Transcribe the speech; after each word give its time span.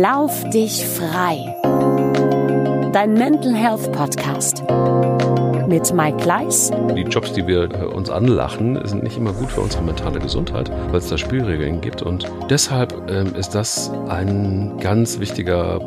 Lauf 0.00 0.48
dich 0.48 0.86
frei. 0.86 1.54
Dein 2.94 3.12
Mental 3.12 3.54
Health 3.54 3.92
Podcast 3.92 4.64
mit 5.68 5.92
Mike 5.92 6.16
Gleis. 6.16 6.70
Die 6.96 7.02
Jobs, 7.02 7.34
die 7.34 7.46
wir 7.46 7.64
äh, 7.64 7.84
uns 7.84 8.08
anlachen, 8.08 8.80
sind 8.86 9.02
nicht 9.02 9.18
immer 9.18 9.34
gut 9.34 9.52
für 9.52 9.60
unsere 9.60 9.82
mentale 9.82 10.18
Gesundheit, 10.18 10.72
weil 10.88 10.96
es 10.96 11.10
da 11.10 11.18
Spielregeln 11.18 11.82
gibt. 11.82 12.00
Und 12.00 12.26
deshalb 12.48 13.10
ähm, 13.10 13.34
ist 13.34 13.54
das 13.54 13.92
ein 14.08 14.78
ganz 14.80 15.20
wichtiger 15.20 15.78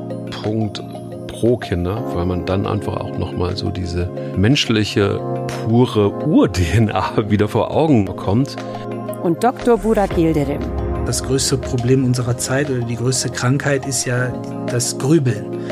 Punkt 0.44 0.84
pro 1.26 1.58
Kinder, 1.58 2.04
weil 2.14 2.28
man 2.28 2.46
dann 2.46 2.68
einfach 2.68 2.98
auch 2.98 3.18
nochmal 3.18 3.58
so 3.58 3.72
diese 3.72 4.08
menschliche, 4.38 5.20
pure 5.66 6.28
Ur-DNA 6.28 7.30
wieder 7.32 7.48
vor 7.48 7.72
Augen 7.72 8.06
bekommt. 8.06 8.56
Und 9.23 9.44
Dr. 9.44 9.80
Burak 9.80 10.16
Yildirim. 10.16 10.84
Das 11.05 11.22
größte 11.22 11.59
Problem 11.59 12.04
unserer 12.04 12.36
Zeit 12.36 12.68
oder 12.72 12.84
die 12.84 12.95
größte 12.95 13.30
Krankheit 13.30 13.86
ist 13.86 14.05
ja 14.05 14.30
das 14.66 14.98
Grübeln. 14.98 15.70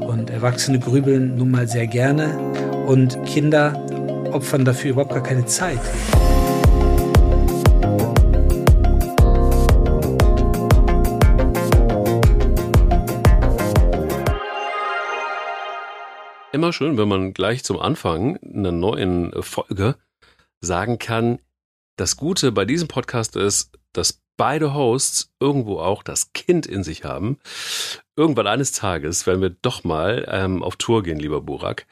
Und 0.00 0.30
Erwachsene 0.30 0.78
grübeln 0.78 1.36
nun 1.36 1.50
mal 1.50 1.66
sehr 1.66 1.88
gerne 1.88 2.38
und 2.86 3.20
Kinder 3.26 3.84
opfern 4.32 4.64
dafür 4.64 4.92
überhaupt 4.92 5.12
gar 5.12 5.24
keine 5.24 5.44
Zeit. 5.44 5.80
Immer 16.52 16.72
schön, 16.72 16.96
wenn 16.96 17.08
man 17.08 17.34
gleich 17.34 17.64
zum 17.64 17.80
Anfang 17.80 18.36
einer 18.36 18.70
neuen 18.70 19.32
Folge 19.42 19.96
sagen 20.60 21.00
kann, 21.00 21.40
das 21.96 22.16
Gute 22.16 22.52
bei 22.52 22.64
diesem 22.64 22.86
Podcast 22.86 23.34
ist, 23.34 23.72
dass 23.92 24.22
beide 24.36 24.74
Hosts 24.74 25.32
irgendwo 25.40 25.78
auch 25.78 26.02
das 26.02 26.32
Kind 26.32 26.66
in 26.66 26.82
sich 26.82 27.04
haben. 27.04 27.38
Irgendwann 28.18 28.46
eines 28.46 28.72
Tages 28.72 29.26
werden 29.26 29.42
wir 29.42 29.50
doch 29.50 29.84
mal 29.84 30.26
ähm, 30.30 30.62
auf 30.62 30.76
Tour 30.76 31.02
gehen, 31.02 31.18
lieber 31.18 31.42
Burak. 31.42 31.86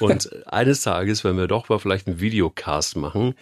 Und 0.00 0.30
eines 0.46 0.82
Tages 0.82 1.22
werden 1.22 1.36
wir 1.36 1.46
doch 1.46 1.68
mal 1.68 1.78
vielleicht 1.78 2.08
einen 2.08 2.20
Videocast 2.20 2.96
machen. 2.96 3.34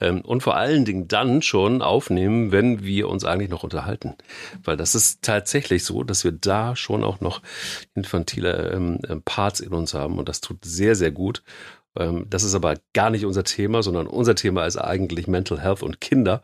Ähm, 0.00 0.20
und 0.20 0.42
vor 0.42 0.56
allen 0.56 0.84
Dingen 0.84 1.08
dann 1.08 1.42
schon 1.42 1.82
aufnehmen, 1.82 2.52
wenn 2.52 2.84
wir 2.84 3.08
uns 3.08 3.24
eigentlich 3.24 3.50
noch 3.50 3.64
unterhalten. 3.64 4.14
Weil 4.62 4.76
das 4.76 4.94
ist 4.94 5.22
tatsächlich 5.22 5.84
so, 5.84 6.04
dass 6.04 6.22
wir 6.22 6.32
da 6.32 6.76
schon 6.76 7.02
auch 7.02 7.20
noch 7.20 7.42
infantile 7.94 8.70
ähm, 8.72 9.00
Parts 9.24 9.58
in 9.58 9.72
uns 9.72 9.92
haben. 9.92 10.18
Und 10.18 10.28
das 10.28 10.40
tut 10.40 10.64
sehr, 10.64 10.94
sehr 10.94 11.10
gut. 11.10 11.42
Ähm, 11.96 12.26
das 12.28 12.44
ist 12.44 12.54
aber 12.54 12.76
gar 12.92 13.10
nicht 13.10 13.24
unser 13.24 13.44
Thema, 13.44 13.82
sondern 13.82 14.06
unser 14.06 14.34
Thema 14.34 14.66
ist 14.66 14.76
eigentlich 14.76 15.26
Mental 15.26 15.60
Health 15.60 15.82
und 15.82 16.00
Kinder. 16.00 16.42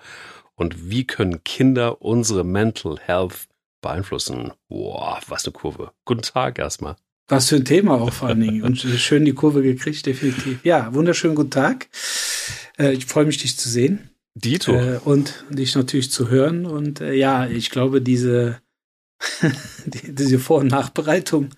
Und 0.56 0.90
wie 0.90 1.06
können 1.06 1.44
Kinder 1.44 2.02
unsere 2.02 2.44
Mental 2.44 2.98
Health 2.98 3.48
beeinflussen? 3.82 4.52
Boah, 4.68 5.20
was 5.28 5.44
eine 5.44 5.52
Kurve. 5.52 5.92
Guten 6.04 6.22
Tag 6.22 6.58
erstmal. 6.58 6.96
Was 7.28 7.48
für 7.48 7.56
ein 7.56 7.64
Thema 7.64 8.00
auch 8.00 8.12
vor 8.12 8.28
allen 8.28 8.40
Dingen. 8.40 8.62
Und 8.62 8.78
schön 8.78 9.24
die 9.24 9.34
Kurve 9.34 9.62
gekriegt, 9.62 10.06
definitiv. 10.06 10.64
Ja, 10.64 10.94
wunderschönen 10.94 11.34
guten 11.34 11.50
Tag. 11.50 11.88
Äh, 12.78 12.92
ich 12.92 13.06
freue 13.06 13.26
mich, 13.26 13.38
dich 13.38 13.58
zu 13.58 13.68
sehen. 13.68 14.10
Dito. 14.34 14.72
Äh, 14.72 15.00
und 15.04 15.44
dich 15.50 15.74
natürlich 15.74 16.10
zu 16.10 16.28
hören. 16.30 16.66
Und 16.66 17.00
äh, 17.00 17.14
ja, 17.14 17.46
ich 17.46 17.70
glaube, 17.70 18.00
diese, 18.00 18.60
diese 19.84 20.38
Vor- 20.38 20.60
und 20.60 20.68
Nachbereitung 20.68 21.50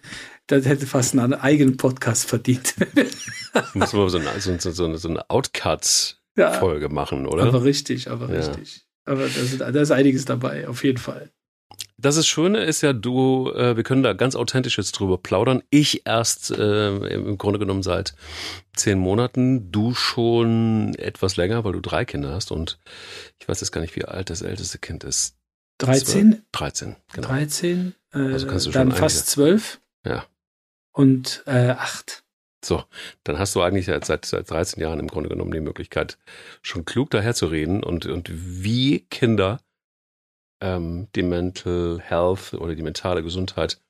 das 0.49 0.65
hätte 0.65 0.87
fast 0.87 1.17
einen 1.17 1.35
eigenen 1.35 1.77
Podcast 1.77 2.27
verdient. 2.27 2.75
Muss 3.75 3.93
man 3.93 4.09
so 4.09 4.19
eine, 4.19 4.41
so, 4.41 4.57
so, 4.59 4.97
so 4.97 5.09
eine 5.09 5.31
Outcut-Folge 5.31 6.87
ja, 6.87 6.93
machen, 6.93 7.27
oder? 7.27 7.45
Aber 7.45 7.65
richtig, 7.65 8.11
aber 8.11 8.33
ja. 8.33 8.39
richtig. 8.39 8.88
Aber 9.09 9.29
da 9.29 9.81
ist, 9.81 9.91
einiges 9.91 10.25
dabei, 10.25 10.69
auf 10.69 10.85
jeden 10.85 10.99
Fall. 10.99 11.31
Das 11.97 12.17
ist 12.17 12.29
Schöne 12.29 12.65
ist 12.65 12.83
ja, 12.83 12.93
du, 12.93 13.51
äh, 13.53 13.77
wir 13.77 13.83
können 13.83 14.03
da 14.03 14.13
ganz 14.13 14.37
authentisch 14.37 14.79
jetzt 14.79 14.93
drüber 14.93 15.19
plaudern. 15.19 15.63
Ich 15.71 16.07
erst 16.07 16.51
äh, 16.51 16.97
im 17.09 17.39
Grunde 17.39 17.59
genommen 17.59 17.83
seit 17.83 18.15
zehn 18.77 18.99
Monaten, 18.99 19.73
du 19.73 19.95
schon 19.95 20.95
etwas 20.95 21.37
länger, 21.37 21.65
weil 21.65 21.73
du 21.73 21.81
drei 21.81 22.05
Kinder 22.05 22.31
hast 22.33 22.53
und 22.53 22.79
ich 23.41 23.49
weiß 23.49 23.61
jetzt 23.61 23.73
gar 23.73 23.81
nicht, 23.81 23.97
wie 23.97 24.05
alt 24.05 24.31
das 24.31 24.43
älteste 24.43 24.79
Kind 24.79 25.03
ist. 25.03 25.35
13? 25.79 26.43
13, 26.53 26.97
genau. 27.13 27.29
13, 27.29 27.95
äh, 28.13 28.19
also 28.19 28.47
kannst 28.47 28.67
du 28.67 28.71
dann 28.71 28.93
fast 28.93 29.27
zwölf. 29.29 29.81
Ja 30.07 30.25
und 30.99 31.45
äh, 31.47 31.71
acht. 31.71 32.25
So, 32.65 32.83
dann 33.25 33.39
hast 33.39 33.55
du 33.55 33.63
eigentlich 33.63 33.87
seit, 33.87 34.25
seit 34.25 34.51
13 34.51 34.83
Jahren 34.83 34.99
im 34.99 35.07
Grunde 35.07 35.29
genommen 35.29 35.53
die 35.53 35.61
Möglichkeit, 35.61 36.19
schon 36.63 36.85
klug 36.85 37.11
daherzureden 37.11 37.85
und, 37.85 38.07
und 38.07 38.29
wie 38.33 39.01
Kinder 39.11 39.61
ähm, 40.61 41.09
die 41.15 41.23
Mental 41.23 42.01
Health 42.03 42.55
oder 42.55 42.75
die 42.75 42.83
mentale 42.83 43.23
Gesundheit 43.23 43.81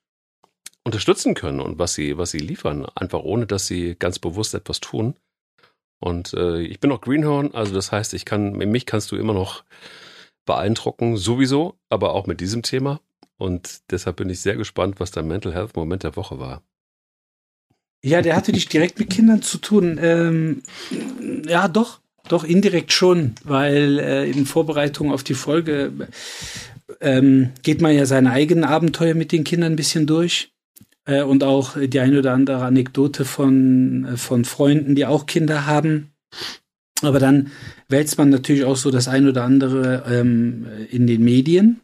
unterstützen 0.83 1.33
können 1.33 1.59
und 1.59 1.79
was 1.79 1.93
sie, 1.93 2.17
was 2.17 2.31
sie 2.31 2.39
liefern, 2.39 2.85
einfach 2.95 3.19
ohne 3.19 3.47
dass 3.47 3.67
sie 3.67 3.95
ganz 3.95 4.19
bewusst 4.19 4.53
etwas 4.53 4.79
tun. 4.79 5.15
Und 5.99 6.33
äh, 6.33 6.61
ich 6.61 6.79
bin 6.79 6.91
auch 6.91 7.01
Greenhorn, 7.01 7.53
also 7.53 7.73
das 7.73 7.91
heißt, 7.91 8.13
ich 8.13 8.25
kann, 8.25 8.53
mich 8.53 8.85
kannst 8.85 9.11
du 9.11 9.17
immer 9.17 9.33
noch 9.33 9.63
beeindrucken, 10.45 11.17
sowieso, 11.17 11.77
aber 11.89 12.13
auch 12.13 12.25
mit 12.25 12.39
diesem 12.39 12.63
Thema. 12.63 13.01
Und 13.37 13.91
deshalb 13.91 14.17
bin 14.17 14.29
ich 14.29 14.41
sehr 14.41 14.55
gespannt, 14.55 14.99
was 14.99 15.11
der 15.11 15.23
Mental 15.23 15.53
Health 15.53 15.75
Moment 15.75 16.03
der 16.03 16.15
Woche 16.15 16.39
war. 16.39 16.61
Ja, 18.03 18.21
der 18.21 18.35
hatte 18.35 18.51
nicht 18.51 18.71
direkt 18.71 18.97
mit 18.99 19.09
Kindern 19.09 19.41
zu 19.41 19.57
tun. 19.57 19.99
Ähm, 20.01 20.63
ja, 21.47 21.67
doch, 21.67 21.99
doch 22.29 22.43
indirekt 22.43 22.93
schon, 22.93 23.35
weil 23.43 23.99
äh, 23.99 24.29
in 24.29 24.45
Vorbereitung 24.45 25.11
auf 25.11 25.23
die 25.23 25.33
Folge 25.33 25.91
ähm, 27.01 27.49
geht 27.61 27.81
man 27.81 27.93
ja 27.93 28.05
seine 28.05 28.31
eigenen 28.31 28.63
Abenteuer 28.63 29.15
mit 29.15 29.31
den 29.31 29.43
Kindern 29.43 29.73
ein 29.73 29.77
bisschen 29.77 30.07
durch. 30.07 30.51
Äh, 31.05 31.23
und 31.23 31.43
auch 31.43 31.75
die 31.77 31.99
eine 31.99 32.19
oder 32.19 32.33
andere 32.33 32.63
Anekdote 32.63 33.25
von, 33.25 34.05
äh, 34.05 34.17
von 34.17 34.45
Freunden, 34.45 34.95
die 34.95 35.05
auch 35.05 35.25
Kinder 35.25 35.65
haben. 35.65 36.11
Aber 37.01 37.19
dann 37.19 37.51
wälzt 37.87 38.17
man 38.17 38.29
natürlich 38.29 38.65
auch 38.65 38.75
so 38.75 38.91
das 38.91 39.07
ein 39.07 39.27
oder 39.27 39.43
andere 39.43 40.03
ähm, 40.09 40.67
in 40.91 41.07
den 41.07 41.23
Medien, 41.23 41.79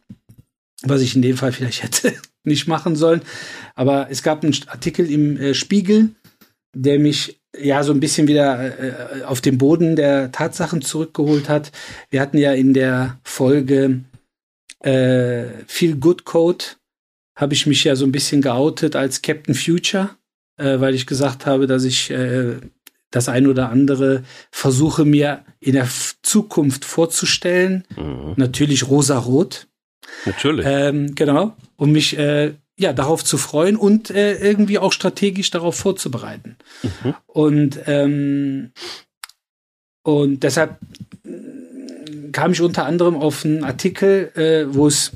was 0.83 1.01
ich 1.01 1.15
in 1.15 1.21
dem 1.21 1.37
Fall 1.37 1.51
vielleicht 1.51 1.83
hätte 1.83 2.13
nicht 2.43 2.67
machen 2.67 2.95
sollen. 2.95 3.21
Aber 3.75 4.07
es 4.09 4.23
gab 4.23 4.43
einen 4.43 4.55
Artikel 4.67 5.09
im 5.09 5.37
äh, 5.37 5.53
Spiegel, 5.53 6.09
der 6.75 6.99
mich 6.99 7.39
ja 7.57 7.83
so 7.83 7.93
ein 7.93 7.99
bisschen 7.99 8.27
wieder 8.27 9.19
äh, 9.19 9.23
auf 9.23 9.41
den 9.41 9.57
Boden 9.57 9.95
der 9.95 10.31
Tatsachen 10.31 10.81
zurückgeholt 10.81 11.49
hat. 11.49 11.71
Wir 12.09 12.21
hatten 12.21 12.37
ja 12.37 12.53
in 12.53 12.73
der 12.73 13.19
Folge 13.23 14.01
äh, 14.79 15.45
Feel 15.67 15.95
Good 15.95 16.25
Code 16.25 16.65
habe 17.35 17.53
ich 17.53 17.65
mich 17.65 17.83
ja 17.83 17.95
so 17.95 18.05
ein 18.05 18.11
bisschen 18.11 18.41
geoutet 18.41 18.95
als 18.95 19.21
Captain 19.21 19.55
Future, 19.55 20.11
äh, 20.57 20.79
weil 20.79 20.95
ich 20.95 21.05
gesagt 21.05 21.45
habe, 21.45 21.67
dass 21.67 21.83
ich 21.83 22.09
äh, 22.09 22.57
das 23.11 23.29
ein 23.29 23.47
oder 23.47 23.69
andere 23.69 24.23
versuche 24.51 25.05
mir 25.05 25.43
in 25.59 25.73
der 25.73 25.87
Zukunft 26.21 26.85
vorzustellen. 26.85 27.83
Mhm. 27.95 28.33
Natürlich 28.37 28.87
rosa-rot. 28.87 29.67
Natürlich. 30.25 30.65
Ähm, 30.67 31.15
genau. 31.15 31.55
Um 31.77 31.91
mich 31.91 32.17
äh, 32.17 32.53
ja, 32.77 32.93
darauf 32.93 33.23
zu 33.23 33.37
freuen 33.37 33.77
und 33.77 34.09
äh, 34.09 34.37
irgendwie 34.37 34.79
auch 34.79 34.91
strategisch 34.91 35.49
darauf 35.49 35.75
vorzubereiten. 35.75 36.57
Mhm. 36.83 37.15
Und, 37.27 37.79
ähm, 37.85 38.71
und 40.03 40.43
deshalb 40.43 40.79
äh, 41.23 42.31
kam 42.31 42.51
ich 42.51 42.61
unter 42.61 42.85
anderem 42.85 43.15
auf 43.15 43.45
einen 43.45 43.63
Artikel, 43.63 44.31
äh, 44.35 44.73
wo 44.73 44.87
es, 44.87 45.13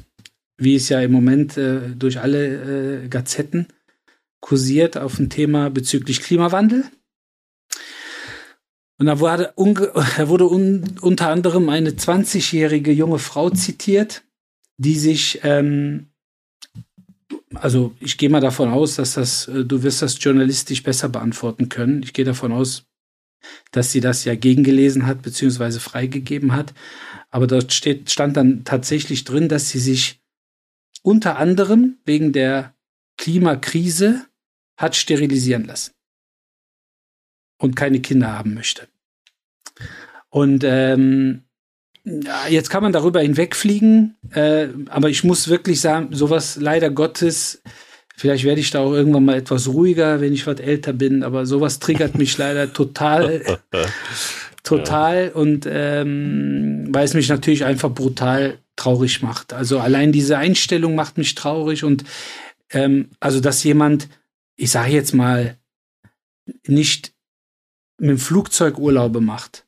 wie 0.58 0.76
es 0.76 0.90
ja 0.90 1.02
im 1.02 1.12
Moment 1.12 1.58
äh, 1.58 1.90
durch 1.98 2.20
alle 2.20 3.04
äh, 3.04 3.08
Gazetten 3.10 3.68
kursiert, 4.40 4.98
auf 4.98 5.20
ein 5.20 5.30
Thema 5.30 5.70
bezüglich 5.70 6.22
Klimawandel. 6.22 6.86
Und 8.98 9.06
da 9.08 9.20
wurde, 9.20 9.54
da 10.18 10.30
wurde 10.30 10.48
un, 10.48 10.98
unter 11.02 11.28
anderem 11.28 11.68
eine 11.68 11.92
20-jährige 11.92 12.92
junge 12.94 13.20
Frau 13.20 13.50
zitiert, 13.50 14.24
die 14.80 14.96
sich 14.96 15.40
ähm, 15.44 16.10
also 17.56 17.96
ich 18.00 18.18
gehe 18.18 18.30
mal 18.30 18.42
davon 18.42 18.70
aus, 18.70 18.96
dass 18.96 19.14
das, 19.14 19.48
äh, 19.48 19.66
du 19.66 19.84
wirst 19.84 20.02
das 20.02 20.24
journalistisch 20.24 20.84
besser 20.84 21.10
beantworten 21.10 21.70
können. 21.70 22.04
Ich 22.04 22.14
gehe 22.14 22.26
davon 22.26 22.52
aus, 22.52 22.86
dass 23.72 23.92
sie 23.92 24.02
das 24.02 24.26
ja 24.26 24.36
gegengelesen 24.36 25.06
hat, 25.06 25.22
beziehungsweise 25.22 25.80
freigegeben 25.80 26.54
hat. 26.54 26.74
Aber 27.30 27.48
dort 27.48 27.74
steht, 27.74 28.10
stand 28.12 28.38
dann 28.38 28.64
tatsächlich 28.64 29.24
drin, 29.24 29.50
dass 29.50 29.70
sie 29.70 29.80
sich 29.80 30.22
unter 31.02 31.38
anderem 31.38 31.98
wegen 32.06 32.34
der 32.34 32.76
Klimakrise 33.18 34.26
hat 34.78 34.96
sterilisieren 34.96 35.66
lassen 35.66 35.94
und 37.58 37.76
keine 37.76 38.02
Kinder 38.02 38.32
haben 38.38 38.54
möchte. 38.54 38.88
Und 40.30 40.64
ähm, 40.64 41.44
jetzt 42.50 42.70
kann 42.70 42.84
man 42.84 42.94
darüber 42.94 43.22
hinwegfliegen, 43.22 44.18
äh, 44.34 44.68
aber 44.90 45.10
ich 45.10 45.24
muss 45.24 45.48
wirklich 45.48 45.82
sagen, 45.82 46.10
sowas 46.12 46.58
leider 46.60 46.90
Gottes, 46.90 47.62
vielleicht 48.16 48.44
werde 48.44 48.62
ich 48.62 48.72
da 48.72 48.80
auch 48.80 48.94
irgendwann 48.94 49.26
mal 49.26 49.38
etwas 49.38 49.68
ruhiger, 49.68 50.22
wenn 50.22 50.34
ich 50.34 50.48
was 50.48 50.60
älter 50.60 50.94
bin, 50.94 51.24
aber 51.24 51.46
sowas 51.46 51.80
triggert 51.80 52.18
mich 52.18 52.38
leider 52.38 52.72
total, 52.74 53.60
total 54.64 55.26
ja. 55.28 55.32
und 55.34 55.68
ähm, 55.70 56.88
weil 56.90 57.06
es 57.06 57.14
mich 57.14 57.30
natürlich 57.30 57.66
einfach 57.66 57.92
brutal 57.92 58.60
traurig 58.76 59.22
macht. 59.22 59.54
Also 59.54 59.80
allein 59.80 60.12
diese 60.12 60.38
Einstellung 60.38 60.96
macht 60.96 61.18
mich 61.18 61.36
traurig 61.36 61.84
und 61.84 62.06
ähm, 62.72 63.10
also 63.20 63.40
dass 63.40 63.64
jemand, 63.64 64.08
ich 64.56 64.72
sage 64.72 64.92
jetzt 64.92 65.14
mal, 65.14 65.58
nicht 66.66 67.14
mit 68.00 68.12
dem 68.12 68.18
Flugzeug 68.18 68.80
Urlaube 68.80 69.22
macht, 69.22 69.66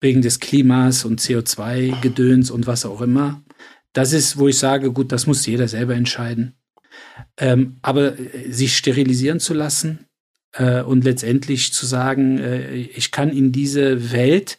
wegen 0.00 0.22
des 0.22 0.40
Klimas 0.40 1.04
und 1.04 1.20
CO2-Gedöns 1.20 2.50
und 2.50 2.66
was 2.66 2.84
auch 2.84 3.00
immer. 3.00 3.42
Das 3.92 4.12
ist, 4.12 4.38
wo 4.38 4.48
ich 4.48 4.58
sage, 4.58 4.92
gut, 4.92 5.12
das 5.12 5.26
muss 5.26 5.46
jeder 5.46 5.68
selber 5.68 5.94
entscheiden. 5.94 6.54
Ähm, 7.36 7.78
aber 7.82 8.18
äh, 8.18 8.50
sich 8.50 8.76
sterilisieren 8.76 9.40
zu 9.40 9.54
lassen 9.54 10.06
äh, 10.52 10.82
und 10.82 11.04
letztendlich 11.04 11.72
zu 11.72 11.86
sagen, 11.86 12.38
äh, 12.38 12.74
ich 12.74 13.10
kann 13.10 13.30
in 13.30 13.52
diese 13.52 14.12
Welt 14.12 14.58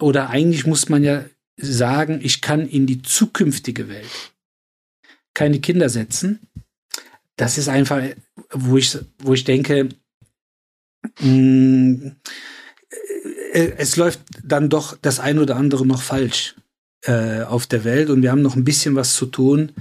oder 0.00 0.30
eigentlich 0.30 0.66
muss 0.66 0.88
man 0.88 1.02
ja 1.02 1.24
sagen, 1.56 2.20
ich 2.22 2.42
kann 2.42 2.68
in 2.68 2.86
die 2.86 3.02
zukünftige 3.02 3.88
Welt 3.88 4.32
keine 5.34 5.60
Kinder 5.60 5.88
setzen. 5.88 6.40
Das 7.36 7.58
ist 7.58 7.68
einfach, 7.68 8.02
wo 8.50 8.76
ich, 8.76 8.98
wo 9.18 9.34
ich 9.34 9.44
denke, 9.44 9.88
mh, 11.20 11.26
mm, 11.26 12.16
es 13.56 13.96
läuft 13.96 14.20
dann 14.44 14.68
doch 14.68 14.96
das 15.00 15.20
ein 15.20 15.38
oder 15.38 15.56
andere 15.56 15.86
noch 15.86 16.02
falsch 16.02 16.56
äh, 17.02 17.42
auf 17.42 17.66
der 17.66 17.84
Welt 17.84 18.10
und 18.10 18.22
wir 18.22 18.30
haben 18.30 18.42
noch 18.42 18.56
ein 18.56 18.64
bisschen 18.64 18.94
was 18.94 19.14
zu 19.14 19.26
tun. 19.26 19.72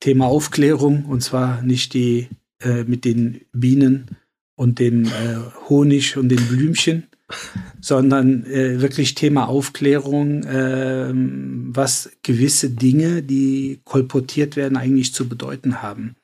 Thema 0.00 0.26
Aufklärung 0.26 1.06
und 1.06 1.22
zwar 1.22 1.62
nicht 1.62 1.94
die 1.94 2.28
äh, 2.60 2.84
mit 2.84 3.04
den 3.04 3.40
Bienen 3.52 4.16
und 4.56 4.78
dem 4.78 5.06
äh, 5.06 5.36
Honig 5.68 6.16
und 6.16 6.28
den 6.28 6.46
Blümchen, 6.46 7.04
sondern 7.80 8.44
äh, 8.44 8.80
wirklich 8.82 9.14
Thema 9.14 9.48
Aufklärung, 9.48 10.44
äh, 10.44 11.10
was 11.14 12.10
gewisse 12.22 12.70
Dinge, 12.70 13.22
die 13.22 13.80
kolportiert 13.84 14.56
werden, 14.56 14.76
eigentlich 14.76 15.14
zu 15.14 15.28
bedeuten 15.28 15.82
haben. 15.82 16.16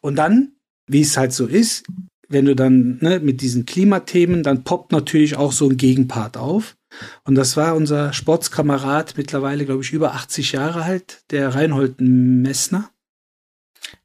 Und 0.00 0.16
dann, 0.16 0.52
wie 0.86 1.02
es 1.02 1.16
halt 1.16 1.32
so 1.32 1.46
ist, 1.46 1.84
wenn 2.32 2.46
du 2.46 2.56
dann 2.56 2.98
ne, 3.00 3.20
mit 3.20 3.40
diesen 3.40 3.66
Klimathemen, 3.66 4.42
dann 4.42 4.64
poppt 4.64 4.92
natürlich 4.92 5.36
auch 5.36 5.52
so 5.52 5.68
ein 5.68 5.76
Gegenpart 5.76 6.36
auf. 6.36 6.76
Und 7.24 7.34
das 7.34 7.56
war 7.56 7.74
unser 7.74 8.12
Sportskamerad, 8.12 9.16
mittlerweile, 9.16 9.64
glaube 9.64 9.82
ich, 9.82 9.92
über 9.92 10.14
80 10.14 10.52
Jahre 10.52 10.82
alt, 10.82 11.24
der 11.30 11.54
Reinhold 11.54 12.00
Messner, 12.00 12.90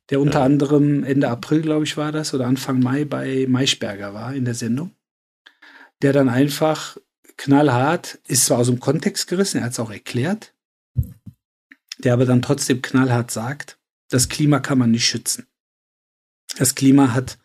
der 0.09 0.21
unter 0.21 0.39
ja. 0.39 0.45
anderem 0.45 1.03
Ende 1.03 1.29
April, 1.29 1.61
glaube 1.61 1.83
ich, 1.83 1.97
war 1.97 2.11
das, 2.11 2.33
oder 2.33 2.47
Anfang 2.47 2.79
Mai 2.79 3.05
bei 3.05 3.45
Maischberger 3.47 4.13
war 4.13 4.33
in 4.33 4.45
der 4.45 4.53
Sendung. 4.53 4.91
Der 6.01 6.13
dann 6.13 6.29
einfach 6.29 6.97
knallhart, 7.37 8.19
ist 8.27 8.45
zwar 8.45 8.59
aus 8.59 8.67
dem 8.67 8.79
Kontext 8.79 9.27
gerissen, 9.27 9.57
er 9.57 9.65
hat 9.65 9.71
es 9.71 9.79
auch 9.79 9.91
erklärt, 9.91 10.53
der 11.99 12.13
aber 12.13 12.25
dann 12.25 12.41
trotzdem 12.41 12.81
knallhart 12.81 13.31
sagt, 13.31 13.77
das 14.09 14.29
Klima 14.29 14.59
kann 14.59 14.77
man 14.77 14.91
nicht 14.91 15.05
schützen. 15.05 15.47
Das 16.57 16.75
Klima 16.75 17.13
hat 17.13 17.37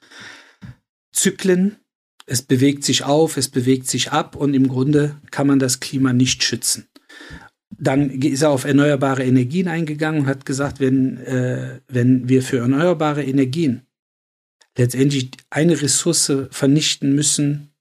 Zyklen, 1.13 1.77
es 2.27 2.43
bewegt 2.43 2.85
sich 2.85 3.05
auf, 3.05 3.37
es 3.37 3.49
bewegt 3.49 3.89
sich 3.89 4.13
ab 4.13 4.37
und 4.37 4.55
im 4.55 4.69
Grunde 4.69 5.21
kann 5.31 5.47
man 5.47 5.59
das 5.59 5.81
Klima 5.81 6.13
nicht 6.13 6.43
schützen. 6.43 6.89
Dann 7.79 8.11
ist 8.11 8.43
er 8.43 8.51
auf 8.51 8.65
erneuerbare 8.65 9.25
Energien 9.25 9.69
eingegangen 9.69 10.23
und 10.23 10.27
hat 10.27 10.47
gesagt, 10.47 10.79
wenn, 10.79 11.19
äh, 11.19 11.81
wenn 11.89 12.29
wir 12.29 12.43
für 12.43 12.59
erneuerbare 12.59 13.25
Energien 13.25 13.83
letztendlich 14.77 15.31
eine 15.51 15.81
Ressource 15.81 16.33
vernichten 16.51 17.15
müssen, 17.15 17.73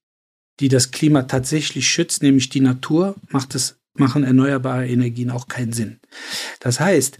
die 0.60 0.70
das 0.70 0.92
Klima 0.92 1.24
tatsächlich 1.24 1.88
schützt, 1.88 2.24
nämlich 2.24 2.50
die 2.50 2.62
Natur, 2.62 3.16
macht 3.30 3.56
es, 3.56 3.80
machen 3.94 4.24
erneuerbare 4.24 4.88
Energien 4.88 5.32
auch 5.32 5.48
keinen 5.48 5.74
Sinn. 5.74 6.00
Das 6.60 6.80
heißt, 6.80 7.18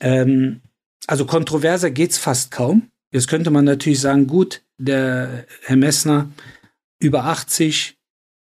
ähm, 0.00 0.60
also 1.06 1.26
kontroverser 1.26 1.90
geht's 1.90 2.18
fast 2.18 2.50
kaum. 2.50 2.90
Jetzt 3.14 3.28
könnte 3.28 3.52
man 3.52 3.64
natürlich 3.64 4.00
sagen, 4.00 4.26
gut, 4.26 4.62
der 4.76 5.46
Herr 5.62 5.76
Messner 5.76 6.32
über 6.98 7.26
80, 7.26 7.96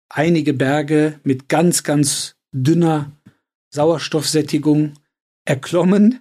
einige 0.08 0.54
Berge 0.54 1.18
mit 1.24 1.48
ganz, 1.48 1.82
ganz 1.82 2.36
dünner 2.52 3.10
Sauerstoffsättigung 3.70 4.94
erklommen 5.44 6.20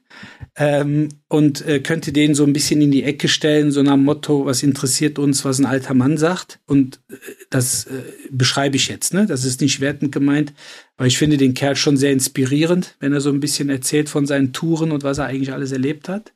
ähm, 0.55 1.09
und 1.27 1.63
äh, 1.67 1.79
könnte 1.79 2.11
den 2.11 2.33
so 2.33 2.43
ein 2.43 2.53
bisschen 2.53 2.81
in 2.81 2.89
die 2.89 3.03
Ecke 3.03 3.27
stellen, 3.27 3.71
so 3.71 3.83
nach 3.83 3.93
dem 3.93 4.03
Motto, 4.03 4.47
was 4.47 4.63
interessiert 4.63 5.19
uns, 5.19 5.45
was 5.45 5.59
ein 5.59 5.67
alter 5.67 5.93
Mann 5.93 6.17
sagt. 6.17 6.59
Und 6.65 7.01
äh, 7.11 7.17
das 7.51 7.85
äh, 7.85 8.01
beschreibe 8.31 8.77
ich 8.77 8.87
jetzt, 8.87 9.13
ne? 9.13 9.27
Das 9.27 9.45
ist 9.45 9.61
nicht 9.61 9.79
wertend 9.79 10.11
gemeint, 10.11 10.53
weil 10.97 11.05
ich 11.05 11.19
finde 11.19 11.37
den 11.37 11.53
Kerl 11.53 11.75
schon 11.75 11.97
sehr 11.97 12.11
inspirierend, 12.11 12.95
wenn 12.99 13.13
er 13.13 13.21
so 13.21 13.29
ein 13.29 13.39
bisschen 13.39 13.69
erzählt 13.69 14.09
von 14.09 14.25
seinen 14.25 14.53
Touren 14.53 14.91
und 14.91 15.03
was 15.03 15.19
er 15.19 15.27
eigentlich 15.27 15.53
alles 15.53 15.71
erlebt 15.71 16.09
hat. 16.09 16.33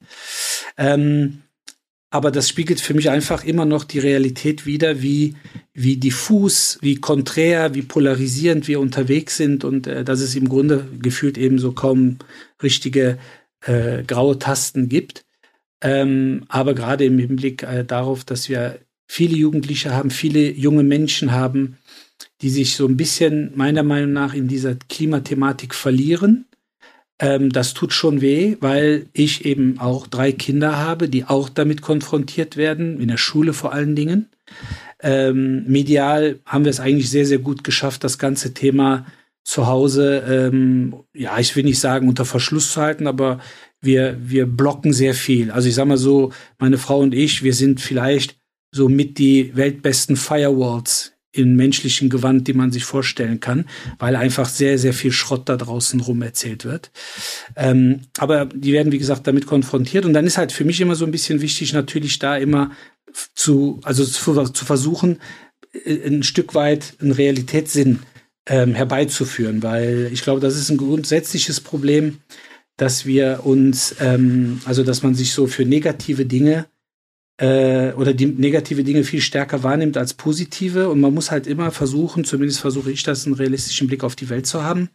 Ähm, 0.78 1.42
aber 2.10 2.32
das 2.32 2.48
spiegelt 2.48 2.80
für 2.80 2.94
mich 2.94 3.10
einfach 3.10 3.44
immer 3.44 3.66
noch 3.66 3.84
die 3.84 4.00
Realität 4.00 4.66
wider, 4.66 5.02
wie, 5.02 5.36
wie 5.74 5.98
diffus, 5.98 6.78
wie 6.82 6.96
konträr, 6.96 7.76
wie 7.76 7.82
polarisierend 7.82 8.68
wir 8.68 8.80
unterwegs 8.80 9.36
sind 9.36 9.66
und 9.66 9.88
äh, 9.88 10.04
dass 10.04 10.22
es 10.22 10.36
im 10.36 10.48
Grunde 10.48 10.88
gefühlt 11.00 11.38
eben 11.38 11.60
so 11.60 11.74
kaum 11.74 12.18
richtige 12.64 13.18
äh, 13.62 14.04
graue 14.04 14.40
Tasten 14.40 14.88
gibt. 14.88 15.26
Ähm, 15.82 16.46
aber 16.48 16.74
gerade 16.74 17.06
im 17.06 17.20
Hinblick 17.20 17.64
äh, 17.64 17.84
darauf, 17.84 18.24
dass 18.24 18.48
wir 18.48 18.80
viele 19.06 19.36
Jugendliche 19.36 19.94
haben, 19.94 20.10
viele 20.10 20.50
junge 20.52 20.84
Menschen 20.84 21.32
haben, 21.34 21.78
die 22.42 22.50
sich 22.50 22.76
so 22.76 22.88
ein 22.88 22.98
bisschen 22.98 23.52
meiner 23.56 23.84
Meinung 23.84 24.14
nach 24.14 24.34
in 24.34 24.48
dieser 24.48 24.76
Klimathematik 24.76 25.76
verlieren 25.76 26.47
ähm, 27.20 27.52
das 27.52 27.74
tut 27.74 27.94
schon 27.94 28.22
weh, 28.22 28.58
weil 28.60 29.08
ich 29.14 29.46
eben 29.46 29.80
auch 29.80 30.08
drei 30.08 30.32
Kinder 30.32 30.78
habe, 30.78 31.10
die 31.10 31.26
auch 31.26 31.50
damit 31.50 31.82
konfrontiert 31.82 32.58
werden, 32.58 33.00
in 33.00 33.08
der 33.08 33.18
Schule 33.18 33.54
vor 33.54 33.74
allen 33.74 33.96
Dingen. 33.96 34.30
Ähm, 35.02 35.66
medial 35.68 36.40
haben 36.46 36.64
wir 36.66 36.70
es 36.70 36.80
eigentlich 36.80 37.10
sehr, 37.10 37.26
sehr 37.26 37.40
gut 37.40 37.64
geschafft, 37.64 38.04
das 38.04 38.18
ganze 38.18 38.54
Thema 38.54 39.06
zu 39.44 39.68
Hause, 39.68 40.24
ähm, 40.28 40.96
ja, 41.14 41.40
ich 41.40 41.56
will 41.56 41.64
nicht 41.64 41.80
sagen 41.80 42.10
unter 42.10 42.26
Verschluss 42.26 42.74
zu 42.74 42.82
halten, 42.82 43.08
aber 43.08 43.40
wir, 43.80 44.18
wir 44.22 44.46
blocken 44.46 44.92
sehr 44.92 45.14
viel. 45.14 45.52
Also 45.52 45.70
ich 45.70 45.76
sag 45.76 45.88
mal 45.88 45.98
so, 45.98 46.34
meine 46.60 46.78
Frau 46.78 47.00
und 47.00 47.14
ich, 47.14 47.44
wir 47.44 47.54
sind 47.54 47.80
vielleicht 47.80 48.38
so 48.72 48.90
mit 48.90 49.18
die 49.18 49.56
weltbesten 49.56 50.18
Firewalls 50.18 51.14
in 51.32 51.56
menschlichen 51.56 52.10
Gewand, 52.10 52.48
die 52.48 52.54
man 52.54 52.72
sich 52.72 52.86
vorstellen 52.86 53.40
kann, 53.40 53.66
weil 54.00 54.16
einfach 54.16 54.48
sehr, 54.48 54.80
sehr 54.80 54.94
viel 54.94 55.12
Schrott 55.12 55.50
da 55.50 55.58
draußen 55.58 56.00
rum 56.00 56.22
erzählt 56.22 56.66
wird. 56.66 56.92
Ähm, 57.56 58.02
aber 58.18 58.46
die 58.46 58.74
werden, 58.74 58.92
wie 58.92 58.98
gesagt, 58.98 59.28
damit 59.28 59.46
konfrontiert. 59.46 60.06
Und 60.06 60.14
dann 60.14 60.26
ist 60.26 60.38
halt 60.38 60.52
für 60.52 60.66
mich 60.66 60.82
immer 60.82 60.96
so 60.96 61.06
ein 61.06 61.12
bisschen 61.12 61.42
wichtig, 61.42 61.74
natürlich 61.74 62.20
da 62.20 62.38
immer 62.38 62.72
zu, 63.36 63.80
also 63.84 64.06
zu, 64.06 64.44
zu 64.52 64.66
versuchen, 64.66 65.20
äh, 65.86 66.08
ein 66.08 66.24
Stück 66.24 66.56
weit 66.56 66.96
einen 67.02 67.12
Realitätssinn 67.12 68.00
ähm, 68.48 68.74
herbeizuführen, 68.74 69.62
weil 69.62 70.10
ich 70.12 70.24
glaube, 70.24 70.40
das 70.40 70.56
ist 70.56 70.70
ein 70.70 70.78
grundsätzliches 70.78 71.60
Problem, 71.60 72.20
dass 72.78 73.06
wir 73.06 73.42
uns, 73.44 73.96
ähm, 74.00 74.62
also 74.66 74.84
dass 74.84 75.04
man 75.04 75.16
sich 75.16 75.34
so 75.34 75.48
für 75.48 75.66
negative 75.66 76.26
Dinge 76.26 76.68
äh, 77.38 77.94
oder 77.94 78.14
die 78.14 78.26
negative 78.26 78.84
Dinge 78.84 79.04
viel 79.04 79.22
stärker 79.22 79.64
wahrnimmt 79.64 79.98
als 79.98 80.14
positive. 80.14 80.90
Und 80.90 81.00
man 81.00 81.14
muss 81.14 81.32
halt 81.32 81.48
immer 81.48 81.72
versuchen, 81.72 82.26
zumindest 82.26 82.60
versuche 82.60 82.92
ich 82.92 83.04
das, 83.04 83.26
einen 83.26 83.36
realistischen 83.36 83.88
Blick 83.88 84.04
auf 84.04 84.16
die 84.16 84.30
Welt 84.30 84.48
zu 84.48 84.64
haben. 84.64 84.90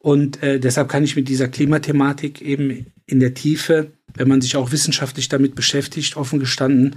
Und 0.00 0.42
äh, 0.42 0.60
deshalb 0.60 0.88
kann 0.88 1.04
ich 1.04 1.16
mit 1.16 1.28
dieser 1.28 1.48
Klimathematik 1.48 2.40
eben 2.40 2.86
in 3.06 3.20
der 3.20 3.34
Tiefe, 3.34 3.92
wenn 4.14 4.28
man 4.28 4.40
sich 4.40 4.56
auch 4.56 4.72
wissenschaftlich 4.72 5.28
damit 5.28 5.54
beschäftigt, 5.54 6.16
offen 6.16 6.38
gestanden, 6.38 6.96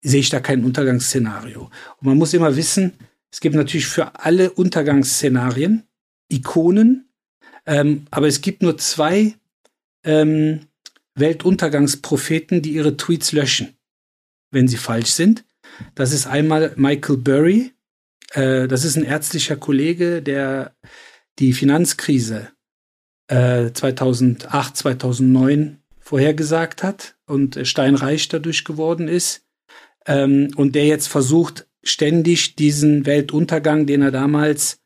sehe 0.00 0.20
ich 0.20 0.30
da 0.30 0.40
kein 0.40 0.64
Untergangsszenario. 0.64 1.62
Und 1.62 2.06
man 2.06 2.16
muss 2.16 2.34
immer 2.34 2.56
wissen, 2.56 2.92
es 3.30 3.40
gibt 3.40 3.54
natürlich 3.54 3.86
für 3.86 4.20
alle 4.24 4.50
Untergangsszenarien 4.50 5.82
Ikonen, 6.30 7.08
ähm, 7.66 8.06
aber 8.10 8.28
es 8.28 8.40
gibt 8.40 8.62
nur 8.62 8.78
zwei 8.78 9.34
ähm, 10.04 10.60
Weltuntergangspropheten, 11.14 12.62
die 12.62 12.74
ihre 12.74 12.96
Tweets 12.96 13.32
löschen 13.32 13.77
wenn 14.50 14.68
sie 14.68 14.76
falsch 14.76 15.10
sind. 15.10 15.44
Das 15.94 16.12
ist 16.12 16.26
einmal 16.26 16.72
Michael 16.76 17.18
Burry. 17.18 17.72
Äh, 18.32 18.68
das 18.68 18.84
ist 18.84 18.96
ein 18.96 19.04
ärztlicher 19.04 19.56
Kollege, 19.56 20.22
der 20.22 20.74
die 21.38 21.52
Finanzkrise 21.52 22.50
äh, 23.28 23.72
2008, 23.72 24.76
2009 24.76 25.78
vorhergesagt 26.00 26.82
hat 26.82 27.16
und 27.26 27.58
steinreich 27.66 28.28
dadurch 28.28 28.64
geworden 28.64 29.08
ist. 29.08 29.44
Ähm, 30.06 30.50
und 30.56 30.74
der 30.74 30.86
jetzt 30.86 31.08
versucht, 31.08 31.66
ständig 31.84 32.56
diesen 32.56 33.06
Weltuntergang, 33.06 33.86
den 33.86 34.02
er 34.02 34.10
damals 34.10 34.80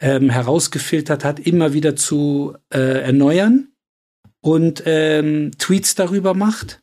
ähm, 0.00 0.30
herausgefiltert 0.30 1.24
hat, 1.24 1.40
immer 1.40 1.72
wieder 1.72 1.96
zu 1.96 2.56
äh, 2.72 3.02
erneuern 3.02 3.68
und 4.40 4.82
ähm, 4.86 5.52
Tweets 5.58 5.94
darüber 5.94 6.34
macht 6.34 6.82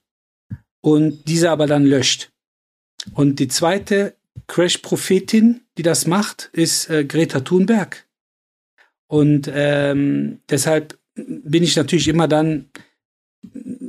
und 0.85 1.27
diese 1.27 1.49
aber 1.49 1.65
dann 1.65 1.83
löscht. 1.83 2.29
Und 3.15 3.39
die 3.39 3.47
zweite 3.47 4.13
Crash-Prophetin, 4.45 5.61
die 5.79 5.81
das 5.81 6.05
macht, 6.05 6.51
ist 6.53 6.91
äh, 6.91 7.05
Greta 7.05 7.39
Thunberg. 7.39 8.05
Und 9.07 9.49
ähm, 9.51 10.41
deshalb 10.47 10.99
bin 11.15 11.63
ich 11.63 11.75
natürlich 11.75 12.07
immer 12.07 12.27
dann 12.27 12.69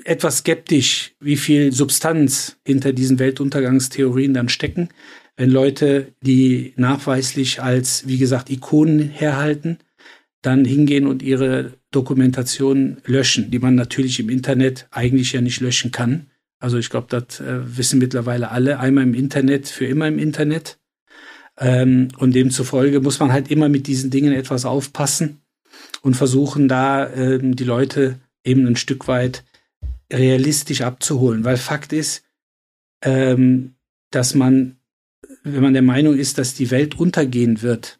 etwas 0.04 0.38
skeptisch, 0.38 1.14
wie 1.20 1.36
viel 1.36 1.70
Substanz 1.70 2.56
hinter 2.66 2.94
diesen 2.94 3.18
Weltuntergangstheorien 3.18 4.32
dann 4.32 4.48
stecken. 4.48 4.88
Wenn 5.36 5.50
Leute, 5.50 6.14
die 6.22 6.72
nachweislich 6.76 7.60
als, 7.60 8.08
wie 8.08 8.16
gesagt, 8.16 8.48
Ikonen 8.48 9.10
herhalten, 9.10 9.80
dann 10.40 10.64
hingehen 10.64 11.06
und 11.06 11.22
ihre 11.22 11.74
Dokumentation 11.90 13.02
löschen, 13.04 13.50
die 13.50 13.58
man 13.58 13.74
natürlich 13.74 14.18
im 14.18 14.30
Internet 14.30 14.88
eigentlich 14.90 15.32
ja 15.32 15.42
nicht 15.42 15.60
löschen 15.60 15.92
kann. 15.92 16.30
Also 16.58 16.78
ich 16.78 16.90
glaube, 16.90 17.06
das 17.08 17.40
äh, 17.40 17.76
wissen 17.76 17.98
mittlerweile 17.98 18.50
alle. 18.50 18.80
Einmal 18.80 19.04
im 19.04 19.14
Internet, 19.14 19.68
für 19.68 19.86
immer 19.86 20.08
im 20.08 20.18
Internet. 20.18 20.78
Ähm, 21.58 22.08
und 22.18 22.34
demzufolge 22.34 23.00
muss 23.00 23.18
man 23.18 23.32
halt 23.32 23.50
immer 23.50 23.68
mit 23.68 23.86
diesen 23.86 24.10
Dingen 24.10 24.32
etwas 24.32 24.64
aufpassen 24.64 25.40
und 26.02 26.14
versuchen 26.14 26.68
da 26.68 27.10
ähm, 27.10 27.56
die 27.56 27.64
Leute 27.64 28.18
eben 28.44 28.66
ein 28.66 28.76
Stück 28.76 29.08
weit 29.08 29.44
realistisch 30.12 30.82
abzuholen. 30.82 31.44
Weil 31.44 31.56
Fakt 31.56 31.92
ist, 31.92 32.24
ähm, 33.02 33.74
dass 34.10 34.34
man, 34.34 34.76
wenn 35.42 35.62
man 35.62 35.72
der 35.72 35.82
Meinung 35.82 36.16
ist, 36.16 36.38
dass 36.38 36.54
die 36.54 36.70
Welt 36.70 36.98
untergehen 36.98 37.62
wird, 37.62 37.98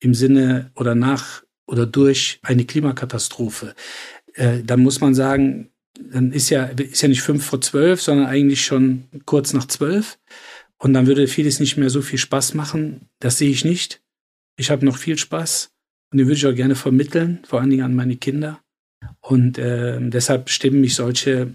im 0.00 0.14
Sinne 0.14 0.70
oder 0.74 0.94
nach 0.94 1.42
oder 1.66 1.86
durch 1.86 2.40
eine 2.42 2.64
Klimakatastrophe, 2.64 3.74
äh, 4.34 4.62
dann 4.64 4.80
muss 4.80 5.00
man 5.00 5.14
sagen, 5.14 5.71
dann 6.10 6.32
ist 6.32 6.50
ja, 6.50 6.64
ist 6.64 7.02
ja 7.02 7.08
nicht 7.08 7.22
fünf 7.22 7.44
vor 7.44 7.60
zwölf, 7.60 8.00
sondern 8.00 8.26
eigentlich 8.26 8.64
schon 8.64 9.04
kurz 9.26 9.52
nach 9.52 9.66
zwölf. 9.66 10.18
Und 10.78 10.94
dann 10.94 11.06
würde 11.06 11.28
vieles 11.28 11.60
nicht 11.60 11.76
mehr 11.76 11.90
so 11.90 12.02
viel 12.02 12.18
Spaß 12.18 12.54
machen. 12.54 13.08
Das 13.20 13.38
sehe 13.38 13.50
ich 13.50 13.64
nicht. 13.64 14.02
Ich 14.56 14.70
habe 14.70 14.84
noch 14.84 14.96
viel 14.96 15.16
Spaß 15.16 15.70
und 16.10 16.18
den 16.18 16.26
würde 16.26 16.36
ich 16.36 16.46
auch 16.46 16.54
gerne 16.54 16.74
vermitteln, 16.74 17.40
vor 17.46 17.60
allen 17.60 17.70
Dingen 17.70 17.84
an 17.84 17.94
meine 17.94 18.16
Kinder. 18.16 18.60
Und 19.20 19.58
äh, 19.58 19.98
deshalb 20.00 20.50
stimmen 20.50 20.80
mich 20.80 20.94
solche 20.94 21.52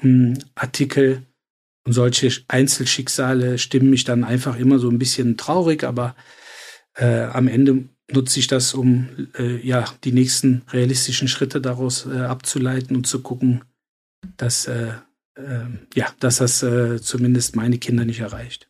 mh, 0.00 0.02
hm, 0.02 0.38
Artikel 0.54 1.22
und 1.84 1.92
solche 1.92 2.30
Einzelschicksale 2.48 3.58
stimmen 3.58 3.90
mich 3.90 4.04
dann 4.04 4.24
einfach 4.24 4.56
immer 4.58 4.78
so 4.78 4.88
ein 4.88 4.98
bisschen 4.98 5.36
traurig, 5.36 5.84
aber 5.84 6.14
äh, 6.94 7.24
am 7.24 7.48
Ende 7.48 7.88
nutze 8.10 8.38
ich 8.38 8.46
das, 8.46 8.74
um 8.74 9.28
äh, 9.36 9.56
ja 9.66 9.84
die 10.04 10.12
nächsten 10.12 10.62
realistischen 10.70 11.28
Schritte 11.28 11.60
daraus 11.60 12.06
äh, 12.06 12.20
abzuleiten 12.20 12.96
und 12.96 13.06
zu 13.06 13.22
gucken, 13.22 13.62
dass 14.42 14.66
äh, 14.66 14.94
äh, 15.36 15.66
ja, 15.94 16.08
dass 16.18 16.38
das 16.38 16.62
äh, 16.64 17.00
zumindest 17.00 17.54
meine 17.54 17.78
Kinder 17.78 18.04
nicht 18.04 18.20
erreicht. 18.20 18.68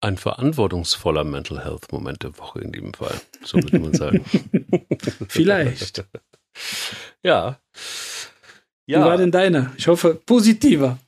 Ein 0.00 0.16
verantwortungsvoller 0.16 1.22
Mental 1.22 1.62
Health 1.62 1.92
Moment 1.92 2.22
der 2.22 2.36
Woche 2.38 2.60
in 2.60 2.72
dem 2.72 2.94
Fall, 2.94 3.20
so 3.44 3.58
würde 3.58 3.78
man 3.78 3.92
sagen. 3.92 4.24
Vielleicht. 5.28 6.04
ja. 7.22 7.60
ja. 8.86 9.00
Wie 9.00 9.04
war 9.04 9.16
denn 9.18 9.30
deiner? 9.30 9.72
Ich 9.76 9.86
hoffe, 9.88 10.20
positiver. 10.26 10.98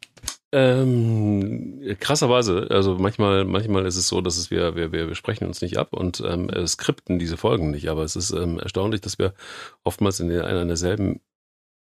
Ähm, 0.52 1.96
krasserweise, 1.98 2.68
also 2.70 2.96
manchmal, 2.98 3.44
manchmal 3.44 3.86
ist 3.86 3.96
es 3.96 4.06
so, 4.06 4.20
dass 4.20 4.36
es 4.36 4.52
wir, 4.52 4.76
wir, 4.76 4.92
wir 4.92 5.14
sprechen 5.16 5.46
uns 5.46 5.62
nicht 5.62 5.78
ab 5.78 5.94
und 5.94 6.22
ähm, 6.24 6.48
skripten 6.66 7.18
diese 7.18 7.36
Folgen 7.36 7.72
nicht, 7.72 7.88
aber 7.88 8.04
es 8.04 8.14
ist 8.14 8.30
ähm, 8.30 8.60
erstaunlich, 8.60 9.00
dass 9.00 9.18
wir 9.18 9.34
oftmals 9.82 10.20
in 10.20 10.30
einer 10.30 10.66
derselben 10.66 11.20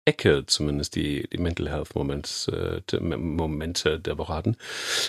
Ecke 0.06 0.44
zumindest 0.46 0.94
die, 0.94 1.28
die 1.28 1.38
Mental 1.38 1.68
Health 1.68 1.94
Moment, 1.94 2.50
äh, 2.52 2.80
Momente 3.00 4.00
der 4.00 4.16
Woche 4.18 4.32
hatten. 4.32 4.56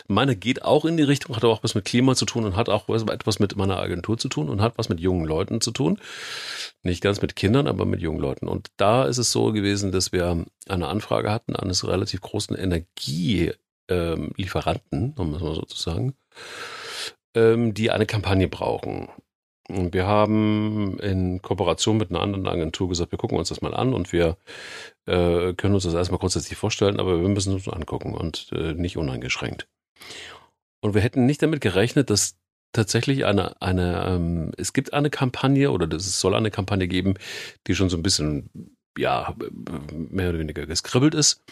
Meine 0.07 0.35
geht 0.35 0.63
auch 0.63 0.83
in 0.85 0.97
die 0.97 1.03
Richtung, 1.03 1.35
hat 1.35 1.45
auch 1.45 1.63
was 1.63 1.75
mit 1.75 1.85
Klima 1.85 2.15
zu 2.15 2.25
tun 2.25 2.45
und 2.45 2.55
hat 2.55 2.67
auch 2.67 2.89
etwas 2.89 3.37
mit 3.39 3.55
meiner 3.55 3.77
Agentur 3.77 4.17
zu 4.17 4.27
tun 4.27 4.49
und 4.49 4.59
hat 4.61 4.73
was 4.77 4.89
mit 4.89 4.99
jungen 4.99 5.25
Leuten 5.25 5.61
zu 5.61 5.69
tun. 5.71 5.99
Nicht 6.81 7.01
ganz 7.01 7.21
mit 7.21 7.35
Kindern, 7.35 7.67
aber 7.67 7.85
mit 7.85 8.01
jungen 8.01 8.19
Leuten. 8.19 8.47
Und 8.47 8.71
da 8.77 9.05
ist 9.05 9.19
es 9.19 9.31
so 9.31 9.51
gewesen, 9.51 9.91
dass 9.91 10.11
wir 10.11 10.45
eine 10.67 10.87
Anfrage 10.87 11.31
hatten 11.31 11.55
eines 11.55 11.87
relativ 11.87 12.21
großen 12.21 12.57
Energielieferanten, 12.57 15.13
um 15.15 15.33
es 15.35 15.41
mal 15.41 15.55
so 15.55 15.61
zu 15.61 15.77
sagen, 15.77 16.15
ähm, 17.35 17.75
die 17.75 17.91
eine 17.91 18.07
Kampagne 18.07 18.47
brauchen. 18.47 19.09
Und 19.69 19.93
wir 19.93 20.07
haben 20.07 20.97
in 20.99 21.41
Kooperation 21.41 21.97
mit 21.97 22.09
einer 22.09 22.21
anderen 22.21 22.47
Agentur 22.47 22.87
gesagt, 22.87 23.11
wir 23.11 23.19
gucken 23.19 23.37
uns 23.37 23.49
das 23.49 23.61
mal 23.61 23.73
an 23.73 23.93
und 23.93 24.13
wir 24.13 24.37
äh, 25.05 25.53
können 25.53 25.73
uns 25.73 25.83
das 25.83 25.93
erstmal 25.93 26.19
grundsätzlich 26.19 26.57
vorstellen, 26.57 26.99
aber 26.99 27.21
wir 27.21 27.27
müssen 27.27 27.53
uns 27.53 27.67
angucken 27.67 28.13
und 28.13 28.49
äh, 28.53 28.73
nicht 28.73 28.97
uneingeschränkt. 28.97 29.67
Und 30.79 30.93
wir 30.93 31.01
hätten 31.01 31.25
nicht 31.25 31.41
damit 31.41 31.59
gerechnet, 31.59 32.09
dass 32.09 32.37
tatsächlich 32.71 33.25
eine, 33.25 33.61
eine 33.61 34.05
ähm, 34.07 34.51
es 34.57 34.71
gibt 34.71 34.93
eine 34.93 35.09
Kampagne 35.09 35.71
oder 35.71 35.93
es 35.95 36.19
soll 36.19 36.35
eine 36.35 36.51
Kampagne 36.51 36.87
geben, 36.87 37.15
die 37.65 37.75
schon 37.75 37.89
so 37.89 37.97
ein 37.97 38.03
bisschen, 38.03 38.49
ja, 38.97 39.35
mehr 39.91 40.29
oder 40.29 40.39
weniger 40.39 40.65
geskribbelt 40.65 41.13
ist. 41.13 41.43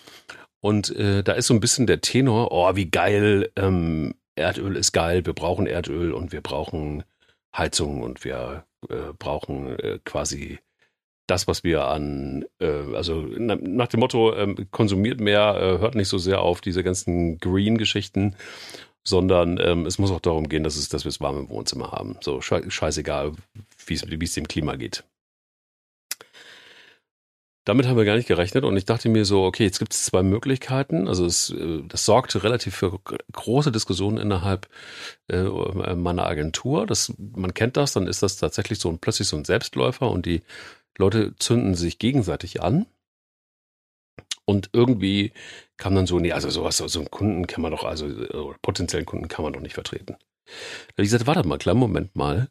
Und 0.62 0.96
äh, 0.96 1.24
da 1.24 1.34
ist 1.34 1.48
so 1.48 1.54
ein 1.54 1.60
bisschen 1.60 1.86
der 1.86 2.02
Tenor, 2.02 2.52
oh, 2.52 2.76
wie 2.76 2.90
geil, 2.90 3.52
ähm, 3.56 4.16
Erdöl 4.36 4.76
ist 4.78 4.92
geil, 4.92 5.26
wir 5.26 5.34
brauchen 5.34 5.68
Erdöl 5.68 6.12
und 6.12 6.32
wir 6.32 6.42
brauchen 6.42 7.04
Heizung 7.58 8.02
und 8.02 8.24
wir 8.24 8.66
äh, 8.90 9.14
brauchen 9.18 9.80
äh, 9.80 10.00
quasi 10.04 10.60
das, 11.28 11.48
was 11.48 11.64
wir 11.64 11.86
an, 11.88 12.46
äh, 12.60 12.96
also 12.96 13.26
na, 13.38 13.56
nach 13.56 13.88
dem 13.88 14.00
Motto, 14.00 14.36
ähm, 14.36 14.68
konsumiert 14.72 15.20
mehr, 15.20 15.56
äh, 15.56 15.80
hört 15.80 15.96
nicht 15.96 16.10
so 16.10 16.18
sehr 16.18 16.42
auf 16.42 16.62
diese 16.62 16.84
ganzen 16.84 17.40
Green-Geschichten, 17.40 18.36
sondern 19.04 19.60
ähm, 19.60 19.86
es 19.86 19.98
muss 19.98 20.12
auch 20.12 20.20
darum 20.20 20.50
gehen, 20.50 20.64
dass, 20.64 20.76
es, 20.76 20.90
dass 20.90 21.06
wir 21.06 21.10
es 21.10 21.22
warm 21.22 21.38
im 21.38 21.50
Wohnzimmer 21.50 21.92
haben. 21.92 22.18
So 22.22 22.42
scheißegal, 22.42 23.34
wie 23.88 23.94
es 23.94 24.34
dem 24.34 24.48
Klima 24.48 24.76
geht. 24.76 25.04
Damit 27.66 27.88
haben 27.88 27.98
wir 27.98 28.06
gar 28.06 28.16
nicht 28.16 28.28
gerechnet 28.28 28.64
und 28.64 28.78
ich 28.78 28.86
dachte 28.86 29.10
mir 29.10 29.26
so, 29.26 29.44
okay, 29.44 29.64
jetzt 29.64 29.80
gibt 29.80 29.92
es 29.92 30.06
zwei 30.06 30.22
Möglichkeiten. 30.22 31.08
Also 31.08 31.26
es, 31.26 31.50
äh, 31.50 31.82
das 31.88 32.06
sorgte 32.06 32.44
relativ 32.44 32.76
für 32.76 33.00
große 33.32 33.72
Diskussionen 33.72 34.18
innerhalb 34.18 34.70
äh, 35.28 35.44
meiner 35.96 36.28
Agentur. 36.28 36.86
Das, 36.86 37.14
man 37.18 37.56
kennt 37.56 37.76
das, 37.76 37.94
dann 37.94 38.06
ist 38.08 38.22
das 38.22 38.38
tatsächlich 38.38 38.78
so 38.80 38.90
ein, 38.90 39.00
plötzlich 39.00 39.28
so 39.28 39.36
ein 39.36 39.46
Selbstläufer 39.46 40.10
und 40.10 40.28
die 40.28 40.44
Leute 40.98 41.36
zünden 41.40 41.74
sich 41.74 41.98
gegenseitig 41.98 42.62
an. 42.62 42.86
Und 44.46 44.70
irgendwie 44.74 45.34
kam 45.78 45.96
dann 45.96 46.06
so, 46.06 46.20
nee, 46.20 46.34
also 46.34 46.52
sowas, 46.52 46.78
so 46.78 47.00
einen 47.00 47.10
Kunden 47.10 47.48
kann 47.48 47.64
man 47.64 47.72
doch, 47.72 47.84
also 47.84 48.06
oder 48.06 48.58
potenziellen 48.62 49.08
Kunden 49.08 49.28
kann 49.28 49.44
man 49.44 49.54
doch 49.54 49.62
nicht 49.62 49.74
vertreten. 49.74 50.18
Da 50.46 50.92
habe 50.94 51.04
ich 51.04 51.06
gesagt, 51.10 51.26
warte 51.26 51.48
mal, 51.48 51.58
kleinen 51.58 51.80
Moment 51.80 52.16
mal, 52.16 52.50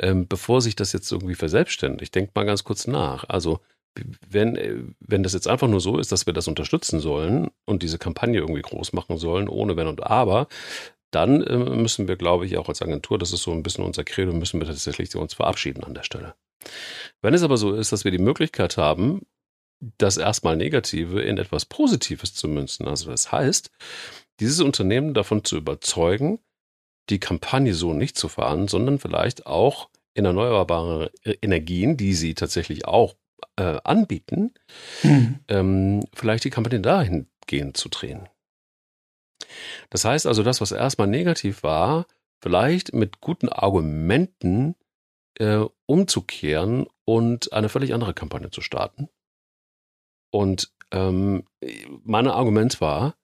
ähm, 0.00 0.26
bevor 0.26 0.60
sich 0.60 0.74
das 0.74 0.92
jetzt 0.92 1.12
irgendwie 1.12 1.36
verselbstständigt, 1.36 2.12
denk 2.12 2.34
mal 2.34 2.44
ganz 2.44 2.64
kurz 2.64 2.88
nach. 2.88 3.24
Also 3.28 3.60
wenn, 4.28 4.56
äh, 4.56 4.76
wenn 5.00 5.22
das 5.22 5.32
jetzt 5.32 5.48
einfach 5.48 5.68
nur 5.68 5.80
so 5.80 5.98
ist, 5.98 6.12
dass 6.12 6.26
wir 6.26 6.32
das 6.32 6.48
unterstützen 6.48 7.00
sollen 7.00 7.50
und 7.64 7.82
diese 7.82 7.98
Kampagne 7.98 8.38
irgendwie 8.38 8.62
groß 8.62 8.92
machen 8.92 9.18
sollen, 9.18 9.48
ohne 9.48 9.76
Wenn 9.76 9.86
und 9.86 10.02
Aber, 10.02 10.48
dann 11.10 11.42
äh, 11.42 11.56
müssen 11.56 12.08
wir, 12.08 12.16
glaube 12.16 12.46
ich, 12.46 12.58
auch 12.58 12.68
als 12.68 12.82
Agentur, 12.82 13.18
das 13.18 13.32
ist 13.32 13.42
so 13.42 13.52
ein 13.52 13.62
bisschen 13.62 13.84
unser 13.84 14.04
Credo, 14.04 14.32
müssen 14.32 14.60
wir 14.60 14.66
tatsächlich 14.66 15.14
uns 15.16 15.34
verabschieden 15.34 15.84
an 15.84 15.94
der 15.94 16.02
Stelle. 16.02 16.34
Wenn 17.22 17.34
es 17.34 17.42
aber 17.42 17.56
so 17.56 17.74
ist, 17.74 17.92
dass 17.92 18.04
wir 18.04 18.10
die 18.10 18.18
Möglichkeit 18.18 18.76
haben, 18.76 19.22
das 19.96 20.16
erstmal 20.16 20.56
Negative 20.56 21.22
in 21.22 21.38
etwas 21.38 21.64
Positives 21.64 22.34
zu 22.34 22.48
münzen, 22.48 22.86
also 22.88 23.10
das 23.10 23.30
heißt, 23.30 23.70
dieses 24.40 24.60
Unternehmen 24.60 25.14
davon 25.14 25.44
zu 25.44 25.56
überzeugen, 25.56 26.40
die 27.10 27.20
Kampagne 27.20 27.74
so 27.74 27.94
nicht 27.94 28.18
zu 28.18 28.28
fahren, 28.28 28.68
sondern 28.68 28.98
vielleicht 28.98 29.46
auch 29.46 29.88
in 30.14 30.24
erneuerbare 30.24 31.10
Energien, 31.40 31.96
die 31.96 32.12
sie 32.12 32.34
tatsächlich 32.34 32.86
auch 32.86 33.14
äh, 33.56 33.78
anbieten, 33.84 34.54
mhm. 35.02 35.40
ähm, 35.48 36.04
vielleicht 36.14 36.44
die 36.44 36.50
Kampagne 36.50 36.80
dahingehend 36.80 37.76
zu 37.76 37.88
drehen. 37.88 38.28
Das 39.90 40.04
heißt 40.04 40.26
also, 40.26 40.42
das, 40.42 40.60
was 40.60 40.72
erstmal 40.72 41.08
negativ 41.08 41.62
war, 41.62 42.06
vielleicht 42.40 42.92
mit 42.92 43.20
guten 43.20 43.48
Argumenten 43.48 44.74
äh, 45.38 45.64
umzukehren 45.86 46.86
und 47.04 47.52
eine 47.52 47.68
völlig 47.68 47.94
andere 47.94 48.14
Kampagne 48.14 48.50
zu 48.50 48.60
starten. 48.60 49.08
Und 50.30 50.72
ähm, 50.90 51.44
mein 52.04 52.26
Argument 52.28 52.80
war, 52.80 53.16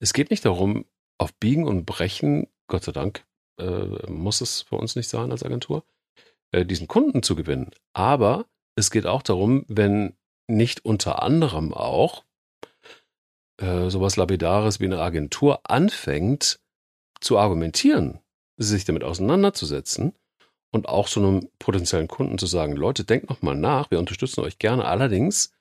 es 0.00 0.12
geht 0.12 0.30
nicht 0.30 0.44
darum, 0.44 0.84
auf 1.18 1.34
Biegen 1.34 1.64
und 1.64 1.86
Brechen, 1.86 2.48
Gott 2.68 2.84
sei 2.84 2.92
Dank, 2.92 3.26
äh, 3.58 4.10
muss 4.10 4.40
es 4.40 4.62
für 4.62 4.76
uns 4.76 4.96
nicht 4.96 5.08
sein 5.08 5.30
als 5.30 5.42
Agentur, 5.42 5.84
äh, 6.52 6.64
diesen 6.64 6.88
Kunden 6.88 7.22
zu 7.22 7.34
gewinnen. 7.34 7.70
Aber 7.94 8.46
es 8.76 8.90
geht 8.90 9.06
auch 9.06 9.22
darum, 9.22 9.64
wenn 9.68 10.14
nicht 10.46 10.84
unter 10.84 11.22
anderem 11.22 11.74
auch 11.74 12.24
äh, 13.60 13.88
sowas 13.88 14.16
Lapidares 14.16 14.80
wie 14.80 14.84
eine 14.84 15.00
Agentur 15.00 15.60
anfängt 15.64 16.60
zu 17.20 17.38
argumentieren, 17.38 18.20
sich 18.58 18.84
damit 18.84 19.02
auseinanderzusetzen 19.02 20.14
und 20.72 20.88
auch 20.88 21.08
so 21.08 21.20
einem 21.20 21.48
potenziellen 21.58 22.08
Kunden 22.08 22.38
zu 22.38 22.46
sagen, 22.46 22.76
Leute, 22.76 23.04
denkt 23.04 23.30
noch 23.30 23.42
mal 23.42 23.56
nach, 23.56 23.90
wir 23.90 23.98
unterstützen 23.98 24.42
euch 24.42 24.58
gerne. 24.58 24.84
Allerdings 24.84 25.52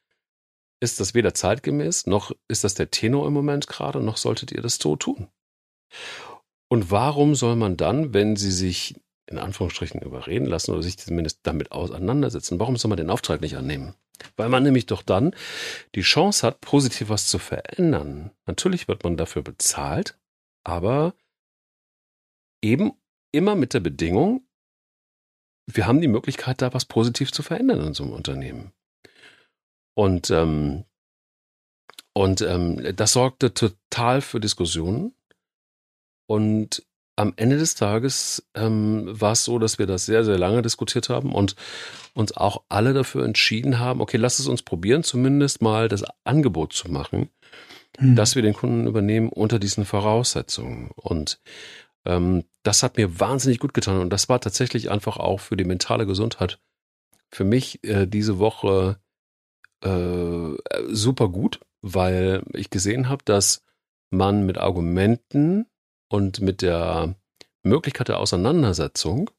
ist 0.81 0.99
das 0.99 1.13
weder 1.13 1.33
zeitgemäß, 1.33 2.05
noch 2.05 2.31
ist 2.49 2.65
das 2.65 2.75
der 2.75 2.91
Tenor 2.91 3.25
im 3.27 3.33
Moment 3.33 3.67
gerade, 3.67 4.01
noch 4.01 4.17
solltet 4.17 4.51
ihr 4.51 4.61
das 4.61 4.75
so 4.75 4.97
tun. 4.97 5.29
Und 6.67 6.91
warum 6.91 7.35
soll 7.35 7.55
man 7.55 7.77
dann, 7.77 8.13
wenn 8.13 8.35
sie 8.35 8.51
sich 8.51 8.95
in 9.27 9.37
Anführungsstrichen 9.37 10.01
überreden 10.01 10.45
lassen 10.45 10.71
oder 10.71 10.83
sich 10.83 10.97
zumindest 10.97 11.39
damit 11.43 11.71
auseinandersetzen. 11.71 12.59
Warum 12.59 12.77
soll 12.77 12.89
man 12.89 12.97
den 12.97 13.09
Auftrag 13.09 13.41
nicht 13.41 13.57
annehmen? 13.57 13.95
Weil 14.37 14.49
man 14.49 14.63
nämlich 14.63 14.85
doch 14.85 15.01
dann 15.01 15.35
die 15.95 16.01
Chance 16.01 16.45
hat, 16.45 16.61
positiv 16.61 17.09
was 17.09 17.27
zu 17.27 17.39
verändern. 17.39 18.31
Natürlich 18.45 18.87
wird 18.87 19.03
man 19.03 19.17
dafür 19.17 19.41
bezahlt, 19.41 20.17
aber 20.63 21.13
eben 22.63 22.93
immer 23.31 23.55
mit 23.55 23.73
der 23.73 23.81
Bedingung, 23.81 24.47
wir 25.67 25.87
haben 25.87 26.01
die 26.01 26.07
Möglichkeit, 26.07 26.61
da 26.61 26.73
was 26.73 26.85
positiv 26.85 27.31
zu 27.31 27.43
verändern 27.43 27.87
in 27.87 27.93
so 27.93 28.03
einem 28.03 28.13
Unternehmen. 28.13 28.71
Und, 29.95 30.29
ähm, 30.29 30.85
und 32.13 32.41
ähm, 32.41 32.95
das 32.95 33.13
sorgte 33.13 33.53
total 33.53 34.21
für 34.21 34.39
Diskussionen. 34.39 35.15
Und 36.27 36.84
am 37.15 37.33
Ende 37.37 37.57
des 37.57 37.75
Tages 37.75 38.45
ähm, 38.55 39.03
war 39.07 39.33
es 39.33 39.45
so, 39.45 39.59
dass 39.59 39.79
wir 39.79 39.87
das 39.87 40.05
sehr, 40.05 40.25
sehr 40.25 40.37
lange 40.37 40.61
diskutiert 40.61 41.09
haben 41.09 41.33
und 41.33 41.55
uns 42.13 42.35
auch 42.35 42.63
alle 42.69 42.93
dafür 42.93 43.23
entschieden 43.25 43.79
haben, 43.79 44.01
okay, 44.01 44.17
lass 44.17 44.39
es 44.39 44.47
uns 44.47 44.61
probieren, 44.61 45.03
zumindest 45.03 45.61
mal 45.61 45.87
das 45.87 46.03
Angebot 46.23 46.73
zu 46.73 46.91
machen, 46.91 47.29
mhm. 47.99 48.15
dass 48.15 48.35
wir 48.35 48.41
den 48.41 48.53
Kunden 48.53 48.87
übernehmen 48.87 49.29
unter 49.29 49.59
diesen 49.59 49.85
Voraussetzungen. 49.85 50.91
Und 50.95 51.39
ähm, 52.05 52.43
das 52.63 52.83
hat 52.83 52.97
mir 52.97 53.19
wahnsinnig 53.19 53.59
gut 53.59 53.73
getan 53.73 53.99
und 53.99 54.09
das 54.09 54.29
war 54.29 54.41
tatsächlich 54.41 54.91
einfach 54.91 55.17
auch 55.17 55.39
für 55.39 55.57
die 55.57 55.65
mentale 55.65 56.05
Gesundheit 56.05 56.59
für 57.35 57.43
mich 57.43 57.83
äh, 57.83 58.07
diese 58.07 58.39
Woche 58.39 58.97
äh, 59.81 60.53
super 60.87 61.29
gut, 61.29 61.59
weil 61.81 62.43
ich 62.53 62.69
gesehen 62.69 63.09
habe, 63.09 63.23
dass 63.25 63.63
man 64.09 64.45
mit 64.45 64.57
Argumenten 64.57 65.65
und 66.09 66.41
mit 66.41 66.61
der 66.61 67.15
Möglichkeit 67.63 68.07
der 68.07 68.19
Auseinandersetzung 68.19 69.29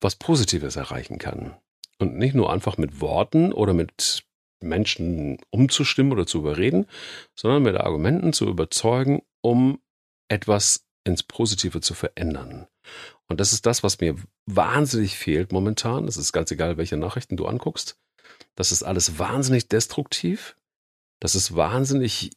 was 0.00 0.16
Positives 0.16 0.76
erreichen 0.76 1.18
kann. 1.18 1.56
Und 1.98 2.16
nicht 2.16 2.34
nur 2.34 2.52
einfach 2.52 2.78
mit 2.78 3.00
Worten 3.00 3.52
oder 3.52 3.74
mit 3.74 4.24
Menschen 4.60 5.38
umzustimmen 5.50 6.12
oder 6.12 6.26
zu 6.26 6.38
überreden, 6.38 6.86
sondern 7.34 7.62
mit 7.62 7.76
Argumenten 7.76 8.32
zu 8.32 8.46
überzeugen, 8.46 9.22
um 9.40 9.80
etwas 10.28 10.84
ins 11.04 11.22
Positive 11.22 11.80
zu 11.80 11.94
verändern. 11.94 12.66
Und 13.26 13.40
das 13.40 13.52
ist 13.52 13.66
das, 13.66 13.82
was 13.82 14.00
mir 14.00 14.16
wahnsinnig 14.46 15.16
fehlt 15.16 15.52
momentan. 15.52 16.06
Es 16.06 16.16
ist 16.16 16.32
ganz 16.32 16.50
egal, 16.50 16.76
welche 16.76 16.96
Nachrichten 16.96 17.36
du 17.36 17.46
anguckst. 17.46 17.98
Das 18.54 18.72
ist 18.72 18.82
alles 18.82 19.18
wahnsinnig 19.18 19.68
destruktiv. 19.68 20.56
Das 21.20 21.34
ist 21.34 21.56
wahnsinnig 21.56 22.30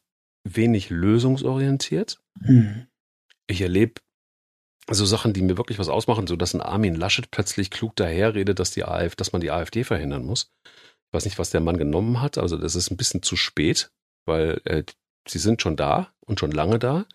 wenig 0.43 0.89
lösungsorientiert. 0.89 2.19
Mhm 2.39 2.87
ich 3.47 3.61
erlebe 3.61 4.01
so 4.89 5.05
Sachen, 5.05 5.33
die 5.33 5.41
mir 5.41 5.57
wirklich 5.57 5.79
was 5.79 5.89
ausmachen, 5.89 6.27
so 6.27 6.35
dass 6.35 6.53
ein 6.53 6.61
Armin 6.61 6.95
Laschet 6.95 7.29
plötzlich 7.31 7.69
klug 7.69 7.95
daherredet, 7.95 8.59
dass 8.59 8.71
die 8.71 8.83
AfD, 8.83 9.15
dass 9.17 9.31
man 9.31 9.41
die 9.41 9.51
AfD 9.51 9.83
verhindern 9.83 10.25
muss. 10.25 10.51
Ich 10.65 11.13
weiß 11.13 11.25
nicht, 11.25 11.39
was 11.39 11.49
der 11.49 11.61
Mann 11.61 11.77
genommen 11.77 12.21
hat. 12.21 12.37
Also 12.37 12.57
das 12.57 12.75
ist 12.75 12.89
ein 12.89 12.97
bisschen 12.97 13.21
zu 13.21 13.35
spät, 13.35 13.91
weil 14.25 14.61
äh, 14.65 14.83
sie 15.27 15.39
sind 15.39 15.61
schon 15.61 15.75
da 15.75 16.11
und 16.25 16.39
schon 16.39 16.51
lange 16.51 16.79
da. 16.79 17.05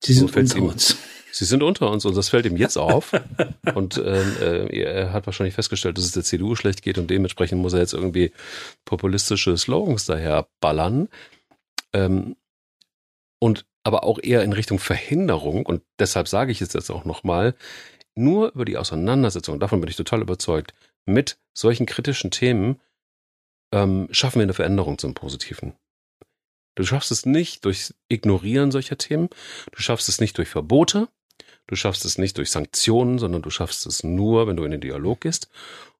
Sie 0.00 0.12
sind 0.12 0.34
unter 0.34 0.56
ihm, 0.56 0.64
uns. 0.64 0.96
Sie 1.32 1.44
sind 1.44 1.62
unter 1.62 1.90
uns 1.90 2.04
und 2.04 2.16
das 2.16 2.28
fällt 2.28 2.46
ihm 2.46 2.56
jetzt 2.56 2.76
auf. 2.76 3.12
und 3.74 3.96
äh, 3.96 4.66
äh, 4.66 4.80
er 4.80 5.12
hat 5.12 5.26
wahrscheinlich 5.26 5.54
festgestellt, 5.54 5.98
dass 5.98 6.04
es 6.04 6.12
der 6.12 6.24
CDU 6.24 6.54
schlecht 6.54 6.82
geht 6.82 6.98
und 6.98 7.08
dementsprechend 7.10 7.60
muss 7.60 7.72
er 7.72 7.80
jetzt 7.80 7.94
irgendwie 7.94 8.32
populistische 8.84 9.56
Slogans 9.56 10.04
daher 10.04 10.46
ballern. 10.60 11.08
Ähm, 11.92 12.36
und 13.38 13.66
aber 13.84 14.04
auch 14.04 14.18
eher 14.22 14.42
in 14.42 14.52
Richtung 14.52 14.78
Verhinderung. 14.78 15.64
Und 15.64 15.82
deshalb 15.98 16.28
sage 16.28 16.52
ich 16.52 16.60
es 16.60 16.72
jetzt 16.72 16.90
auch 16.90 17.04
nochmal, 17.04 17.54
nur 18.14 18.52
über 18.52 18.64
die 18.64 18.76
Auseinandersetzung, 18.76 19.60
davon 19.60 19.80
bin 19.80 19.88
ich 19.88 19.96
total 19.96 20.22
überzeugt, 20.22 20.74
mit 21.06 21.38
solchen 21.54 21.86
kritischen 21.86 22.30
Themen 22.30 22.80
ähm, 23.72 24.08
schaffen 24.10 24.40
wir 24.40 24.44
eine 24.44 24.54
Veränderung 24.54 24.98
zum 24.98 25.14
Positiven. 25.14 25.74
Du 26.74 26.84
schaffst 26.84 27.10
es 27.10 27.26
nicht 27.26 27.64
durch 27.64 27.94
Ignorieren 28.08 28.70
solcher 28.70 28.98
Themen, 28.98 29.28
du 29.72 29.80
schaffst 29.80 30.08
es 30.08 30.20
nicht 30.20 30.38
durch 30.38 30.48
Verbote, 30.48 31.08
du 31.66 31.76
schaffst 31.76 32.04
es 32.04 32.18
nicht 32.18 32.38
durch 32.38 32.50
Sanktionen, 32.50 33.18
sondern 33.18 33.42
du 33.42 33.50
schaffst 33.50 33.86
es 33.86 34.04
nur, 34.04 34.46
wenn 34.46 34.56
du 34.56 34.64
in 34.64 34.70
den 34.70 34.80
Dialog 34.80 35.20
gehst 35.20 35.48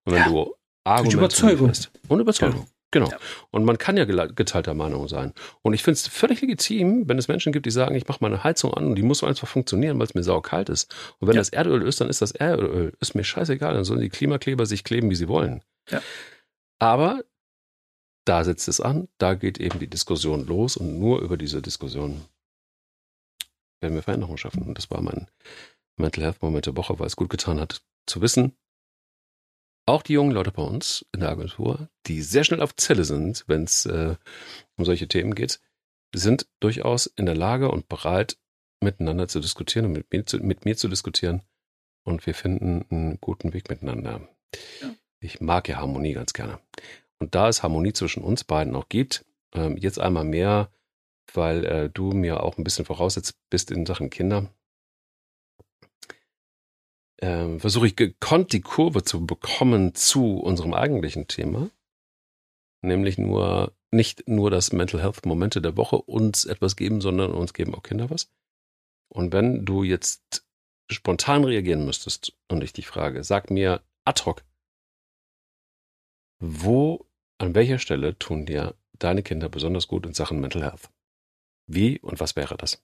und 0.04 0.12
wenn 0.12 0.22
ja. 0.22 0.28
du 0.28 0.54
Argumente 0.84 1.16
Überzeugung. 1.16 1.72
Und 2.08 2.20
Überzeugung. 2.20 2.60
Ja. 2.60 2.66
Genau. 2.90 3.10
Ja. 3.10 3.18
Und 3.50 3.64
man 3.64 3.76
kann 3.76 3.96
ja 3.96 4.04
geteilter 4.04 4.72
Meinung 4.72 5.08
sein. 5.08 5.34
Und 5.62 5.74
ich 5.74 5.82
finde 5.82 5.96
es 5.96 6.06
völlig 6.06 6.40
legitim, 6.40 7.06
wenn 7.06 7.18
es 7.18 7.28
Menschen 7.28 7.52
gibt, 7.52 7.66
die 7.66 7.70
sagen, 7.70 7.94
ich 7.94 8.08
mache 8.08 8.18
meine 8.22 8.44
Heizung 8.44 8.72
an 8.72 8.86
und 8.86 8.94
die 8.94 9.02
muss 9.02 9.22
einfach 9.22 9.46
funktionieren, 9.46 9.98
weil 9.98 10.06
es 10.06 10.14
mir 10.14 10.22
saukalt 10.22 10.70
ist. 10.70 10.94
Und 11.18 11.28
wenn 11.28 11.34
ja. 11.34 11.40
das 11.40 11.50
Erdöl 11.50 11.82
ist, 11.82 12.00
dann 12.00 12.08
ist 12.08 12.22
das 12.22 12.32
Erdöl. 12.32 12.94
Ist 13.00 13.14
mir 13.14 13.24
scheißegal, 13.24 13.74
dann 13.74 13.84
sollen 13.84 14.00
die 14.00 14.08
Klimakleber 14.08 14.64
sich 14.64 14.84
kleben, 14.84 15.10
wie 15.10 15.16
sie 15.16 15.28
wollen. 15.28 15.62
Ja. 15.90 16.00
Aber 16.78 17.22
da 18.24 18.44
setzt 18.44 18.68
es 18.68 18.80
an, 18.80 19.08
da 19.18 19.34
geht 19.34 19.58
eben 19.58 19.78
die 19.78 19.88
Diskussion 19.88 20.46
los 20.46 20.76
und 20.76 20.98
nur 20.98 21.20
über 21.20 21.36
diese 21.36 21.60
Diskussion 21.60 22.24
werden 23.80 23.94
wir 23.94 24.02
Veränderungen 24.02 24.38
schaffen. 24.38 24.62
Und 24.62 24.76
das 24.78 24.90
war 24.90 25.02
mein 25.02 25.28
Mental 25.96 26.24
Health 26.24 26.42
Moment 26.42 26.66
der 26.66 26.76
Woche, 26.76 26.98
weil 26.98 27.06
es 27.06 27.16
gut 27.16 27.30
getan 27.30 27.60
hat, 27.60 27.82
zu 28.06 28.20
wissen, 28.22 28.56
auch 29.88 30.02
die 30.02 30.12
jungen 30.12 30.32
Leute 30.32 30.52
bei 30.52 30.62
uns 30.62 31.06
in 31.12 31.20
der 31.20 31.30
Agentur, 31.30 31.88
die 32.06 32.22
sehr 32.22 32.44
schnell 32.44 32.60
auf 32.60 32.76
Zelle 32.76 33.04
sind, 33.04 33.44
wenn 33.46 33.64
es 33.64 33.86
äh, 33.86 34.16
um 34.76 34.84
solche 34.84 35.08
Themen 35.08 35.34
geht, 35.34 35.60
sind 36.14 36.46
durchaus 36.60 37.06
in 37.06 37.26
der 37.26 37.36
Lage 37.36 37.70
und 37.70 37.88
bereit, 37.88 38.36
miteinander 38.80 39.28
zu 39.28 39.40
diskutieren 39.40 39.86
und 39.86 39.92
mit 39.92 40.12
mir 40.12 40.24
zu, 40.26 40.38
mit 40.38 40.64
mir 40.64 40.76
zu 40.76 40.88
diskutieren. 40.88 41.42
Und 42.04 42.26
wir 42.26 42.34
finden 42.34 42.86
einen 42.90 43.20
guten 43.20 43.52
Weg 43.52 43.68
miteinander. 43.68 44.28
Ja. 44.80 44.94
Ich 45.20 45.40
mag 45.40 45.68
ja 45.68 45.78
Harmonie 45.78 46.12
ganz 46.12 46.32
gerne. 46.32 46.60
Und 47.18 47.34
da 47.34 47.48
es 47.48 47.62
Harmonie 47.62 47.92
zwischen 47.92 48.22
uns 48.22 48.44
beiden 48.44 48.76
auch 48.76 48.88
gibt, 48.88 49.24
ähm, 49.54 49.76
jetzt 49.76 49.98
einmal 49.98 50.24
mehr, 50.24 50.70
weil 51.34 51.64
äh, 51.64 51.90
du 51.90 52.12
mir 52.12 52.42
auch 52.42 52.56
ein 52.56 52.64
bisschen 52.64 52.84
voraussetzt 52.84 53.34
bist 53.50 53.70
in 53.70 53.84
Sachen 53.84 54.10
Kinder, 54.10 54.50
ähm, 57.20 57.60
versuche 57.60 57.86
ich 57.86 57.96
gekonnt 57.96 58.52
die 58.52 58.60
Kurve 58.60 59.02
zu 59.02 59.26
bekommen 59.26 59.94
zu 59.94 60.38
unserem 60.38 60.74
eigentlichen 60.74 61.28
Thema, 61.28 61.70
nämlich 62.82 63.18
nur 63.18 63.74
nicht 63.90 64.28
nur 64.28 64.50
das 64.50 64.72
Mental 64.72 65.02
Health 65.02 65.24
Momente 65.24 65.62
der 65.62 65.76
Woche 65.76 65.96
uns 65.96 66.44
etwas 66.44 66.76
geben, 66.76 67.00
sondern 67.00 67.32
uns 67.32 67.54
geben 67.54 67.74
auch 67.74 67.82
Kinder 67.82 68.10
was. 68.10 68.30
Und 69.08 69.32
wenn 69.32 69.64
du 69.64 69.82
jetzt 69.82 70.46
spontan 70.90 71.44
reagieren 71.44 71.86
müsstest 71.86 72.36
und 72.48 72.62
ich 72.62 72.72
dich 72.72 72.86
frage, 72.86 73.24
sag 73.24 73.50
mir 73.50 73.82
ad 74.04 74.24
hoc, 74.24 74.44
wo, 76.40 77.06
an 77.38 77.54
welcher 77.54 77.78
Stelle 77.78 78.18
tun 78.18 78.46
dir 78.46 78.74
deine 78.98 79.22
Kinder 79.22 79.48
besonders 79.48 79.88
gut 79.88 80.06
in 80.06 80.14
Sachen 80.14 80.40
Mental 80.40 80.62
Health? 80.62 80.90
Wie 81.66 81.98
und 82.00 82.20
was 82.20 82.36
wäre 82.36 82.56
das? 82.56 82.82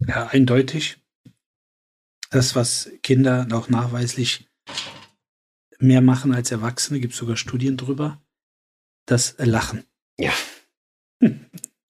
Ja, 0.00 0.26
eindeutig 0.26 1.03
das, 2.34 2.56
was 2.56 2.90
Kinder 3.02 3.46
auch 3.52 3.68
nachweislich 3.68 4.48
mehr 5.78 6.00
machen 6.00 6.34
als 6.34 6.50
Erwachsene, 6.50 6.98
gibt 6.98 7.12
es 7.12 7.18
sogar 7.18 7.36
Studien 7.36 7.76
drüber, 7.76 8.20
das 9.06 9.36
Lachen. 9.38 9.84
Ja. 10.18 10.32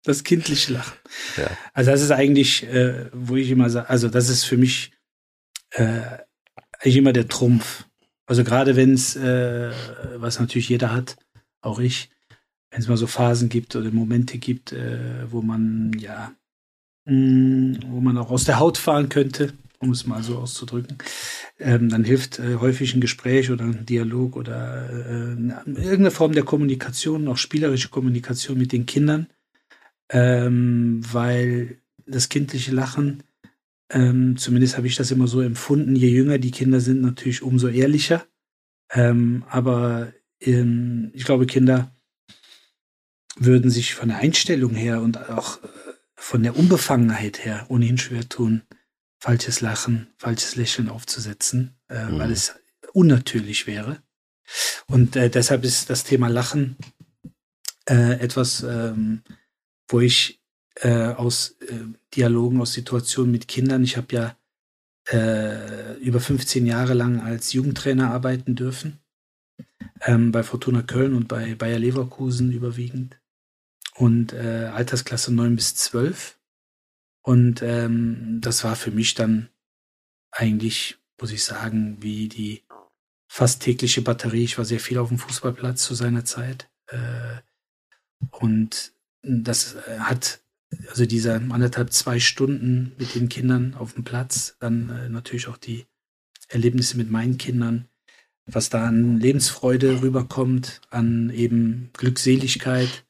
Das 0.07 0.23
kindliche 0.23 0.75
Lachen. 0.75 0.99
Ja. 1.39 1.51
Also 1.73 1.91
das 1.91 2.03
ist 2.03 2.11
eigentlich, 2.11 2.65
äh, 2.65 3.09
wo 3.15 3.37
ich 3.37 3.49
immer 3.49 3.71
sage, 3.71 3.89
also 3.89 4.11
das 4.11 4.29
ist 4.29 4.45
für 4.45 4.59
mich 4.59 4.93
äh, 5.71 6.19
eigentlich 6.73 6.97
immer 6.97 7.15
der 7.15 7.27
Trumpf. 7.27 7.87
Also 8.27 8.45
gerade 8.45 8.77
wenn 8.77 8.93
es, 8.93 9.17
äh, 9.17 9.73
was 10.17 10.39
natürlich 10.41 10.69
jeder 10.69 10.93
hat, 10.93 11.17
auch 11.63 11.79
ich, 11.79 12.11
wenn 12.71 12.83
es 12.83 12.89
mal 12.89 12.99
so 12.99 13.07
Phasen 13.07 13.49
gibt 13.49 13.77
oder 13.77 13.91
Momente 13.93 14.37
gibt, 14.37 14.73
äh, 14.73 15.33
wo 15.33 15.41
man 15.41 15.95
ja, 15.99 16.35
mh, 17.07 17.15
mm, 17.15 17.79
wo 17.87 18.01
man 18.03 18.19
auch 18.19 18.31
aus 18.31 18.45
der 18.45 18.59
Haut 18.59 18.77
fahren 18.77 19.09
könnte, 19.09 19.55
um 19.79 19.91
es 19.91 20.07
mal 20.07 20.23
so 20.23 20.39
auszudrücken, 20.39 20.99
ähm, 21.59 21.89
dann 21.89 22.05
hilft 22.05 22.39
äh, 22.39 22.57
häufig 22.57 22.95
ein 22.95 23.01
Gespräch 23.01 23.51
oder 23.51 23.65
ein 23.65 23.87
Dialog 23.87 24.37
oder 24.37 24.91
äh, 24.91 25.33
irgendeine 25.67 26.11
Form 26.11 26.33
der 26.33 26.45
Kommunikation, 26.45 27.29
auch 27.29 27.37
spielerische 27.37 27.89
Kommunikation 27.89 28.59
mit 28.59 28.73
den 28.73 28.87
Kindern, 28.87 29.29
ähm, 30.11 31.01
weil 31.13 31.79
das 32.07 32.29
kindliche 32.29 32.73
Lachen, 32.73 33.23
ähm, 33.91 34.37
zumindest 34.37 34.77
habe 34.77 34.87
ich 34.87 34.97
das 34.97 35.11
immer 35.11 35.27
so 35.27 35.41
empfunden, 35.41 35.97
je 35.97 36.09
jünger 36.09 36.39
die 36.39 36.51
Kinder 36.51 36.81
sind, 36.81 37.03
natürlich 37.03 37.43
umso 37.43 37.69
ehrlicher. 37.69 38.25
Ähm, 38.93 39.45
aber 39.49 40.13
ähm, 40.41 41.11
ich 41.15 41.25
glaube, 41.25 41.47
Kinder 41.47 41.95
würden 43.37 43.71
sich 43.71 43.95
von 43.95 44.09
der 44.09 44.19
Einstellung 44.19 44.75
her 44.75 45.03
und 45.03 45.29
auch 45.31 45.63
äh, 45.63 45.69
von 46.15 46.43
der 46.43 46.57
Unbefangenheit 46.57 47.45
her 47.45 47.67
ohnehin 47.69 47.99
schwer 47.99 48.29
tun, 48.29 48.63
falsches 49.25 49.63
Lachen, 49.63 50.09
falsches 50.19 50.55
Lächeln 50.55 50.91
aufzusetzen, 50.91 51.75
äh, 51.89 52.05
mhm. 52.05 52.19
weil 52.19 52.31
es 52.31 52.57
unnatürlich 52.93 53.67
wäre. 53.67 54.03
Und 54.87 55.17
äh, 55.17 55.31
deshalb 55.31 55.65
ist 55.65 55.89
das 55.89 56.05
Thema 56.05 56.29
Lachen 56.29 56.77
äh, 57.89 58.21
etwas, 58.21 58.63
ähm, 58.63 59.23
wo 59.89 60.01
ich 60.01 60.43
äh, 60.83 61.07
aus 61.07 61.57
äh, 61.61 61.87
Dialogen, 62.15 62.61
aus 62.61 62.75
Situationen 62.75 63.33
mit 63.33 63.49
Kindern, 63.49 63.83
ich 63.83 63.97
habe 63.97 64.15
ja 64.15 64.37
äh, 65.11 65.95
über 66.01 66.21
15 66.21 66.67
Jahre 66.67 66.93
lang 66.93 67.23
als 67.23 67.55
Jugendtrainer 67.55 68.11
arbeiten 68.11 68.55
dürfen. 68.55 69.01
Ähm, 70.03 70.33
bei 70.33 70.43
Fortuna 70.43 70.83
Köln 70.83 71.15
und 71.15 71.29
bei 71.29 71.55
Bayer 71.55 71.79
Leverkusen 71.79 72.53
überwiegend. 72.53 73.19
Und 73.95 74.35
äh, 74.35 74.71
Altersklasse 74.71 75.33
9 75.33 75.57
bis 75.57 75.77
12. 75.77 76.39
Und 77.25 77.63
ähm, 77.63 78.39
das 78.43 78.65
war 78.65 78.77
für 78.77 78.91
mich 78.91 79.15
dann 79.15 79.49
eigentlich, 80.31 80.99
muss 81.19 81.33
ich 81.33 81.43
sagen, 81.43 81.97
wie 82.01 82.29
die 82.29 82.65
fast 83.27 83.63
tägliche 83.63 84.03
Batterie. 84.03 84.45
Ich 84.45 84.59
war 84.59 84.67
sehr 84.67 84.79
viel 84.79 84.99
auf 84.99 85.09
dem 85.09 85.19
Fußballplatz 85.19 85.83
zu 85.83 85.95
seiner 85.95 86.27
Zeit. 86.27 86.71
Äh, 86.89 87.41
und 88.31 88.93
das 89.23 89.75
äh, 89.75 90.01
hat, 90.01 90.43
also 90.91 91.07
diese 91.07 91.35
anderthalb, 91.35 91.95
zwei 91.95 92.21
Stunden 92.21 92.93
mit 92.99 93.15
den 93.15 93.31
Kindern 93.31 93.75
auf 93.75 93.95
dem 93.95 94.05
Platz, 94.05 94.57
dann 94.61 94.91
äh, 94.91 95.09
natürlich 95.09 95.49
auch 95.49 95.57
die 95.57 95.87
Erlebnisse 96.49 96.99
mit 96.99 97.11
meinen 97.11 97.39
Kindern, 97.39 97.89
was 98.45 98.69
da 98.69 98.87
an 98.87 99.19
Lebensfreude 99.19 100.03
rüberkommt, 100.03 100.83
an 100.91 101.31
eben 101.31 101.89
Glückseligkeit, 101.95 103.07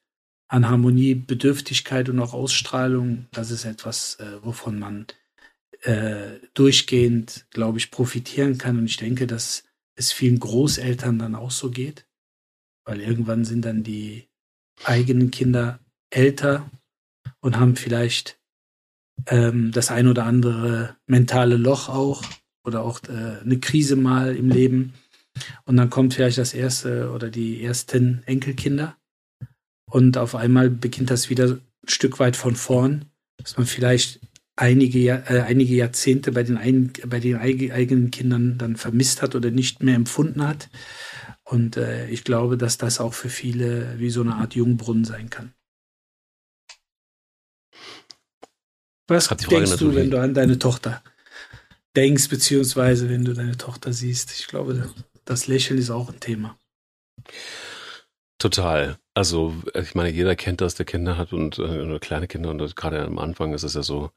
an 0.55 0.69
Harmonie, 0.69 1.17
Bedürftigkeit 1.17 2.09
und 2.09 2.21
auch 2.21 2.33
Ausstrahlung, 2.33 3.27
das 3.33 3.51
ist 3.51 3.65
etwas, 3.65 4.21
äh, 4.21 4.45
wovon 4.45 4.79
man 4.79 5.07
äh, 5.83 6.39
durchgehend, 6.55 7.47
glaube 7.51 7.79
ich, 7.79 7.91
profitieren 7.91 8.57
kann. 8.57 8.79
Und 8.79 8.85
ich 8.85 8.97
denke, 8.97 9.27
dass 9.27 9.65
es 9.97 10.13
vielen 10.13 10.39
Großeltern 10.39 11.19
dann 11.19 11.35
auch 11.35 11.51
so 11.51 11.71
geht, 11.71 12.07
weil 12.85 13.01
irgendwann 13.01 13.45
sind 13.45 13.65
dann 13.65 13.83
die 13.83 14.29
eigenen 14.85 15.33
Kinder 15.33 15.81
älter 16.11 16.71
und 17.41 17.59
haben 17.59 17.75
vielleicht 17.75 18.39
ähm, 19.27 19.73
das 19.73 19.91
ein 19.91 20.07
oder 20.07 20.25
andere 20.25 20.97
mentale 21.09 21.57
Loch 21.57 21.89
auch 21.89 22.23
oder 22.65 22.85
auch 22.85 23.01
äh, 23.09 23.41
eine 23.43 23.59
Krise 23.59 23.97
mal 23.97 24.37
im 24.37 24.51
Leben. 24.51 24.95
Und 25.65 25.79
dann 25.79 25.91
kommt 25.91 26.15
vielleicht 26.15 26.39
das 26.39 26.55
erste 26.55 27.11
oder 27.11 27.29
die 27.29 27.65
ersten 27.65 28.23
Enkelkinder. 28.27 28.97
Und 29.95 30.19
auf 30.19 30.35
einmal 30.35 30.71
beginnt 30.71 31.13
das 31.13 31.31
wieder 31.31 31.51
ein 31.51 31.61
Stück 31.87 32.19
weit 32.19 32.35
von 32.35 32.57
vorn, 32.57 33.05
dass 33.37 33.57
man 33.57 33.65
vielleicht 33.65 34.19
einige, 34.57 35.09
äh, 35.09 35.43
einige 35.43 35.73
Jahrzehnte 35.73 36.33
bei 36.33 36.43
den, 36.43 36.57
ein, 36.57 36.93
bei 37.07 37.21
den 37.21 37.37
eigenen 37.37 38.11
Kindern 38.11 38.59
dann 38.59 38.75
vermisst 38.75 39.23
hat 39.23 39.37
oder 39.37 39.53
nicht 39.53 39.85
mehr 39.85 39.95
empfunden 39.95 40.45
hat. 40.45 40.69
Und 41.45 41.77
äh, 41.77 42.09
ich 42.09 42.25
glaube, 42.25 42.59
dass 42.59 42.77
das 42.77 42.99
auch 42.99 43.15
für 43.15 43.29
viele 43.29 43.97
wie 44.01 44.11
so 44.11 44.23
eine 44.23 44.35
Art 44.35 44.57
Jungbrunnen 44.57 45.05
sein 45.05 45.31
kann. 45.31 45.55
Was 49.07 49.29
denkst 49.29 49.77
du, 49.77 49.95
wenn 49.95 50.11
du 50.11 50.21
an 50.21 50.35
deine 50.35 50.59
Tochter 50.59 51.05
denkst, 51.95 52.31
beziehungsweise 52.31 53.09
wenn 53.09 53.25
du 53.25 53.33
deine 53.33 53.57
Tochter 53.57 53.93
siehst? 53.93 54.33
Ich 54.33 54.49
glaube, 54.49 54.93
das 55.25 55.47
Lächeln 55.47 55.79
ist 55.79 55.91
auch 55.91 56.13
ein 56.13 56.19
Thema. 56.19 56.59
Total. 58.39 58.99
Also, 59.15 59.55
ich 59.75 59.95
meine, 59.95 60.11
jeder 60.11 60.35
kennt 60.35 60.61
das, 60.61 60.75
der 60.75 60.87
Kinder 60.87 61.17
hat 61.17 61.33
und 61.33 61.59
äh, 61.61 61.99
kleine 62.01 62.27
Kinder 62.27 62.51
und 62.51 62.77
gerade 62.77 63.05
am 63.05 63.19
Anfang 63.19 63.55
ist 63.55 63.63
es 63.63 63.75
ja 63.75 63.83
so, 63.85 64.11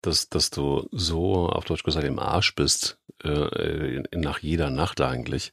dass, 0.00 0.28
dass 0.28 0.50
du 0.50 0.88
so, 0.92 1.48
auf 1.48 1.64
Deutsch 1.64 1.82
gesagt, 1.82 2.06
im 2.06 2.18
Arsch 2.18 2.54
bist, 2.54 2.98
äh, 3.22 4.02
nach 4.14 4.38
jeder 4.40 4.70
Nacht 4.70 5.00
eigentlich, 5.00 5.52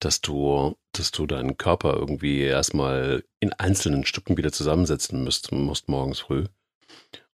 dass 0.00 0.20
du, 0.20 0.76
dass 0.92 1.12
du 1.12 1.26
deinen 1.26 1.56
Körper 1.56 1.94
irgendwie 1.94 2.40
erstmal 2.40 3.24
in 3.40 3.52
einzelnen 3.52 4.04
Stücken 4.06 4.36
wieder 4.36 4.52
zusammensetzen 4.52 5.22
müsst, 5.24 5.52
musst 5.52 5.88
morgens 5.88 6.20
früh. 6.20 6.44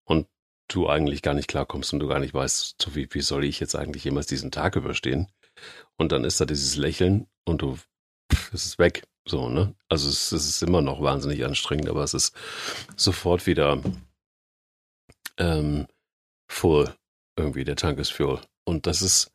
Und 0.04 0.28
du 0.68 0.88
eigentlich 0.88 1.22
gar 1.22 1.34
nicht 1.34 1.48
klarkommst 1.48 1.92
und 1.92 2.00
du 2.00 2.08
gar 2.08 2.20
nicht 2.20 2.34
weißt, 2.34 2.80
so 2.80 2.94
wie, 2.94 3.08
wie 3.12 3.20
soll 3.20 3.44
ich 3.44 3.60
jetzt 3.60 3.74
eigentlich 3.76 4.04
jemals 4.04 4.26
diesen 4.26 4.50
Tag 4.50 4.76
überstehen? 4.76 5.28
Und 5.96 6.12
dann 6.12 6.24
ist 6.24 6.40
da 6.40 6.44
dieses 6.44 6.76
Lächeln 6.76 7.26
und 7.44 7.62
du, 7.62 7.76
pff, 8.32 8.52
es 8.54 8.66
ist 8.66 8.78
weg. 8.78 9.02
So, 9.26 9.48
ne? 9.48 9.74
Also 9.88 10.08
es, 10.08 10.32
es 10.32 10.48
ist 10.48 10.62
immer 10.62 10.82
noch 10.82 11.02
wahnsinnig 11.02 11.44
anstrengend, 11.44 11.88
aber 11.88 12.02
es 12.02 12.14
ist 12.14 12.34
sofort 12.96 13.46
wieder 13.46 13.82
ähm, 15.38 15.86
full. 16.50 16.94
Irgendwie, 17.36 17.64
der 17.64 17.76
Tank 17.76 17.98
ist 17.98 18.10
full. 18.12 18.40
Und 18.64 18.86
das 18.86 19.02
ist, 19.02 19.32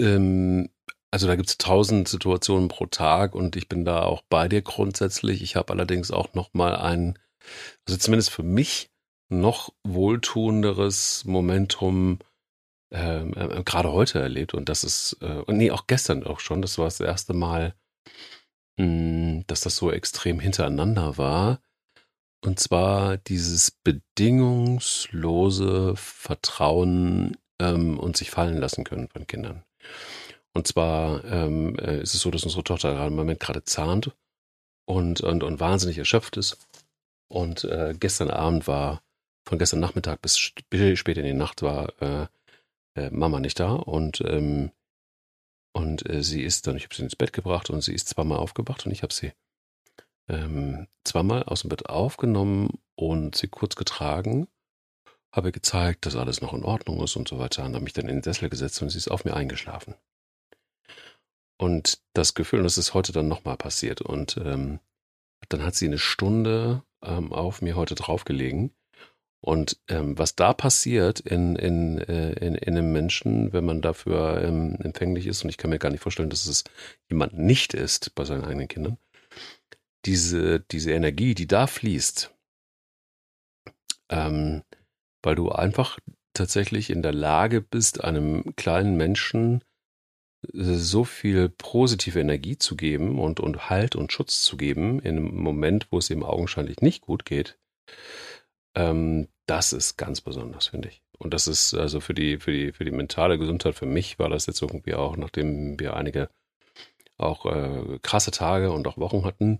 ähm, 0.00 0.68
also 1.10 1.26
da 1.26 1.36
gibt 1.36 1.48
es 1.48 1.58
tausend 1.58 2.08
Situationen 2.08 2.68
pro 2.68 2.86
Tag 2.86 3.34
und 3.34 3.56
ich 3.56 3.68
bin 3.68 3.84
da 3.84 4.02
auch 4.02 4.22
bei 4.28 4.48
dir 4.48 4.62
grundsätzlich. 4.62 5.42
Ich 5.42 5.56
habe 5.56 5.72
allerdings 5.72 6.10
auch 6.10 6.34
noch 6.34 6.52
mal 6.54 6.76
ein, 6.76 7.18
also 7.86 7.98
zumindest 7.98 8.30
für 8.30 8.42
mich 8.42 8.90
noch 9.30 9.72
wohltuenderes 9.84 11.24
Momentum 11.24 12.18
ähm, 12.90 13.34
äh, 13.36 13.62
gerade 13.64 13.92
heute 13.92 14.20
erlebt 14.20 14.54
und 14.54 14.68
das 14.68 14.84
ist, 14.84 15.18
äh, 15.20 15.42
nee, 15.48 15.70
auch 15.70 15.86
gestern 15.86 16.24
auch 16.24 16.40
schon. 16.40 16.62
Das 16.62 16.78
war 16.78 16.86
das 16.86 17.00
erste 17.00 17.34
Mal, 17.34 17.74
dass 18.78 19.60
das 19.60 19.76
so 19.76 19.90
extrem 19.90 20.40
hintereinander 20.40 21.18
war. 21.18 21.60
Und 22.44 22.60
zwar 22.60 23.16
dieses 23.16 23.72
bedingungslose 23.72 25.96
Vertrauen 25.96 27.36
ähm, 27.60 27.98
und 27.98 28.16
sich 28.16 28.30
fallen 28.30 28.58
lassen 28.58 28.84
können 28.84 29.08
von 29.08 29.26
Kindern. 29.26 29.64
Und 30.54 30.68
zwar 30.68 31.24
ähm, 31.24 31.76
äh, 31.78 32.00
ist 32.00 32.14
es 32.14 32.20
so, 32.20 32.30
dass 32.30 32.44
unsere 32.44 32.64
Tochter 32.64 32.92
gerade 32.92 33.08
im 33.08 33.16
Moment 33.16 33.40
gerade 33.40 33.64
zahnt 33.64 34.12
und, 34.86 35.20
und, 35.20 35.42
und 35.42 35.60
wahnsinnig 35.60 35.98
erschöpft 35.98 36.36
ist. 36.36 36.58
Und 37.28 37.64
äh, 37.64 37.94
gestern 37.98 38.30
Abend 38.30 38.68
war, 38.68 39.02
von 39.44 39.58
gestern 39.58 39.80
Nachmittag 39.80 40.22
bis 40.22 40.38
spät 40.38 41.18
in 41.18 41.24
die 41.24 41.34
Nacht 41.34 41.62
war 41.62 41.92
äh, 42.00 42.26
äh, 42.94 43.10
Mama 43.10 43.40
nicht 43.40 43.60
da 43.60 43.72
und 43.72 44.20
ähm, 44.20 44.70
und 45.72 46.08
äh, 46.08 46.22
sie 46.22 46.42
ist 46.42 46.66
dann, 46.66 46.76
ich 46.76 46.84
habe 46.84 46.94
sie 46.94 47.02
ins 47.02 47.16
Bett 47.16 47.32
gebracht 47.32 47.70
und 47.70 47.82
sie 47.82 47.94
ist 47.94 48.08
zweimal 48.08 48.38
aufgewacht 48.38 48.86
und 48.86 48.92
ich 48.92 49.02
habe 49.02 49.12
sie 49.12 49.32
ähm, 50.28 50.86
zweimal 51.04 51.44
aus 51.44 51.62
dem 51.62 51.70
Bett 51.70 51.88
aufgenommen 51.88 52.78
und 52.96 53.36
sie 53.36 53.48
kurz 53.48 53.76
getragen, 53.76 54.48
habe 55.32 55.52
gezeigt, 55.52 56.06
dass 56.06 56.16
alles 56.16 56.40
noch 56.40 56.54
in 56.54 56.64
Ordnung 56.64 57.02
ist 57.02 57.16
und 57.16 57.28
so 57.28 57.38
weiter 57.38 57.64
und 57.64 57.74
habe 57.74 57.84
mich 57.84 57.92
dann 57.92 58.08
in 58.08 58.16
den 58.16 58.22
Sessel 58.22 58.48
gesetzt 58.48 58.80
und 58.82 58.90
sie 58.90 58.98
ist 58.98 59.10
auf 59.10 59.24
mir 59.24 59.34
eingeschlafen. 59.34 59.94
Und 61.58 62.00
das 62.14 62.34
Gefühl, 62.34 62.60
und 62.60 62.64
das 62.64 62.78
ist 62.78 62.94
heute 62.94 63.12
dann 63.12 63.28
nochmal 63.28 63.56
passiert. 63.56 64.00
Und 64.00 64.36
ähm, 64.38 64.78
dann 65.48 65.64
hat 65.64 65.74
sie 65.74 65.86
eine 65.86 65.98
Stunde 65.98 66.84
ähm, 67.02 67.32
auf 67.32 67.60
mir 67.60 67.76
heute 67.76 67.96
draufgelegen. 67.96 68.72
Und 69.40 69.78
ähm, 69.88 70.18
was 70.18 70.34
da 70.34 70.52
passiert 70.52 71.20
in, 71.20 71.54
in, 71.54 71.98
äh, 71.98 72.32
in, 72.32 72.54
in 72.56 72.76
einem 72.76 72.92
Menschen, 72.92 73.52
wenn 73.52 73.64
man 73.64 73.80
dafür 73.80 74.42
ähm, 74.42 74.76
empfänglich 74.80 75.26
ist, 75.26 75.44
und 75.44 75.50
ich 75.50 75.56
kann 75.58 75.70
mir 75.70 75.78
gar 75.78 75.90
nicht 75.90 76.02
vorstellen, 76.02 76.30
dass 76.30 76.46
es 76.46 76.64
jemand 77.08 77.38
nicht 77.38 77.72
ist 77.72 78.14
bei 78.16 78.24
seinen 78.24 78.44
eigenen 78.44 78.68
Kindern, 78.68 78.98
diese, 80.04 80.60
diese 80.60 80.92
Energie, 80.92 81.34
die 81.34 81.46
da 81.46 81.66
fließt, 81.66 82.34
ähm, 84.10 84.62
weil 85.22 85.34
du 85.36 85.50
einfach 85.50 85.98
tatsächlich 86.34 86.90
in 86.90 87.02
der 87.02 87.12
Lage 87.12 87.60
bist, 87.60 88.02
einem 88.02 88.56
kleinen 88.56 88.96
Menschen 88.96 89.62
so 90.52 91.04
viel 91.04 91.48
positive 91.48 92.20
Energie 92.20 92.56
zu 92.56 92.76
geben 92.76 93.18
und, 93.18 93.40
und 93.40 93.70
Halt 93.70 93.96
und 93.96 94.12
Schutz 94.12 94.42
zu 94.42 94.56
geben 94.56 95.00
in 95.00 95.16
einem 95.16 95.34
Moment, 95.34 95.88
wo 95.90 95.98
es 95.98 96.10
ihm 96.10 96.22
augenscheinlich 96.22 96.80
nicht 96.80 97.02
gut 97.02 97.24
geht, 97.24 97.58
ähm, 98.78 99.28
das 99.46 99.72
ist 99.72 99.96
ganz 99.96 100.20
besonders, 100.20 100.68
finde 100.68 100.88
ich. 100.88 101.02
Und 101.18 101.34
das 101.34 101.48
ist 101.48 101.74
also 101.74 102.00
für 102.00 102.14
die, 102.14 102.38
für 102.38 102.52
die, 102.52 102.72
für 102.72 102.84
die 102.84 102.92
mentale 102.92 103.38
Gesundheit, 103.38 103.74
für 103.74 103.86
mich 103.86 104.18
war 104.18 104.28
das 104.28 104.46
jetzt 104.46 104.62
irgendwie 104.62 104.94
auch, 104.94 105.16
nachdem 105.16 105.78
wir 105.80 105.96
einige 105.96 106.28
auch 107.16 107.46
äh, 107.46 107.98
krasse 108.02 108.30
Tage 108.30 108.70
und 108.70 108.86
auch 108.86 108.98
Wochen 108.98 109.24
hatten, 109.24 109.58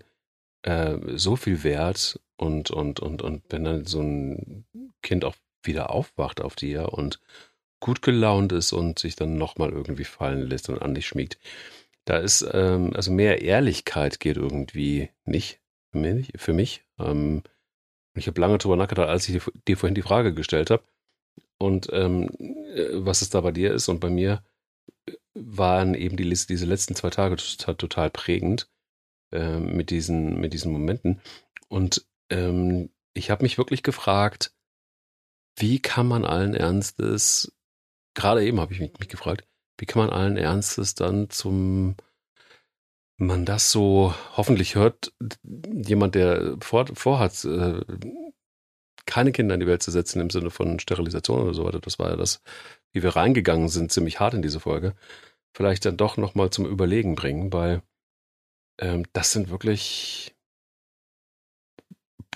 äh, 0.63 0.97
so 1.17 1.35
viel 1.35 1.65
wert 1.65 2.21
und, 2.37 2.71
und, 2.71 3.01
und, 3.01 3.23
und 3.23 3.43
wenn 3.51 3.65
dann 3.65 3.85
so 3.87 4.01
ein 4.01 4.65
Kind 5.03 5.25
auch 5.25 5.35
wieder 5.65 5.91
aufwacht 5.91 6.41
auf 6.41 6.55
dir 6.55 6.93
und 6.93 7.21
gut 7.81 8.03
gelaunt 8.03 8.53
ist 8.53 8.73
und 8.73 8.99
sich 9.01 9.17
dann 9.17 9.37
nochmal 9.37 9.71
irgendwie 9.71 10.05
fallen 10.05 10.49
lässt 10.49 10.69
und 10.69 10.81
an 10.81 10.95
dich 10.95 11.07
schmiegt. 11.09 11.39
Da 12.05 12.19
ist, 12.19 12.47
ähm, 12.53 12.93
also 12.95 13.11
mehr 13.11 13.43
Ehrlichkeit 13.43 14.21
geht 14.21 14.37
irgendwie 14.37 15.11
nicht 15.25 15.61
für 15.91 15.99
mich. 15.99 16.33
Für 16.37 16.53
mich. 16.53 16.85
Ähm, 16.99 17.43
ich 18.19 18.27
habe 18.27 18.41
lange 18.41 18.59
drüber 18.59 18.77
nachgedacht, 18.77 19.09
als 19.09 19.29
ich 19.29 19.43
dir 19.67 19.77
vorhin 19.77 19.95
die 19.95 20.03
Frage 20.03 20.35
gestellt 20.35 20.71
habe. 20.71 20.83
Und 21.59 21.89
ähm, 21.93 22.31
äh, 22.75 22.91
was 22.93 23.23
es 23.23 23.31
da 23.31 23.41
bei 23.41 23.53
dir 23.53 23.73
ist 23.73 23.89
und 23.89 24.01
bei 24.01 24.11
mir 24.11 24.43
waren 25.35 25.95
eben 25.95 26.17
die, 26.17 26.29
diese 26.29 26.67
letzten 26.67 26.95
zwei 26.95 27.11
Tage 27.11 27.37
total, 27.37 27.77
total 27.77 28.11
prägend 28.11 28.69
äh, 29.33 29.59
mit, 29.59 29.91
diesen, 29.91 30.41
mit 30.41 30.53
diesen 30.53 30.73
Momenten. 30.73 31.21
Und 31.69 32.07
ähm, 32.31 32.91
ich 33.15 33.31
habe 33.31 33.43
mich 33.43 33.59
wirklich 33.59 33.83
gefragt, 33.83 34.53
wie 35.57 35.81
kann 35.81 36.07
man 36.07 36.25
allen 36.25 36.55
Ernstes 36.55 37.53
gerade 38.19 38.45
eben 38.45 38.61
habe 38.61 38.73
ich 38.73 38.81
mich, 38.81 38.93
mich 38.99 39.09
gefragt, 39.09 39.47
wie 39.79 39.87
kann 39.87 40.03
man 40.03 40.11
allen 40.11 40.37
Ernstes 40.37 40.97
dann 40.97 41.31
zum 41.31 41.95
man 43.19 43.45
das 43.45 43.71
so 43.71 44.15
hoffentlich 44.37 44.77
hört 44.77 45.13
jemand, 45.65 46.15
der 46.15 46.57
vor, 46.61 46.87
vorhat, 46.95 47.45
äh, 47.45 47.81
keine 49.07 49.33
Kinder 49.33 49.55
in 49.55 49.61
die 49.61 49.67
Welt 49.67 49.83
zu 49.83 49.91
setzen 49.91 50.21
im 50.21 50.31
Sinne 50.31 50.51
von 50.51 50.79
Sterilisation 50.79 51.43
oder 51.43 51.55
so 51.55 51.65
weiter. 51.65 51.81
Das 51.81 51.99
war 51.99 52.11
ja 52.11 52.17
das, 52.17 52.43
wie 52.93 53.03
wir 53.03 53.17
reingegangen 53.17 53.69
sind, 53.69 53.93
ziemlich 53.93 54.21
hart 54.21 54.35
in 54.35 54.43
diese 54.43 54.61
Folge. 54.61 54.95
Vielleicht 55.55 55.85
dann 55.85 55.97
doch 55.97 56.17
nochmal 56.17 56.51
zum 56.51 56.67
Überlegen 56.67 57.17
bringen, 57.17 57.53
weil 57.53 57.83
ähm, 58.79 59.05
das 59.13 59.33
sind 59.33 59.51
wirklich 59.51 60.37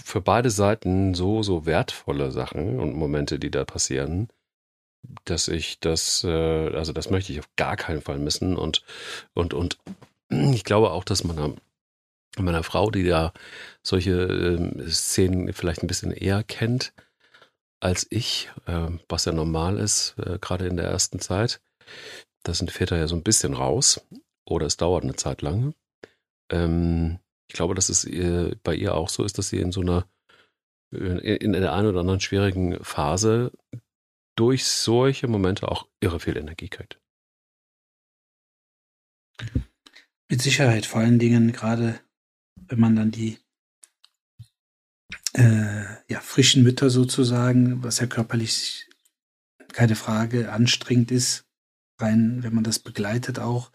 für 0.02 0.20
beide 0.20 0.50
Seiten 0.50 1.14
so, 1.14 1.42
so 1.42 1.66
wertvolle 1.66 2.32
Sachen 2.32 2.80
und 2.80 2.94
Momente, 2.94 3.38
die 3.38 3.50
da 3.50 3.64
passieren, 3.64 4.28
dass 5.24 5.48
ich 5.48 5.78
das, 5.80 6.24
äh, 6.24 6.74
also 6.74 6.92
das 6.92 7.10
möchte 7.10 7.32
ich 7.32 7.40
auf 7.40 7.48
gar 7.56 7.76
keinen 7.76 8.00
Fall 8.02 8.18
missen 8.18 8.56
und, 8.56 8.82
und, 9.34 9.54
und 9.54 9.78
ich 10.32 10.64
glaube 10.64 10.90
auch, 10.90 11.04
dass 11.04 11.24
man 11.24 11.60
meiner 12.38 12.62
Frau, 12.62 12.90
die 12.90 13.02
ja 13.02 13.32
solche 13.82 14.12
äh, 14.12 14.90
Szenen 14.90 15.52
vielleicht 15.52 15.82
ein 15.82 15.86
bisschen 15.86 16.12
eher 16.12 16.42
kennt 16.42 16.92
als 17.80 18.06
ich, 18.10 18.48
äh, 18.66 18.88
was 19.08 19.24
ja 19.24 19.32
normal 19.32 19.78
ist, 19.78 20.14
äh, 20.18 20.38
gerade 20.38 20.68
in 20.68 20.76
der 20.76 20.86
ersten 20.86 21.18
Zeit. 21.18 21.60
Da 22.44 22.54
sind 22.54 22.70
Väter 22.70 22.96
ja 22.96 23.08
so 23.08 23.16
ein 23.16 23.24
bisschen 23.24 23.54
raus 23.54 24.00
oder 24.46 24.66
es 24.66 24.76
dauert 24.76 25.02
eine 25.02 25.16
Zeit 25.16 25.42
lang. 25.42 25.74
Ähm, 26.50 27.18
ich 27.48 27.54
glaube, 27.54 27.74
dass 27.74 27.88
es 27.88 28.04
ihr, 28.04 28.56
bei 28.62 28.74
ihr 28.74 28.94
auch 28.94 29.08
so 29.08 29.24
ist, 29.24 29.36
dass 29.36 29.48
sie 29.48 29.58
in 29.58 29.72
so 29.72 29.80
einer, 29.80 30.06
in, 30.92 31.18
in 31.18 31.52
der 31.52 31.72
einen 31.72 31.88
oder 31.88 32.00
anderen 32.00 32.20
schwierigen 32.20 32.82
Phase 32.84 33.50
durch 34.36 34.64
solche 34.64 35.26
Momente 35.26 35.68
auch 35.68 35.88
irre 36.00 36.20
viel 36.20 36.36
Energie 36.36 36.68
kriegt. 36.68 37.00
Mit 40.32 40.40
Sicherheit, 40.40 40.86
vor 40.86 41.02
allen 41.02 41.18
Dingen 41.18 41.52
gerade 41.52 42.00
wenn 42.56 42.80
man 42.80 42.96
dann 42.96 43.10
die 43.10 43.36
äh, 45.34 45.84
ja, 46.08 46.20
frischen 46.20 46.62
Mütter 46.62 46.88
sozusagen, 46.88 47.82
was 47.82 47.98
ja 47.98 48.06
körperlich 48.06 48.88
keine 49.74 49.94
Frage 49.94 50.50
anstrengend 50.50 51.10
ist, 51.10 51.44
rein, 51.98 52.42
wenn 52.42 52.54
man 52.54 52.64
das 52.64 52.78
begleitet 52.78 53.40
auch. 53.40 53.72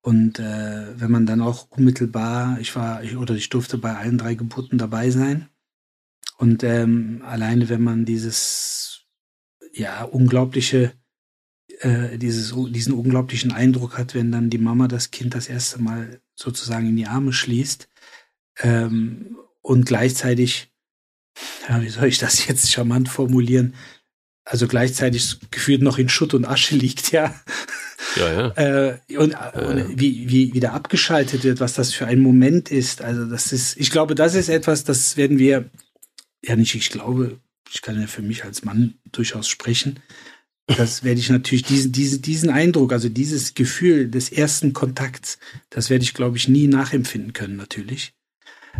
Und 0.00 0.38
äh, 0.38 0.98
wenn 0.98 1.10
man 1.10 1.26
dann 1.26 1.42
auch 1.42 1.70
unmittelbar, 1.70 2.58
ich 2.58 2.74
war, 2.74 3.02
ich, 3.04 3.18
oder 3.18 3.34
ich 3.34 3.50
durfte 3.50 3.76
bei 3.76 3.94
allen 3.94 4.16
drei 4.16 4.34
Geburten 4.34 4.78
dabei 4.78 5.10
sein. 5.10 5.50
Und 6.38 6.64
ähm, 6.64 7.20
alleine, 7.22 7.68
wenn 7.68 7.82
man 7.82 8.06
dieses 8.06 9.02
ja 9.74 10.04
unglaubliche, 10.04 10.94
äh, 11.82 12.16
dieses, 12.16 12.54
diesen 12.70 12.94
unglaublichen 12.94 13.52
Eindruck 13.52 13.98
hat, 13.98 14.14
wenn 14.14 14.30
dann 14.30 14.50
die 14.50 14.58
Mama 14.58 14.88
das 14.88 15.10
Kind 15.10 15.34
das 15.34 15.48
erste 15.48 15.82
Mal 15.82 16.20
sozusagen 16.34 16.88
in 16.88 16.96
die 16.96 17.06
Arme 17.06 17.32
schließt 17.32 17.88
ähm, 18.60 19.36
und 19.62 19.86
gleichzeitig, 19.86 20.72
ja, 21.68 21.82
wie 21.82 21.88
soll 21.88 22.06
ich 22.06 22.18
das 22.18 22.46
jetzt 22.46 22.70
charmant 22.70 23.08
formulieren? 23.08 23.74
Also 24.44 24.66
gleichzeitig 24.66 25.38
gefühlt 25.50 25.82
noch 25.82 25.98
in 25.98 26.08
Schutt 26.08 26.34
und 26.34 26.44
Asche 26.44 26.76
liegt, 26.76 27.12
ja. 27.12 27.34
Ja, 28.16 28.32
ja. 28.32 28.48
Äh, 28.56 29.16
und, 29.16 29.32
äh. 29.32 29.64
und 29.64 30.00
wie, 30.00 30.28
wie 30.28 30.54
wieder 30.54 30.72
abgeschaltet 30.74 31.44
wird, 31.44 31.60
was 31.60 31.74
das 31.74 31.92
für 31.92 32.06
ein 32.06 32.20
Moment 32.20 32.70
ist. 32.70 33.02
Also 33.02 33.26
das 33.26 33.52
ist, 33.52 33.76
ich 33.76 33.90
glaube, 33.90 34.14
das 34.14 34.34
ist 34.34 34.48
etwas, 34.48 34.84
das 34.84 35.16
werden 35.16 35.38
wir, 35.38 35.70
ja 36.44 36.56
nicht, 36.56 36.74
ich 36.74 36.90
glaube, 36.90 37.40
ich 37.72 37.82
kann 37.82 38.00
ja 38.00 38.06
für 38.06 38.22
mich 38.22 38.44
als 38.44 38.64
Mann 38.64 38.94
durchaus 39.10 39.48
sprechen. 39.48 40.00
Das 40.76 41.04
werde 41.04 41.20
ich 41.20 41.30
natürlich 41.30 41.64
diesen, 41.64 41.92
diesen, 41.92 42.22
diesen 42.22 42.50
Eindruck, 42.50 42.92
also 42.92 43.08
dieses 43.08 43.54
Gefühl 43.54 44.08
des 44.08 44.30
ersten 44.30 44.72
Kontakts, 44.72 45.38
das 45.70 45.90
werde 45.90 46.04
ich, 46.04 46.14
glaube 46.14 46.36
ich, 46.36 46.48
nie 46.48 46.66
nachempfinden 46.66 47.32
können, 47.32 47.56
natürlich. 47.56 48.14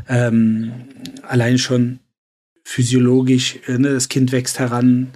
Ähm, 0.08 0.88
allein 1.22 1.58
schon 1.58 2.00
physiologisch, 2.64 3.58
äh, 3.66 3.78
ne, 3.78 3.90
das 3.90 4.08
Kind 4.08 4.32
wächst 4.32 4.58
heran 4.58 5.12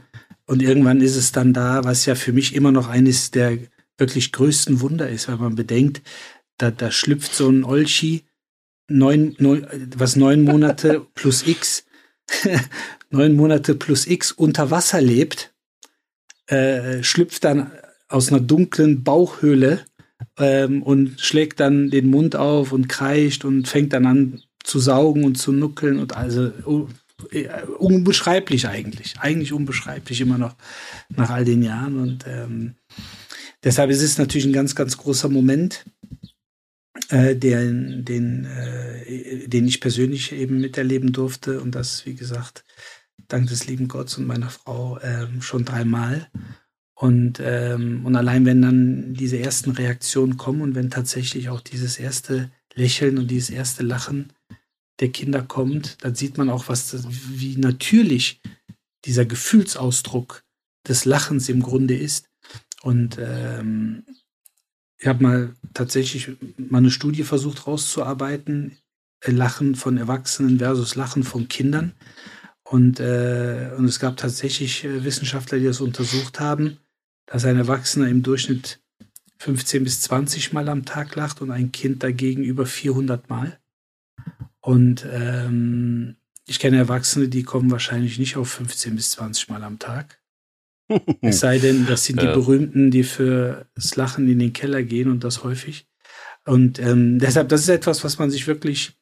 und 0.46 0.62
irgendwann 0.62 1.00
ist 1.00 1.16
es 1.16 1.32
dann 1.32 1.52
da, 1.52 1.84
was 1.84 2.06
ja 2.06 2.14
für 2.14 2.32
mich 2.32 2.54
immer 2.54 2.72
noch 2.72 2.88
eines 2.88 3.30
der 3.30 3.58
wirklich 3.98 4.32
größten 4.32 4.80
Wunder 4.80 5.08
ist, 5.08 5.28
wenn 5.28 5.38
man 5.38 5.54
bedenkt, 5.54 6.02
da, 6.58 6.70
da 6.70 6.90
schlüpft 6.90 7.34
so 7.34 7.48
ein 7.48 7.64
Olchi, 7.64 8.24
neun, 8.88 9.34
neun, 9.38 9.66
was 9.96 10.16
neun 10.16 10.42
Monate 10.42 11.06
plus 11.14 11.46
X, 11.46 11.84
neun 13.10 13.34
Monate 13.34 13.74
plus 13.74 14.06
X 14.06 14.32
unter 14.32 14.70
Wasser 14.70 15.00
lebt, 15.00 15.54
äh, 16.46 17.02
schlüpft 17.02 17.44
dann 17.44 17.72
aus 18.08 18.30
einer 18.30 18.40
dunklen 18.40 19.02
Bauchhöhle 19.02 19.84
ähm, 20.38 20.82
und 20.82 21.20
schlägt 21.20 21.60
dann 21.60 21.90
den 21.90 22.08
Mund 22.08 22.36
auf 22.36 22.72
und 22.72 22.88
kreischt 22.88 23.44
und 23.44 23.68
fängt 23.68 23.92
dann 23.92 24.06
an 24.06 24.42
zu 24.62 24.78
saugen 24.78 25.24
und 25.24 25.36
zu 25.36 25.52
nuckeln 25.52 25.98
und 25.98 26.16
also 26.16 26.52
uh, 26.66 26.88
unbeschreiblich 27.78 28.68
eigentlich. 28.68 29.14
Eigentlich 29.18 29.52
unbeschreiblich 29.52 30.20
immer 30.20 30.38
noch 30.38 30.54
nach 31.08 31.30
all 31.30 31.44
den 31.44 31.62
Jahren. 31.62 31.98
Und 31.98 32.24
ähm, 32.26 32.74
deshalb 33.64 33.90
ist 33.90 34.02
es 34.02 34.18
natürlich 34.18 34.46
ein 34.46 34.52
ganz, 34.52 34.74
ganz 34.74 34.96
großer 34.96 35.28
Moment, 35.28 35.84
äh, 37.08 37.34
den, 37.36 38.04
den, 38.04 38.44
äh, 38.44 39.48
den 39.48 39.66
ich 39.66 39.80
persönlich 39.80 40.32
eben 40.32 40.60
miterleben 40.60 41.12
durfte. 41.12 41.60
Und 41.60 41.74
das, 41.74 42.04
wie 42.06 42.14
gesagt, 42.14 42.64
dank 43.28 43.48
des 43.48 43.66
lieben 43.66 43.88
Gottes 43.88 44.18
und 44.18 44.26
meiner 44.26 44.50
Frau 44.50 44.98
ähm, 45.02 45.42
schon 45.42 45.64
dreimal. 45.64 46.28
Und, 46.94 47.40
ähm, 47.40 48.06
und 48.06 48.16
allein 48.16 48.46
wenn 48.46 48.62
dann 48.62 49.14
diese 49.14 49.38
ersten 49.38 49.70
Reaktionen 49.70 50.36
kommen 50.36 50.62
und 50.62 50.74
wenn 50.74 50.90
tatsächlich 50.90 51.50
auch 51.50 51.60
dieses 51.60 51.98
erste 51.98 52.50
Lächeln 52.74 53.18
und 53.18 53.30
dieses 53.30 53.50
erste 53.50 53.82
Lachen 53.82 54.32
der 55.00 55.10
Kinder 55.10 55.42
kommt, 55.42 56.02
dann 56.02 56.14
sieht 56.14 56.38
man 56.38 56.48
auch, 56.48 56.68
was 56.68 56.90
das, 56.90 57.06
wie 57.08 57.56
natürlich 57.56 58.40
dieser 59.04 59.26
Gefühlsausdruck 59.26 60.42
des 60.88 61.04
Lachens 61.04 61.48
im 61.48 61.62
Grunde 61.62 61.96
ist. 61.96 62.28
Und 62.82 63.18
ähm, 63.20 64.04
ich 64.98 65.06
habe 65.06 65.22
mal 65.22 65.54
tatsächlich 65.74 66.30
mal 66.56 66.78
eine 66.78 66.90
Studie 66.90 67.24
versucht 67.24 67.66
rauszuarbeiten, 67.66 68.78
Lachen 69.24 69.74
von 69.74 69.96
Erwachsenen 69.96 70.58
versus 70.58 70.94
Lachen 70.94 71.24
von 71.24 71.48
Kindern. 71.48 71.92
Und, 72.68 72.98
äh, 72.98 73.70
und 73.76 73.84
es 73.84 74.00
gab 74.00 74.16
tatsächlich 74.16 74.84
äh, 74.84 75.04
Wissenschaftler, 75.04 75.58
die 75.58 75.66
das 75.66 75.80
untersucht 75.80 76.40
haben, 76.40 76.78
dass 77.26 77.44
ein 77.44 77.56
Erwachsener 77.56 78.08
im 78.08 78.24
Durchschnitt 78.24 78.80
15 79.38 79.84
bis 79.84 80.00
20 80.00 80.52
Mal 80.52 80.68
am 80.68 80.84
Tag 80.84 81.14
lacht 81.14 81.40
und 81.40 81.52
ein 81.52 81.70
Kind 81.70 82.02
dagegen 82.02 82.42
über 82.42 82.66
400 82.66 83.30
Mal. 83.30 83.60
Und 84.60 85.06
ähm, 85.08 86.16
ich 86.48 86.58
kenne 86.58 86.78
Erwachsene, 86.78 87.28
die 87.28 87.44
kommen 87.44 87.70
wahrscheinlich 87.70 88.18
nicht 88.18 88.36
auf 88.36 88.50
15 88.50 88.96
bis 88.96 89.12
20 89.12 89.48
Mal 89.48 89.62
am 89.62 89.78
Tag. 89.78 90.20
es 91.20 91.38
sei 91.38 91.58
denn, 91.58 91.86
das 91.86 92.04
sind 92.04 92.20
die 92.20 92.26
berühmten, 92.26 92.90
die 92.90 93.04
für 93.04 93.68
das 93.76 93.94
Lachen 93.94 94.28
in 94.28 94.40
den 94.40 94.52
Keller 94.52 94.82
gehen 94.82 95.08
und 95.08 95.22
das 95.22 95.44
häufig. 95.44 95.86
Und 96.44 96.80
ähm, 96.80 97.20
deshalb, 97.20 97.48
das 97.48 97.60
ist 97.60 97.68
etwas, 97.68 98.02
was 98.02 98.18
man 98.18 98.30
sich 98.32 98.48
wirklich 98.48 98.98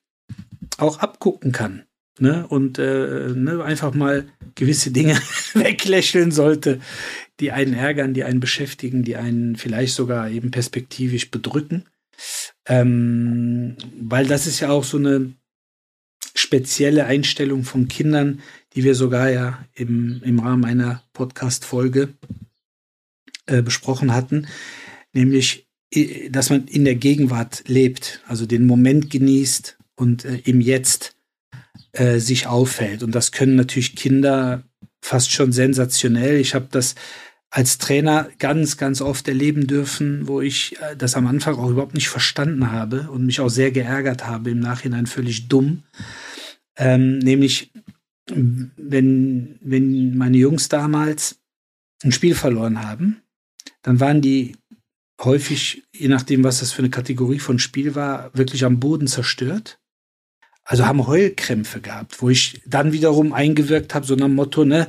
auch 0.77 0.99
abgucken 0.99 1.53
kann. 1.53 1.85
Ne? 2.19 2.47
Und 2.47 2.79
äh, 2.79 3.33
ne, 3.35 3.65
einfach 3.65 3.93
mal 3.95 4.27
gewisse 4.55 4.91
Dinge 4.91 5.19
weglächeln 5.55 6.31
sollte, 6.31 6.81
die 7.41 7.51
einen 7.51 7.75
ärgern, 7.75 8.15
die 8.15 8.25
einen 8.25 8.41
beschäftigen, 8.41 9.03
die 9.03 9.17
einen 9.17 9.57
vielleicht 9.57 9.95
sogar 9.95 10.31
eben 10.31 10.51
perspektivisch 10.51 11.31
bedrücken. 11.31 11.87
Ähm, 12.67 13.77
weil 14.01 14.27
das 14.27 14.47
ist 14.47 14.61
ja 14.61 14.71
auch 14.71 14.85
so 14.85 14.97
eine 14.97 15.33
spezielle 16.35 17.07
Einstellung 17.07 17.65
von 17.65 17.89
Kindern, 17.89 18.41
die 18.75 18.85
wir 18.85 18.95
sogar 18.95 19.31
ja 19.31 19.65
im, 19.75 20.21
im 20.25 20.39
Rahmen 20.39 20.65
einer 20.65 21.03
Podcast-Folge 21.13 22.15
äh, 23.47 23.63
besprochen 23.63 24.13
hatten, 24.13 24.47
nämlich, 25.13 25.67
äh, 25.93 26.31
dass 26.31 26.51
man 26.51 26.67
in 26.67 26.85
der 26.85 26.97
Gegenwart 26.97 27.65
lebt, 27.67 28.23
also 28.27 28.47
den 28.47 28.67
Moment 28.67 29.11
genießt 29.11 29.79
und 29.97 30.25
äh, 30.25 30.41
im 30.45 30.61
Jetzt 30.61 31.14
äh, 31.95 32.19
sich 32.19 32.47
auffällt. 32.47 33.03
Und 33.03 33.15
das 33.15 33.33
können 33.33 33.57
natürlich 33.57 33.97
Kinder 33.97 34.65
fast 35.01 35.33
schon 35.33 35.53
sensationell. 35.53 36.37
Ich 36.37 36.55
habe 36.55 36.69
das 36.71 36.95
als 37.51 37.79
Trainer 37.79 38.29
ganz, 38.41 38.77
ganz 38.79 39.01
oft 39.01 39.29
erleben 39.29 39.69
dürfen, 39.69 40.27
wo 40.27 40.41
ich 40.41 40.77
äh, 40.81 40.97
das 40.97 41.15
am 41.15 41.27
Anfang 41.27 41.57
auch 41.57 41.71
überhaupt 41.71 41.95
nicht 41.95 42.09
verstanden 42.09 42.73
habe 42.73 43.11
und 43.11 43.27
mich 43.27 43.41
auch 43.41 43.49
sehr 43.49 43.71
geärgert 43.71 44.27
habe, 44.27 44.51
im 44.51 44.59
Nachhinein 44.59 45.07
völlig 45.07 45.47
dumm. 45.49 45.85
Ähm, 46.77 47.19
nämlich, 47.21 47.73
wenn, 48.27 49.59
wenn 49.61 50.17
meine 50.17 50.37
Jungs 50.37 50.69
damals 50.69 51.39
ein 52.03 52.11
Spiel 52.11 52.35
verloren 52.35 52.83
haben, 52.83 53.23
dann 53.83 54.01
waren 54.01 54.21
die 54.21 54.57
häufig, 55.23 55.85
je 55.95 56.09
nachdem, 56.09 56.43
was 56.43 56.59
das 56.59 56.73
für 56.73 56.81
eine 56.81 56.91
Kategorie 56.91 57.39
von 57.39 57.61
Spiel 57.61 57.95
war, 57.95 58.31
wirklich 58.35 58.65
am 58.65 58.81
Boden 58.81 59.07
zerstört. 59.07 59.79
Also 60.65 60.87
haben 60.87 61.07
Heulkrämpfe 61.07 61.81
gehabt, 61.81 62.23
wo 62.23 62.31
ich 62.31 62.63
dann 62.67 62.93
wiederum 62.93 63.33
eingewirkt 63.33 63.95
habe, 63.95 64.07
so 64.07 64.15
nach 64.15 64.27
dem 64.27 64.35
Motto, 64.35 64.65
ne, 64.65 64.89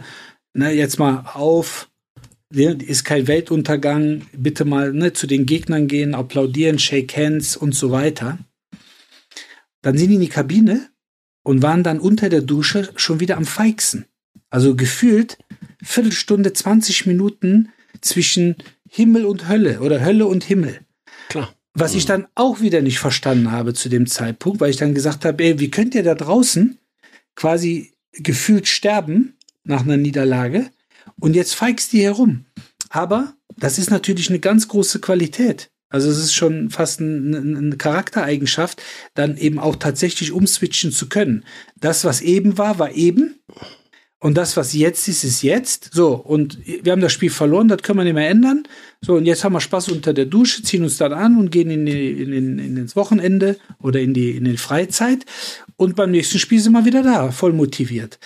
ne, 0.54 0.72
jetzt 0.72 1.00
mal 1.00 1.26
auf, 1.34 1.90
ist 2.50 3.04
kein 3.04 3.28
Weltuntergang, 3.28 4.26
bitte 4.32 4.64
mal 4.64 4.94
ne, 4.94 5.12
zu 5.12 5.28
den 5.28 5.46
Gegnern 5.46 5.88
gehen, 5.88 6.16
applaudieren, 6.16 6.80
shake 6.80 7.18
hands 7.18 7.58
und 7.58 7.76
so 7.76 7.92
weiter. 7.92 8.38
Dann 9.82 9.98
sind 9.98 10.10
die 10.10 10.16
in 10.16 10.22
die 10.22 10.30
Kabine 10.30 10.90
und 11.44 11.62
waren 11.62 11.84
dann 11.84 12.00
unter 12.00 12.30
der 12.30 12.42
Dusche 12.42 12.90
schon 12.96 13.20
wieder 13.20 13.36
am 13.36 13.46
feigsten. 13.46 14.06
Also 14.50 14.76
gefühlt 14.76 15.38
Viertelstunde, 15.84 16.54
20 16.54 17.06
Minuten 17.06 17.70
zwischen 18.02 18.56
Himmel 18.90 19.26
und 19.26 19.50
Hölle 19.50 19.82
oder 19.82 20.04
Hölle 20.04 20.26
und 20.26 20.44
Himmel. 20.44 20.80
Klar. 21.30 21.54
Was 21.78 21.94
ich 21.94 22.06
dann 22.06 22.28
auch 22.36 22.62
wieder 22.62 22.82
nicht 22.82 23.00
verstanden 23.00 23.52
habe 23.52 23.74
zu 23.74 23.90
dem 23.90 24.08
Zeitpunkt, 24.08 24.62
weil 24.62 24.70
ich 24.70 24.78
dann 24.78 24.94
gesagt 24.94 25.26
habe, 25.26 25.44
ey, 25.44 25.60
wie 25.60 25.70
könnt 25.70 25.94
ihr 25.94 26.04
da 26.04 26.16
draußen 26.16 26.80
quasi 27.36 27.92
gefühlt 28.14 28.68
sterben 28.68 29.38
nach 29.66 29.82
einer 29.82 29.98
Niederlage 29.98 30.70
und 31.20 31.36
jetzt 31.36 31.54
feigst 31.54 31.92
die 31.92 32.04
herum. 32.04 32.46
Aber 32.90 33.34
das 33.58 33.78
ist 33.78 33.92
natürlich 33.92 34.30
eine 34.30 34.40
ganz 34.40 34.68
große 34.68 35.00
Qualität. 35.02 35.70
Also 35.90 36.10
es 36.10 36.18
ist 36.18 36.34
schon 36.34 36.70
fast 36.70 37.00
eine, 37.00 37.38
eine 37.38 37.78
Charaktereigenschaft, 37.78 38.82
dann 39.14 39.38
eben 39.38 39.60
auch 39.60 39.76
tatsächlich 39.76 40.32
umswitchen 40.32 40.92
zu 40.92 41.08
können. 41.08 41.46
Das, 41.80 42.04
was 42.04 42.22
eben 42.22 42.58
war, 42.58 42.80
war 42.80 42.94
eben. 42.94 43.40
Und 44.26 44.34
das, 44.34 44.58
was 44.58 44.74
jetzt 44.74 45.08
ist, 45.08 45.24
ist 45.24 45.44
jetzt. 45.44 45.92
So, 45.94 46.16
und 46.16 46.58
wir 46.66 46.92
haben 46.92 47.02
das 47.02 47.14
Spiel 47.14 47.30
verloren, 47.30 47.68
das 47.68 47.84
können 47.84 48.00
wir 48.00 48.06
nicht 48.06 48.16
mehr 48.16 48.28
ändern. 48.28 48.64
So, 49.00 49.14
und 49.14 49.28
jetzt 49.28 49.44
haben 49.44 49.54
wir 49.54 49.62
Spaß 49.62 49.90
unter 49.90 50.16
der 50.16 50.26
Dusche, 50.26 50.64
ziehen 50.64 50.82
uns 50.82 50.98
dann 50.98 51.14
an 51.14 51.38
und 51.38 51.52
gehen 51.52 51.70
in, 51.70 51.86
die, 51.86 52.24
in, 52.24 52.34
in, 52.34 52.58
in 52.58 52.76
ins 52.76 52.96
Wochenende 52.96 53.56
oder 53.84 54.00
in 54.00 54.16
die, 54.16 54.32
in 54.32 54.46
die 54.46 54.58
Freizeit. 54.58 55.28
Und 55.78 55.96
beim 55.96 56.10
nächsten 56.10 56.40
Spiel 56.40 56.60
sind 56.60 56.74
wir 56.74 56.86
wieder 56.86 57.04
da, 57.04 57.30
voll 57.30 57.54
motiviert. 57.54 58.18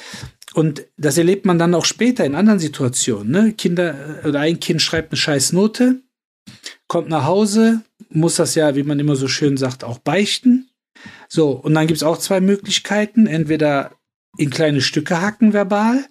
Und 0.53 0.85
das 0.95 1.17
erlebt 1.17 1.45
man 1.45 1.59
dann 1.59 1.75
auch 1.75 1.83
später 1.83 2.23
in 2.23 2.33
anderen 2.33 2.59
Situationen. 2.59 3.29
Ne? 3.29 3.51
Kinder 3.51 4.21
oder 4.23 4.39
ein 4.39 4.61
Kind 4.61 4.81
schreibt 4.81 5.11
eine 5.11 5.17
scheiß 5.17 5.51
Note, 5.51 5.99
kommt 6.87 7.09
nach 7.09 7.25
Hause, 7.25 7.81
muss 8.07 8.37
das 8.37 8.55
ja, 8.55 8.73
wie 8.77 8.83
man 8.83 9.01
immer 9.01 9.17
so 9.17 9.27
schön 9.27 9.57
sagt, 9.57 9.83
auch 9.83 9.97
beichten. 9.97 10.69
So, 11.27 11.51
und 11.51 11.73
dann 11.73 11.87
gibt 11.87 11.97
es 11.97 12.03
auch 12.03 12.19
zwei 12.19 12.39
Möglichkeiten. 12.39 13.27
Entweder 13.27 13.98
in 14.39 14.49
kleine 14.49 14.81
Stücke 14.81 15.21
hacken 15.21 15.53
verbal 15.53 16.05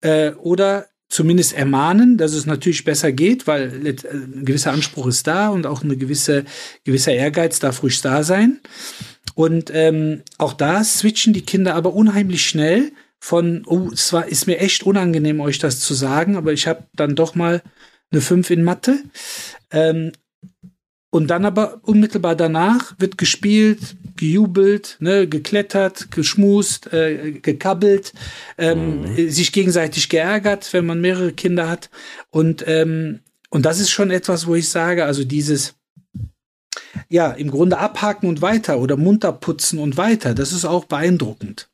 äh, 0.00 0.32
oder 0.32 0.86
zumindest 1.08 1.52
ermahnen, 1.52 2.18
dass 2.18 2.32
es 2.32 2.46
natürlich 2.46 2.84
besser 2.84 3.12
geht, 3.12 3.46
weil 3.46 3.96
ein 4.12 4.44
gewisser 4.44 4.72
Anspruch 4.72 5.06
ist 5.06 5.26
da 5.26 5.48
und 5.48 5.66
auch 5.66 5.82
eine 5.82 5.96
gewisse 5.96 6.44
gewisser 6.84 7.12
Ehrgeiz 7.12 7.58
darf 7.58 7.82
ruhig 7.82 8.00
da 8.00 8.22
sein. 8.22 8.60
Und 9.34 9.70
ähm, 9.72 10.22
auch 10.38 10.52
da 10.52 10.82
switchen 10.84 11.32
die 11.32 11.44
Kinder 11.44 11.74
aber 11.74 11.94
unheimlich 11.94 12.44
schnell 12.44 12.92
von, 13.18 13.64
oh, 13.66 13.90
es 13.92 14.12
war, 14.12 14.26
ist 14.26 14.46
mir 14.46 14.58
echt 14.58 14.84
unangenehm, 14.84 15.40
euch 15.40 15.58
das 15.58 15.80
zu 15.80 15.94
sagen, 15.94 16.36
aber 16.36 16.52
ich 16.52 16.66
habe 16.66 16.84
dann 16.94 17.16
doch 17.16 17.34
mal 17.34 17.62
eine 18.12 18.20
5 18.20 18.50
in 18.50 18.62
Mathe. 18.62 18.98
Ähm, 19.70 20.12
und 21.10 21.26
dann 21.26 21.44
aber 21.44 21.80
unmittelbar 21.82 22.36
danach 22.36 22.94
wird 22.98 23.18
gespielt, 23.18 23.96
gejubelt, 24.16 24.96
ne, 25.00 25.26
geklettert, 25.28 26.10
geschmust, 26.12 26.92
äh, 26.92 27.32
gekabbelt, 27.32 28.12
ähm, 28.58 29.02
mhm. 29.02 29.30
sich 29.30 29.52
gegenseitig 29.52 30.08
geärgert, 30.08 30.72
wenn 30.72 30.86
man 30.86 31.00
mehrere 31.00 31.32
Kinder 31.32 31.68
hat. 31.68 31.90
Und, 32.30 32.64
ähm, 32.66 33.20
und 33.50 33.66
das 33.66 33.80
ist 33.80 33.90
schon 33.90 34.10
etwas, 34.10 34.46
wo 34.46 34.54
ich 34.54 34.68
sage, 34.68 35.04
also 35.04 35.24
dieses, 35.24 35.74
ja, 37.08 37.32
im 37.32 37.50
Grunde 37.50 37.78
abhaken 37.78 38.28
und 38.28 38.40
weiter 38.40 38.78
oder 38.78 38.96
munter 38.96 39.32
putzen 39.32 39.80
und 39.80 39.96
weiter, 39.96 40.34
das 40.34 40.52
ist 40.52 40.64
auch 40.64 40.84
beeindruckend. 40.84 41.68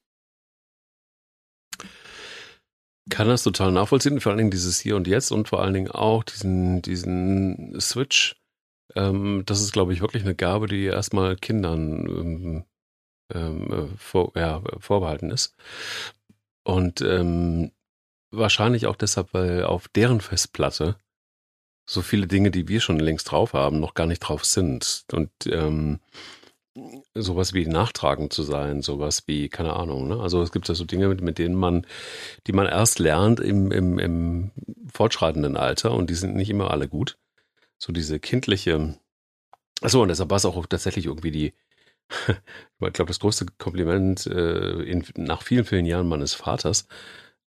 Kann 3.10 3.28
das 3.28 3.44
total 3.44 3.70
nachvollziehen, 3.70 4.20
vor 4.20 4.30
allen 4.30 4.38
Dingen 4.38 4.50
dieses 4.50 4.80
Hier 4.80 4.96
und 4.96 5.06
Jetzt 5.06 5.30
und 5.30 5.48
vor 5.48 5.62
allen 5.62 5.74
Dingen 5.74 5.90
auch 5.90 6.24
diesen, 6.24 6.82
diesen 6.82 7.78
Switch 7.80 8.34
ähm, 8.96 9.42
das 9.46 9.60
ist, 9.60 9.72
glaube 9.72 9.92
ich, 9.92 10.00
wirklich 10.00 10.24
eine 10.24 10.34
Gabe, 10.34 10.66
die 10.66 10.84
erstmal 10.84 11.36
Kindern 11.36 12.06
ähm, 12.08 12.64
ähm, 13.32 13.72
äh, 13.72 13.96
vor, 13.98 14.32
ja, 14.34 14.62
vorbehalten 14.78 15.30
ist. 15.30 15.54
Und 16.64 17.00
ähm, 17.00 17.72
wahrscheinlich 18.30 18.86
auch 18.86 18.96
deshalb, 18.96 19.32
weil 19.34 19.64
auf 19.64 19.88
deren 19.88 20.20
Festplatte 20.20 20.96
so 21.88 22.02
viele 22.02 22.26
Dinge, 22.26 22.50
die 22.50 22.68
wir 22.68 22.80
schon 22.80 22.98
längst 22.98 23.30
drauf 23.30 23.52
haben, 23.52 23.78
noch 23.78 23.94
gar 23.94 24.06
nicht 24.06 24.20
drauf 24.20 24.44
sind. 24.44 25.04
Und 25.12 25.30
ähm, 25.46 26.00
sowas 27.14 27.54
wie 27.54 27.66
nachtragend 27.66 28.32
zu 28.32 28.42
sein, 28.42 28.82
sowas 28.82 29.22
wie, 29.26 29.48
keine 29.48 29.74
Ahnung, 29.74 30.08
ne? 30.08 30.20
Also 30.20 30.42
es 30.42 30.52
gibt 30.52 30.68
ja 30.68 30.74
so 30.74 30.84
Dinge, 30.84 31.08
mit, 31.08 31.20
mit 31.20 31.38
denen 31.38 31.54
man, 31.54 31.86
die 32.46 32.52
man 32.52 32.66
erst 32.66 32.98
lernt 32.98 33.40
im, 33.40 33.70
im, 33.70 33.98
im 33.98 34.50
fortschreitenden 34.92 35.56
Alter 35.56 35.92
und 35.92 36.10
die 36.10 36.14
sind 36.14 36.34
nicht 36.34 36.50
immer 36.50 36.70
alle 36.70 36.88
gut 36.88 37.16
so 37.78 37.92
diese 37.92 38.18
kindliche, 38.20 38.98
achso, 39.80 40.02
und 40.02 40.08
deshalb 40.08 40.30
war 40.30 40.36
es 40.36 40.44
auch 40.44 40.66
tatsächlich 40.66 41.06
irgendwie 41.06 41.30
die, 41.30 41.54
ich 42.28 42.92
glaube, 42.92 43.06
das 43.06 43.20
größte 43.20 43.46
Kompliment 43.58 44.26
äh, 44.26 44.82
in, 44.82 45.04
nach 45.16 45.42
vielen, 45.42 45.64
vielen 45.64 45.86
Jahren 45.86 46.08
meines 46.08 46.34
Vaters, 46.34 46.86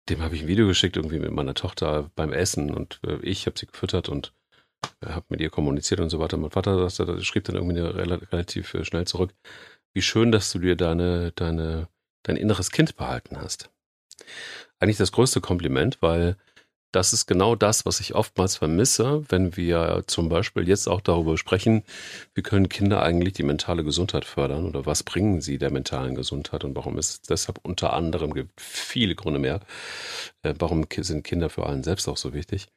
dem 0.09 0.21
habe 0.21 0.35
ich 0.35 0.43
ein 0.43 0.47
Video 0.47 0.67
geschickt, 0.67 0.97
irgendwie 0.97 1.19
mit 1.19 1.31
meiner 1.31 1.55
Tochter 1.55 2.11
beim 2.15 2.31
Essen 2.31 2.73
und 2.73 2.99
äh, 3.05 3.17
ich 3.21 3.45
habe 3.47 3.57
sie 3.57 3.65
gefüttert 3.67 4.09
und 4.09 4.33
äh, 5.01 5.07
habe 5.07 5.25
mit 5.29 5.41
ihr 5.41 5.49
kommuniziert 5.49 5.99
und 5.99 6.09
so 6.09 6.19
weiter. 6.19 6.37
Mein 6.37 6.51
Vater 6.51 6.77
das 6.77 7.01
schrieb 7.25 7.45
dann 7.45 7.55
irgendwie 7.55 7.79
relativ 7.79 8.73
äh, 8.73 8.85
schnell 8.85 9.05
zurück, 9.05 9.33
wie 9.93 10.01
schön, 10.01 10.31
dass 10.31 10.51
du 10.51 10.59
dir 10.59 10.75
deine, 10.75 11.31
deine, 11.33 11.87
dein 12.23 12.37
inneres 12.37 12.71
Kind 12.71 12.95
behalten 12.95 13.37
hast. 13.37 13.69
Eigentlich 14.79 14.97
das 14.97 15.11
größte 15.11 15.41
Kompliment, 15.41 16.01
weil 16.01 16.37
das 16.95 17.11
ist 17.11 17.25
genau 17.25 17.55
das, 17.55 17.85
was 17.85 17.99
ich 17.99 18.15
oftmals 18.15 18.55
vermisse, 18.55 19.25
wenn 19.27 19.57
wir 19.57 20.05
zum 20.07 20.29
Beispiel 20.29 20.65
jetzt 20.67 20.87
auch 20.87 21.01
darüber 21.01 21.37
sprechen, 21.37 21.83
wie 22.33 22.41
können 22.41 22.69
Kinder 22.69 23.03
eigentlich 23.03 23.33
die 23.33 23.43
mentale 23.43 23.83
Gesundheit 23.83 24.23
fördern 24.23 24.65
oder 24.65 24.85
was 24.85 25.03
bringen 25.03 25.41
sie 25.41 25.57
der 25.57 25.71
mentalen 25.71 26.15
Gesundheit 26.15 26.63
und 26.63 26.73
warum 26.73 26.97
ist 26.97 27.09
es 27.09 27.21
deshalb 27.23 27.59
unter 27.63 27.91
anderem, 27.91 28.33
gibt 28.33 28.61
viele 28.61 29.13
Gründe 29.13 29.39
mehr, 29.39 29.59
äh, 30.43 30.53
warum 30.57 30.85
sind 30.89 31.23
Kinder 31.25 31.49
für 31.49 31.65
allen 31.65 31.83
selbst 31.83 32.07
auch 32.07 32.15
so 32.15 32.33
wichtig. 32.33 32.69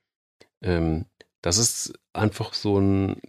Ähm, 0.62 1.04
das 1.40 1.58
ist 1.58 1.92
einfach 2.12 2.54
so 2.54 2.80
ein 2.80 3.20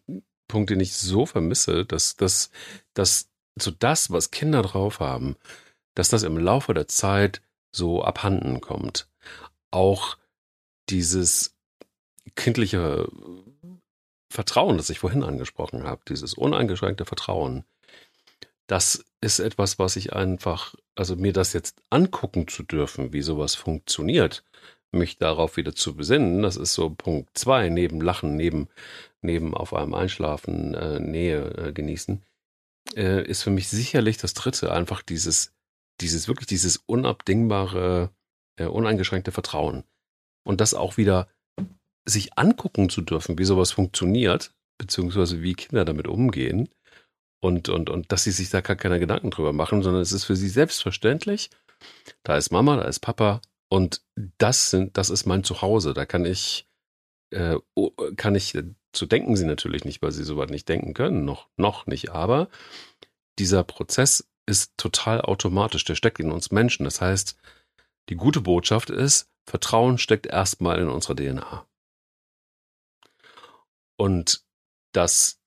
Punkt, 0.47 0.71
den 0.71 0.79
ich 0.79 0.95
so 0.95 1.27
vermisse, 1.27 1.85
dass, 1.85 2.15
dass, 2.15 2.49
dass 2.95 3.29
so 3.55 3.69
das, 3.69 4.09
was 4.09 4.31
Kinder 4.31 4.63
drauf 4.63 4.99
haben, 4.99 5.35
dass 5.93 6.09
das 6.09 6.23
im 6.23 6.39
Laufe 6.39 6.73
der 6.73 6.87
Zeit 6.87 7.43
so 7.71 8.03
abhanden 8.03 8.59
kommt. 8.59 9.07
Auch 9.69 10.17
dieses 10.89 11.55
kindliche 12.35 13.07
Vertrauen, 14.29 14.77
das 14.77 14.89
ich 14.89 14.99
vorhin 14.99 15.23
angesprochen 15.23 15.83
habe, 15.83 16.01
dieses 16.07 16.33
uneingeschränkte 16.33 17.05
Vertrauen, 17.05 17.63
das 18.67 19.03
ist 19.21 19.39
etwas, 19.39 19.79
was 19.79 19.95
ich 19.95 20.13
einfach, 20.13 20.75
also 20.95 21.15
mir 21.15 21.33
das 21.33 21.53
jetzt 21.53 21.81
angucken 21.89 22.47
zu 22.47 22.63
dürfen, 22.63 23.13
wie 23.13 23.23
sowas 23.23 23.55
funktioniert, 23.55 24.43
mich 24.91 25.17
darauf 25.17 25.57
wieder 25.57 25.73
zu 25.73 25.95
besinnen, 25.95 26.43
das 26.43 26.55
ist 26.55 26.73
so 26.73 26.89
Punkt 26.91 27.37
zwei, 27.37 27.69
neben 27.69 28.01
Lachen, 28.01 28.35
neben, 28.35 28.69
neben 29.21 29.55
auf 29.55 29.73
einem 29.73 29.93
Einschlafen, 29.93 30.75
äh, 30.75 30.99
Nähe 30.99 31.51
äh, 31.57 31.73
genießen, 31.73 32.23
äh, 32.95 33.23
ist 33.27 33.43
für 33.43 33.49
mich 33.49 33.67
sicherlich 33.69 34.17
das 34.17 34.35
dritte, 34.35 34.71
einfach 34.71 35.01
dieses, 35.01 35.51
dieses, 35.99 36.27
wirklich 36.27 36.47
dieses 36.47 36.77
unabdingbare, 36.77 38.11
äh, 38.57 38.65
uneingeschränkte 38.65 39.31
Vertrauen 39.31 39.83
und 40.43 40.61
das 40.61 40.73
auch 40.73 40.97
wieder 40.97 41.27
sich 42.07 42.37
angucken 42.37 42.89
zu 42.89 43.01
dürfen, 43.01 43.37
wie 43.37 43.45
sowas 43.45 43.71
funktioniert, 43.71 44.53
beziehungsweise 44.79 45.41
wie 45.41 45.53
Kinder 45.53 45.85
damit 45.85 46.07
umgehen 46.07 46.69
und, 47.41 47.69
und, 47.69 47.89
und 47.89 48.11
dass 48.11 48.23
sie 48.23 48.31
sich 48.31 48.49
da 48.49 48.61
gar 48.61 48.75
keine 48.75 48.99
Gedanken 48.99 49.31
drüber 49.31 49.53
machen, 49.53 49.83
sondern 49.83 50.01
es 50.01 50.11
ist 50.11 50.25
für 50.25 50.35
sie 50.35 50.49
selbstverständlich. 50.49 51.49
Da 52.23 52.37
ist 52.37 52.51
Mama, 52.51 52.77
da 52.77 52.83
ist 52.83 52.99
Papa 52.99 53.41
und 53.69 54.01
das 54.37 54.69
sind, 54.69 54.97
das 54.97 55.09
ist 55.09 55.25
mein 55.25 55.43
Zuhause. 55.43 55.93
Da 55.93 56.05
kann 56.05 56.25
ich, 56.25 56.67
äh, 57.31 57.57
kann 58.17 58.35
ich, 58.35 58.57
zu 58.91 59.05
denken 59.05 59.37
sie 59.37 59.45
natürlich 59.45 59.85
nicht, 59.85 60.01
weil 60.01 60.11
sie 60.11 60.23
so 60.23 60.37
weit 60.37 60.49
nicht 60.49 60.67
denken 60.67 60.93
können, 60.93 61.25
noch, 61.25 61.47
noch 61.57 61.85
nicht, 61.85 62.09
aber 62.09 62.49
dieser 63.37 63.63
Prozess 63.63 64.27
ist 64.45 64.73
total 64.77 65.21
automatisch, 65.21 65.85
der 65.85 65.95
steckt 65.95 66.19
in 66.19 66.31
uns 66.31 66.51
Menschen. 66.51 66.83
Das 66.83 66.99
heißt, 66.99 67.37
die 68.09 68.15
gute 68.15 68.41
Botschaft 68.41 68.89
ist, 68.89 69.29
Vertrauen 69.47 69.97
steckt 69.97 70.25
erstmal 70.27 70.79
in 70.79 70.89
unserer 70.89 71.15
DNA. 71.15 71.65
Und 73.97 74.43
dass 74.91 75.39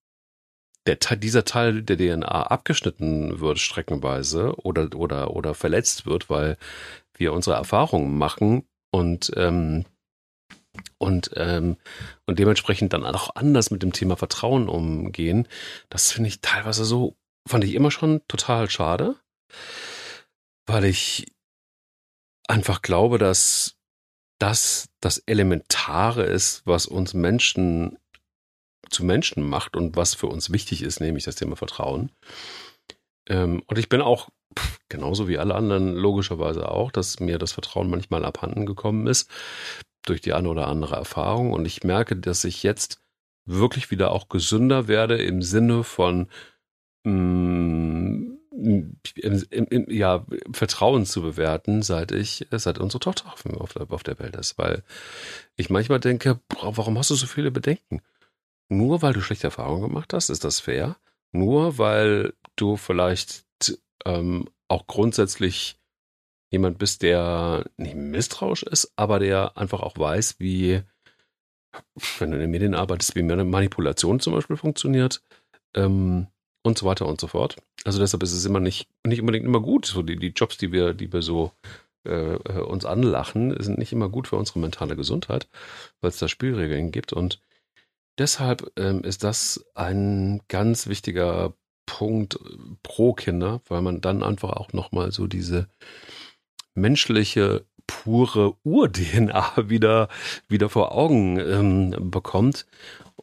der, 0.86 0.96
dieser 0.96 1.44
Teil 1.44 1.82
der 1.82 1.96
DNA 1.96 2.26
abgeschnitten 2.26 3.40
wird 3.40 3.58
streckenweise 3.58 4.54
oder, 4.56 4.94
oder, 4.94 5.34
oder 5.34 5.54
verletzt 5.54 6.06
wird, 6.06 6.28
weil 6.28 6.56
wir 7.14 7.32
unsere 7.32 7.56
Erfahrungen 7.56 8.18
machen 8.18 8.66
und, 8.90 9.32
ähm, 9.36 9.84
und, 10.98 11.30
ähm, 11.36 11.76
und 12.26 12.38
dementsprechend 12.38 12.92
dann 12.92 13.04
auch 13.04 13.36
anders 13.36 13.70
mit 13.70 13.82
dem 13.82 13.92
Thema 13.92 14.16
Vertrauen 14.16 14.68
umgehen, 14.68 15.46
das 15.88 16.10
finde 16.10 16.28
ich 16.28 16.40
teilweise 16.40 16.84
so, 16.84 17.16
fand 17.46 17.64
ich 17.64 17.74
immer 17.74 17.90
schon 17.90 18.20
total 18.26 18.68
schade, 18.70 19.16
weil 20.66 20.84
ich 20.84 21.26
einfach 22.48 22.82
glaube, 22.82 23.18
dass 23.18 23.76
das 24.38 24.88
das 25.00 25.18
Elementare 25.18 26.24
ist, 26.24 26.62
was 26.66 26.86
uns 26.86 27.14
Menschen 27.14 27.98
zu 28.90 29.04
Menschen 29.04 29.48
macht 29.48 29.76
und 29.76 29.96
was 29.96 30.14
für 30.14 30.26
uns 30.26 30.52
wichtig 30.52 30.82
ist, 30.82 31.00
nämlich 31.00 31.24
das 31.24 31.36
Thema 31.36 31.56
Vertrauen. 31.56 32.10
Ähm, 33.28 33.62
und 33.66 33.78
ich 33.78 33.88
bin 33.88 34.00
auch 34.00 34.28
genauso 34.88 35.28
wie 35.28 35.38
alle 35.38 35.54
anderen 35.54 35.94
logischerweise 35.94 36.68
auch, 36.70 36.92
dass 36.92 37.20
mir 37.20 37.38
das 37.38 37.52
Vertrauen 37.52 37.88
manchmal 37.88 38.24
abhanden 38.24 38.66
gekommen 38.66 39.06
ist 39.06 39.30
durch 40.04 40.20
die 40.20 40.32
eine 40.32 40.48
oder 40.48 40.68
andere 40.68 40.96
Erfahrung. 40.96 41.52
Und 41.52 41.64
ich 41.64 41.84
merke, 41.84 42.16
dass 42.16 42.44
ich 42.44 42.62
jetzt 42.62 43.00
wirklich 43.44 43.90
wieder 43.90 44.10
auch 44.12 44.28
gesünder 44.28 44.88
werde 44.88 45.22
im 45.22 45.42
Sinne 45.42 45.84
von 45.84 46.28
mh, 47.04 47.12
mm, 47.12 48.38
ja, 48.54 50.26
Vertrauen 50.52 51.06
zu 51.06 51.22
bewerten, 51.22 51.82
seit 51.82 52.12
ich, 52.12 52.46
seit 52.50 52.78
unsere 52.78 53.00
Tochter 53.00 53.32
auf 53.32 53.72
der, 53.72 53.90
auf 53.90 54.02
der 54.02 54.18
Welt 54.18 54.36
ist. 54.36 54.58
Weil 54.58 54.82
ich 55.56 55.70
manchmal 55.70 56.00
denke, 56.00 56.40
warum 56.60 56.98
hast 56.98 57.10
du 57.10 57.14
so 57.14 57.26
viele 57.26 57.50
Bedenken? 57.50 58.02
Nur 58.68 59.02
weil 59.02 59.12
du 59.12 59.20
schlechte 59.20 59.48
Erfahrungen 59.48 59.82
gemacht 59.82 60.12
hast, 60.12 60.28
ist 60.28 60.44
das 60.44 60.60
fair? 60.60 60.96
Nur 61.32 61.78
weil 61.78 62.34
du 62.56 62.76
vielleicht 62.76 63.44
ähm, 64.04 64.48
auch 64.68 64.86
grundsätzlich 64.86 65.78
jemand 66.50 66.78
bist, 66.78 67.02
der 67.02 67.64
nicht 67.76 67.94
misstrauisch 67.94 68.62
ist, 68.62 68.92
aber 68.96 69.18
der 69.18 69.56
einfach 69.56 69.80
auch 69.80 69.96
weiß, 69.96 70.38
wie, 70.38 70.82
wenn 72.18 72.30
du 72.30 72.36
in 72.36 72.42
den 72.42 72.50
Medien 72.50 72.74
arbeitest, 72.74 73.14
wie 73.14 73.22
Manipulation 73.22 74.20
zum 74.20 74.34
Beispiel 74.34 74.56
funktioniert 74.56 75.22
ähm, 75.74 76.26
und 76.62 76.78
so 76.78 76.86
weiter 76.86 77.06
und 77.06 77.20
so 77.20 77.26
fort. 77.26 77.56
Also 77.84 77.98
deshalb 77.98 78.22
ist 78.22 78.32
es 78.32 78.44
immer 78.44 78.60
nicht, 78.60 78.88
nicht 79.04 79.20
unbedingt 79.20 79.44
immer 79.44 79.60
gut. 79.60 79.86
So 79.86 80.02
die, 80.02 80.16
die 80.16 80.32
Jobs, 80.34 80.56
die 80.56 80.72
wir, 80.72 80.94
die 80.94 81.12
wir 81.12 81.22
so 81.22 81.52
äh, 82.06 82.34
äh 82.34 82.60
uns 82.60 82.84
anlachen, 82.84 83.54
sind 83.60 83.78
nicht 83.78 83.92
immer 83.92 84.08
gut 84.08 84.28
für 84.28 84.36
unsere 84.36 84.60
mentale 84.60 84.96
Gesundheit, 84.96 85.48
weil 86.00 86.10
es 86.10 86.18
da 86.18 86.28
Spielregeln 86.28 86.92
gibt. 86.92 87.12
Und 87.12 87.40
deshalb 88.18 88.70
ähm, 88.76 89.02
ist 89.02 89.24
das 89.24 89.64
ein 89.74 90.40
ganz 90.48 90.86
wichtiger 90.86 91.54
Punkt 91.86 92.38
pro 92.82 93.12
Kinder, 93.12 93.60
weil 93.68 93.82
man 93.82 94.00
dann 94.00 94.22
einfach 94.22 94.50
auch 94.50 94.72
nochmal 94.72 95.12
so 95.12 95.26
diese 95.26 95.68
menschliche 96.74 97.64
pure 97.86 98.54
Ur-DNA 98.64 99.54
wieder, 99.68 100.08
wieder 100.48 100.68
vor 100.68 100.92
Augen 100.92 101.38
ähm, 101.38 102.10
bekommt. 102.10 102.66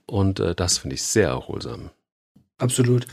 Und 0.05 0.39
äh, 0.39 0.55
das 0.55 0.79
finde 0.79 0.95
ich 0.95 1.03
sehr 1.03 1.29
erholsam. 1.29 1.91
Absolut. 2.59 3.07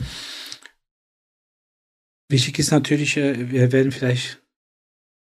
Wichtig 2.29 2.59
ist 2.59 2.71
natürlich, 2.71 3.17
äh, 3.17 3.51
wir 3.51 3.71
werden 3.71 3.91
vielleicht 3.91 4.41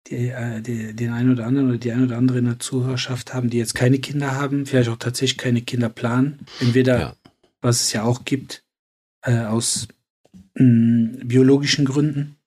die, 0.07 0.29
äh, 0.29 0.61
die, 0.61 0.95
den 0.95 1.11
einen 1.11 1.31
oder 1.31 1.45
anderen 1.45 1.69
oder 1.69 1.77
die 1.77 1.91
eine 1.91 2.05
oder 2.05 2.17
andere 2.17 2.39
in 2.39 2.45
der 2.45 2.59
Zuhörerschaft 2.59 3.33
haben, 3.33 3.49
die 3.49 3.57
jetzt 3.57 3.75
keine 3.75 3.99
Kinder 3.99 4.35
haben, 4.35 4.65
vielleicht 4.65 4.89
auch 4.89 4.97
tatsächlich 4.97 5.37
keine 5.37 5.61
Kinder 5.61 5.89
planen. 5.89 6.45
Entweder, 6.59 6.99
ja. 6.99 7.15
was 7.61 7.81
es 7.81 7.93
ja 7.93 8.03
auch 8.03 8.25
gibt, 8.25 8.63
äh, 9.21 9.43
aus 9.43 9.87
mh, 10.55 11.25
biologischen 11.25 11.85
Gründen. 11.85 12.37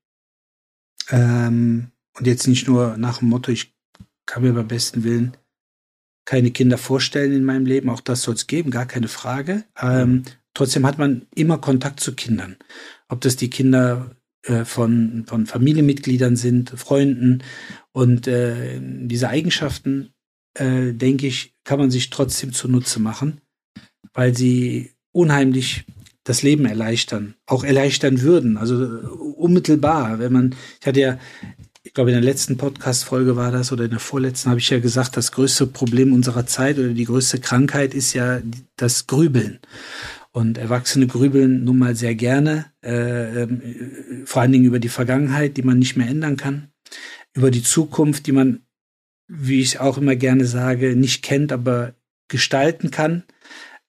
Ähm, 1.11 1.93
und 2.15 2.27
jetzt 2.27 2.47
nicht 2.49 2.67
nur 2.67 2.97
nach 2.97 3.19
dem 3.19 3.29
Motto, 3.29 3.53
ich 3.53 3.75
kann 4.27 4.43
mir 4.43 4.53
beim 4.53 4.69
besten 4.69 5.05
Willen 5.05 5.37
keine 6.25 6.51
Kinder 6.51 6.79
vorstellen 6.79 7.33
in 7.33 7.45
meinem 7.45 7.67
Leben, 7.67 7.91
auch 7.91 8.01
das 8.01 8.23
soll 8.23 8.35
es 8.35 8.47
geben, 8.47 8.71
gar 8.71 8.87
keine 8.87 9.09
Frage. 9.09 9.65
Ähm, 9.81 10.23
trotzdem 10.55 10.87
hat 10.87 10.99
man 10.99 11.27
immer 11.35 11.59
Kontakt 11.59 12.01
zu 12.01 12.15
Kindern. 12.15 12.57
Ob 13.09 13.21
das 13.21 13.37
die 13.37 13.51
Kinder 13.51 14.17
äh, 14.43 14.65
von, 14.65 15.25
von 15.27 15.47
Familienmitgliedern 15.47 16.37
sind, 16.37 16.71
Freunden 16.71 17.43
und 17.93 18.27
äh, 18.27 18.81
diese 18.81 19.29
Eigenschaften, 19.29 20.13
äh, 20.55 20.93
denke 20.93 21.27
ich, 21.27 21.55
kann 21.65 21.79
man 21.79 21.91
sich 21.91 22.11
trotzdem 22.11 22.53
zunutze 22.53 23.01
machen, 23.01 23.41
weil 24.13 24.37
sie 24.37 24.91
unheimlich 25.13 25.85
das 26.25 26.43
Leben 26.43 26.67
erleichtern, 26.67 27.35
auch 27.47 27.65
erleichtern 27.65 28.23
würden. 28.23 28.57
Also 28.57 28.83
äh, 28.83 29.07
unmittelbar, 29.07 30.19
wenn 30.19 30.33
man, 30.33 30.55
ich 30.81 30.87
hatte 30.87 31.01
ja, 31.01 31.19
ich 31.85 31.95
glaube 31.95 32.11
in 32.11 32.15
der 32.15 32.25
letzten 32.25 32.57
Podcast-Folge 32.57 33.37
war 33.37 33.51
das 33.51 33.73
oder 33.73 33.85
in 33.85 33.91
der 33.91 34.01
vorletzten 34.01 34.51
habe 34.51 34.61
ich 34.61 34.71
ja 34.71 34.79
gesagt, 34.79 35.17
das 35.17 35.33
größte 35.33 35.67
Problem 35.67 36.13
unserer 36.13 36.47
Zeit 36.47 36.79
oder 36.79 36.91
die 36.91 37.05
größte 37.05 37.41
Krankheit 37.41 37.93
ist 37.93 38.13
ja 38.13 38.41
das 38.77 39.07
Grübeln. 39.09 39.59
Und 40.33 40.57
Erwachsene 40.57 41.07
grübeln 41.07 41.65
nun 41.65 41.79
mal 41.79 41.95
sehr 41.95 42.15
gerne, 42.15 42.67
äh, 42.83 43.43
äh, 43.43 43.49
vor 44.25 44.43
allen 44.43 44.53
Dingen 44.53 44.65
über 44.65 44.79
die 44.79 44.89
Vergangenheit, 44.89 45.59
die 45.59 45.63
man 45.63 45.79
nicht 45.79 45.97
mehr 45.97 46.09
ändern 46.09 46.39
kann, 46.39 46.69
über 47.35 47.51
die 47.51 47.63
Zukunft, 47.63 48.27
die 48.27 48.33
man, 48.33 48.63
wie 49.29 49.61
ich 49.61 49.79
auch 49.79 49.99
immer 49.99 50.17
gerne 50.17 50.47
sage, 50.47 50.97
nicht 50.97 51.23
kennt, 51.23 51.53
aber 51.53 51.95
gestalten 52.29 52.91
kann. 52.91 53.25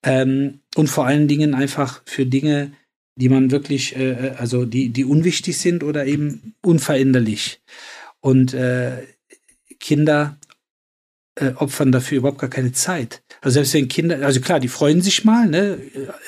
Ähm, 0.04 0.60
und 0.76 0.88
vor 0.88 1.06
allen 1.06 1.30
Dingen 1.30 1.54
einfach 1.54 2.02
für 2.06 2.26
Dinge, 2.26 2.74
die 3.16 3.30
man 3.30 3.52
wirklich, 3.52 3.96
äh, 3.96 4.12
äh, 4.12 4.32
also 4.32 4.66
die, 4.66 4.90
die 4.90 5.06
unwichtig 5.06 5.58
sind 5.58 5.84
oder 5.84 6.06
eben 6.06 6.56
unveränderlich. 6.62 7.62
Und 8.20 8.54
äh, 8.54 9.04
Kinder 9.80 10.38
äh, 11.36 11.52
opfern 11.56 11.92
dafür 11.92 12.20
überhaupt 12.20 12.40
gar 12.40 12.50
keine 12.50 12.72
Zeit. 12.72 13.24
Also 13.42 13.56
selbst 13.56 13.74
wenn 13.74 13.88
Kinder, 13.88 14.26
also 14.26 14.42
klar, 14.42 14.60
die 14.60 14.68
freuen 14.68 15.02
sich 15.02 15.26
mal, 15.26 15.48
ne? 15.48 15.80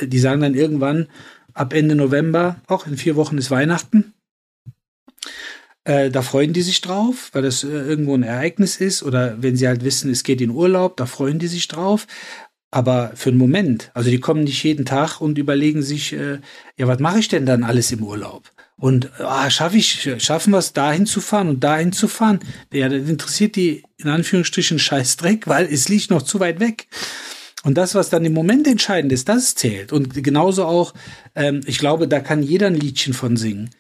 Die 0.02 0.20
sagen 0.20 0.42
dann 0.42 0.56
irgendwann 0.56 1.08
ab 1.54 1.74
Ende 1.74 1.96
November, 1.96 2.62
auch 2.68 2.88
in 2.88 2.98
vier 2.98 3.16
Wochen 3.16 3.38
ist 3.38 3.52
Weihnachten. 3.52 4.14
Äh, 5.84 6.10
da 6.10 6.22
freuen 6.22 6.54
die 6.54 6.64
sich 6.64 6.82
drauf, 6.82 7.30
weil 7.34 7.44
das 7.44 7.64
äh, 7.64 7.68
irgendwo 7.68 8.16
ein 8.16 8.24
Ereignis 8.24 8.78
ist. 8.78 9.04
Oder 9.04 9.42
wenn 9.42 9.56
sie 9.56 9.68
halt 9.68 9.84
wissen, 9.84 10.12
es 10.12 10.24
geht 10.24 10.42
in 10.42 10.50
Urlaub, 10.50 10.98
da 10.98 11.06
freuen 11.06 11.40
die 11.40 11.48
sich 11.48 11.68
drauf 11.68 12.08
aber 12.76 13.14
für 13.16 13.30
einen 13.30 13.38
Moment. 13.38 13.90
Also 13.94 14.10
die 14.10 14.20
kommen 14.20 14.44
nicht 14.44 14.62
jeden 14.62 14.84
Tag 14.84 15.22
und 15.22 15.38
überlegen 15.38 15.82
sich, 15.82 16.12
äh, 16.12 16.40
ja, 16.76 16.88
was 16.88 17.00
mache 17.00 17.20
ich 17.20 17.30
denn 17.30 17.46
dann 17.46 17.64
alles 17.64 17.90
im 17.94 18.04
Urlaub? 18.04 18.52
Und 18.78 19.10
ah, 19.22 19.50
schaffe 19.50 19.78
ich, 19.78 20.10
schaffen 20.18 20.52
wir 20.52 20.58
es, 20.58 20.74
dahin 20.74 21.06
zu 21.06 21.22
fahren 21.22 21.48
und 21.48 21.64
dahin 21.64 21.94
zu 21.94 22.08
fahren? 22.08 22.40
Ja, 22.74 22.90
das 22.90 23.08
interessiert 23.08 23.56
die 23.56 23.84
in 23.98 24.10
Anführungsstrichen 24.10 24.80
scheiß 24.80 25.18
Dreck, 25.18 25.48
weil 25.48 25.66
es 25.66 25.88
liegt 25.88 26.10
noch 26.10 26.24
zu 26.24 26.40
weit 26.40 26.60
weg. 26.60 26.88
Und 27.64 27.76
das, 27.76 27.96
was 27.96 28.10
dann 28.10 28.26
im 28.26 28.34
Moment 28.34 28.68
entscheidend 28.68 29.12
ist, 29.12 29.30
das 29.30 29.56
zählt. 29.56 29.92
Und 29.92 30.24
genauso 30.24 30.66
auch, 30.66 30.94
ähm, 31.34 31.62
ich 31.66 31.80
glaube, 31.80 32.08
da 32.08 32.20
kann 32.20 32.44
jeder 32.44 32.68
ein 32.68 32.76
Liedchen 32.76 33.14
von 33.14 33.38
singen. 33.38 33.72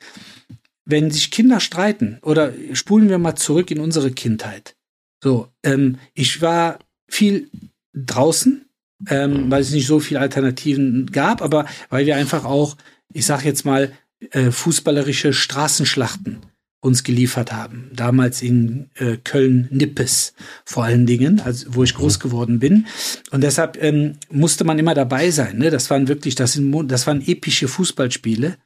Wenn 0.85 1.11
sich 1.11 1.29
Kinder 1.29 1.59
streiten, 1.59 2.19
oder 2.21 2.53
spulen 2.73 3.09
wir 3.09 3.17
mal 3.17 3.35
zurück 3.35 3.69
in 3.71 3.79
unsere 3.79 4.11
Kindheit. 4.11 4.75
So, 5.23 5.49
ähm, 5.63 5.97
ich 6.13 6.41
war 6.41 6.79
viel 7.07 7.49
draußen, 7.93 8.65
ähm, 9.09 9.51
weil 9.51 9.61
es 9.61 9.71
nicht 9.71 9.87
so 9.87 9.99
viele 9.99 10.19
Alternativen 10.19 11.07
gab, 11.11 11.41
aber 11.41 11.65
weil 11.89 12.05
wir 12.05 12.15
einfach 12.15 12.45
auch, 12.45 12.77
ich 13.13 13.25
sag 13.25 13.43
jetzt 13.45 13.65
mal, 13.65 13.91
äh, 14.31 14.51
fußballerische 14.51 15.33
Straßenschlachten 15.33 16.41
uns 16.85 17.03
geliefert 17.03 17.51
haben. 17.51 17.89
Damals 17.93 18.41
in 18.41 18.91
äh, 18.95 19.17
Köln-Nippes 19.17 20.33
vor 20.65 20.83
allen 20.83 21.07
Dingen, 21.07 21.41
also 21.43 21.73
wo 21.73 21.83
ich 21.83 21.95
groß 21.95 22.19
geworden 22.19 22.59
bin. 22.59 22.85
Und 23.31 23.41
deshalb 23.41 23.81
ähm, 23.81 24.17
musste 24.29 24.63
man 24.63 24.77
immer 24.77 24.93
dabei 24.93 25.31
sein. 25.31 25.57
Ne? 25.57 25.71
Das 25.71 25.89
waren 25.89 26.07
wirklich, 26.07 26.35
das, 26.35 26.53
sind, 26.53 26.71
das 26.91 27.07
waren 27.07 27.25
epische 27.25 27.67
Fußballspiele. 27.67 28.57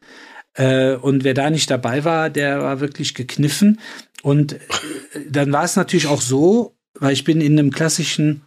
Äh, 0.54 0.96
und 0.96 1.24
wer 1.24 1.34
da 1.34 1.50
nicht 1.50 1.72
dabei 1.72 2.04
war, 2.04 2.30
der 2.30 2.62
war 2.62 2.82
wirklich 2.82 3.14
gekniffen. 3.14 3.80
Und 4.22 4.54
äh, 4.54 4.58
dann 5.30 5.54
war 5.54 5.64
es 5.64 5.78
natürlich 5.78 6.08
auch 6.08 6.22
so, 6.22 6.76
weil 7.00 7.14
ich 7.14 7.24
bin 7.24 7.40
in 7.40 7.58
einem 7.58 7.72
klassischen 7.72 8.42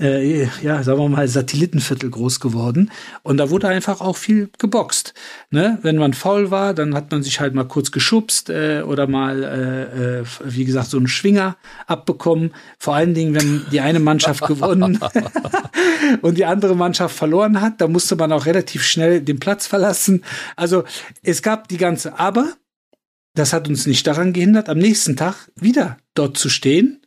äh, 0.00 0.48
ja, 0.62 0.82
sagen 0.82 0.98
wir 0.98 1.08
mal, 1.08 1.28
Satellitenviertel 1.28 2.10
groß 2.10 2.40
geworden. 2.40 2.90
Und 3.22 3.36
da 3.36 3.50
wurde 3.50 3.68
einfach 3.68 4.00
auch 4.00 4.16
viel 4.16 4.50
geboxt. 4.58 5.14
Ne? 5.50 5.78
Wenn 5.82 5.96
man 5.96 6.14
faul 6.14 6.50
war, 6.50 6.74
dann 6.74 6.94
hat 6.94 7.10
man 7.10 7.22
sich 7.22 7.40
halt 7.40 7.54
mal 7.54 7.64
kurz 7.64 7.90
geschubst 7.90 8.50
äh, 8.50 8.82
oder 8.82 9.06
mal, 9.06 9.42
äh, 9.42 10.20
äh, 10.20 10.24
wie 10.44 10.64
gesagt, 10.64 10.88
so 10.88 10.96
einen 10.96 11.08
Schwinger 11.08 11.56
abbekommen. 11.86 12.52
Vor 12.78 12.94
allen 12.94 13.14
Dingen, 13.14 13.34
wenn 13.34 13.66
die 13.70 13.80
eine 13.80 14.00
Mannschaft 14.00 14.46
gewonnen 14.46 14.98
und 16.22 16.38
die 16.38 16.44
andere 16.44 16.74
Mannschaft 16.74 17.16
verloren 17.16 17.60
hat, 17.60 17.80
da 17.80 17.88
musste 17.88 18.16
man 18.16 18.32
auch 18.32 18.46
relativ 18.46 18.84
schnell 18.84 19.20
den 19.20 19.38
Platz 19.38 19.66
verlassen. 19.66 20.24
Also 20.56 20.84
es 21.22 21.42
gab 21.42 21.68
die 21.68 21.76
ganze, 21.76 22.18
aber 22.18 22.54
das 23.34 23.52
hat 23.52 23.68
uns 23.68 23.86
nicht 23.86 24.06
daran 24.06 24.32
gehindert, 24.32 24.68
am 24.68 24.78
nächsten 24.78 25.16
Tag 25.16 25.50
wieder 25.54 25.98
dort 26.14 26.36
zu 26.36 26.48
stehen 26.48 27.00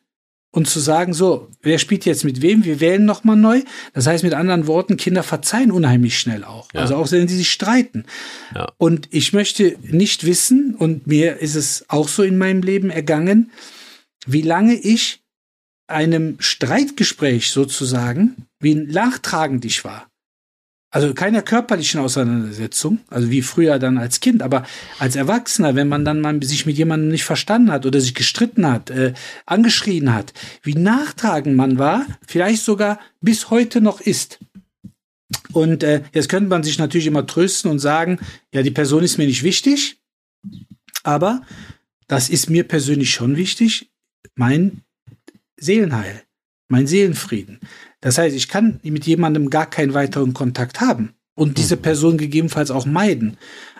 und 0.53 0.69
zu 0.69 0.79
sagen, 0.79 1.13
so, 1.13 1.49
wer 1.63 1.79
spielt 1.79 2.05
jetzt 2.05 2.23
mit 2.23 2.43
wem? 2.43 2.63
Wir 2.63 2.79
wählen 2.79 3.03
nochmal 3.05 3.35
neu. 3.35 3.63
Das 3.93 4.05
heißt 4.05 4.23
mit 4.23 4.35
anderen 4.35 4.67
Worten, 4.67 4.97
Kinder 4.97 5.23
verzeihen 5.23 5.71
unheimlich 5.71 6.19
schnell 6.19 6.43
auch. 6.43 6.69
Ja. 6.73 6.81
Also 6.81 6.95
auch 6.95 7.11
wenn 7.11 7.27
sie 7.27 7.37
sich 7.37 7.51
streiten. 7.51 8.05
Ja. 8.53 8.71
Und 8.77 9.09
ich 9.09 9.33
möchte 9.33 9.75
nicht 9.81 10.25
wissen, 10.25 10.75
und 10.75 11.07
mir 11.07 11.37
ist 11.37 11.55
es 11.55 11.85
auch 11.89 12.07
so 12.07 12.21
in 12.21 12.37
meinem 12.37 12.61
Leben 12.61 12.91
ergangen, 12.91 13.51
wie 14.27 14.43
lange 14.43 14.75
ich 14.75 15.23
einem 15.87 16.35
Streitgespräch 16.39 17.49
sozusagen, 17.49 18.45
wie 18.59 18.75
nachtragend 18.75 19.65
ich 19.65 19.83
war. 19.83 20.07
Also 20.93 21.13
keiner 21.15 21.41
körperlichen 21.41 21.99
Auseinandersetzung, 21.99 22.99
also 23.09 23.31
wie 23.31 23.41
früher 23.41 23.79
dann 23.79 23.97
als 23.97 24.19
Kind, 24.19 24.43
aber 24.43 24.63
als 24.99 25.15
Erwachsener, 25.15 25.73
wenn 25.73 25.87
man 25.87 26.05
dann 26.05 26.21
mal 26.21 26.41
sich 26.43 26.67
mit 26.67 26.77
jemandem 26.77 27.09
nicht 27.09 27.23
verstanden 27.23 27.71
hat 27.71 27.87
oder 27.87 27.99
sich 27.99 28.13
gestritten 28.13 28.67
hat, 28.67 28.91
äh, 28.91 29.13
angeschrien 29.47 30.13
hat, 30.13 30.33
wie 30.61 30.75
nachtragend 30.75 31.55
man 31.55 31.79
war, 31.79 32.05
vielleicht 32.27 32.61
sogar 32.63 32.99
bis 33.21 33.49
heute 33.49 33.81
noch 33.81 34.01
ist. 34.01 34.37
Und 35.51 35.81
äh, 35.81 36.03
jetzt 36.13 36.29
könnte 36.29 36.49
man 36.49 36.61
sich 36.61 36.77
natürlich 36.77 37.07
immer 37.07 37.25
trösten 37.25 37.71
und 37.71 37.79
sagen, 37.79 38.19
ja, 38.53 38.61
die 38.61 38.69
Person 38.69 39.03
ist 39.03 39.17
mir 39.17 39.25
nicht 39.25 39.41
wichtig, 39.41 39.97
Aber 41.03 41.41
das 42.07 42.29
ist 42.29 42.49
mir 42.49 42.63
persönlich 42.63 43.11
schon 43.11 43.35
wichtig, 43.35 43.91
mein 44.35 44.81
Seelenheil, 45.57 46.23
mein 46.69 46.87
Seelenfrieden. 46.87 47.59
Das 48.03 48.17
heißt, 48.17 48.35
ich 48.35 48.49
kann 48.49 48.81
mit 48.83 49.05
jemandem 49.05 49.49
gar 49.49 49.65
keinen 49.65 49.93
weiteren 49.93 50.33
Kontakt 50.33 50.81
haben 50.81 51.13
und 51.35 51.57
diese 51.57 51.77
mhm. 51.77 51.81
Person 51.81 52.17
gegebenenfalls 52.17 52.69
auch 52.69 52.85
meiden. 52.85 53.37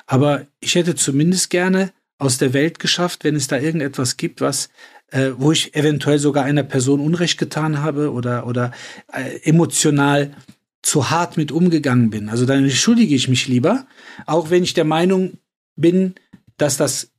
Aber 0.08 0.48
ich 0.62 0.76
hätte 0.76 0.96
zumindest 0.96 1.50
gerne 1.50 1.92
aus 2.20 2.38
der 2.38 2.54
Welt 2.54 2.80
geschafft, 2.80 3.26
wenn 3.26 3.36
es 3.36 3.48
da 3.48 3.60
irgendetwas 3.60 4.16
gibt, 4.16 4.40
was 4.40 4.70
äh, 5.12 5.32
wo 5.38 5.52
ich 5.52 5.76
eventuell 5.76 6.20
sogar 6.20 6.46
einer 6.46 6.64
Person 6.64 7.02
Unrecht 7.02 7.38
getan 7.38 7.84
habe 7.84 8.14
oder 8.14 8.48
oder 8.48 8.72
äh, 9.12 9.40
emotional 9.44 10.34
zu 10.82 11.10
hart 11.10 11.36
mit 11.36 11.52
umgegangen 11.52 12.10
bin. 12.10 12.30
Also 12.30 12.46
dann 12.46 12.64
entschuldige 12.64 13.16
ich 13.16 13.28
mich 13.28 13.50
lieber, 13.50 13.88
auch 14.26 14.52
wenn 14.52 14.64
ich 14.64 14.74
der 14.74 14.86
Meinung 14.86 15.34
bin, 15.76 16.16
dass 16.56 16.78
das 16.78 17.12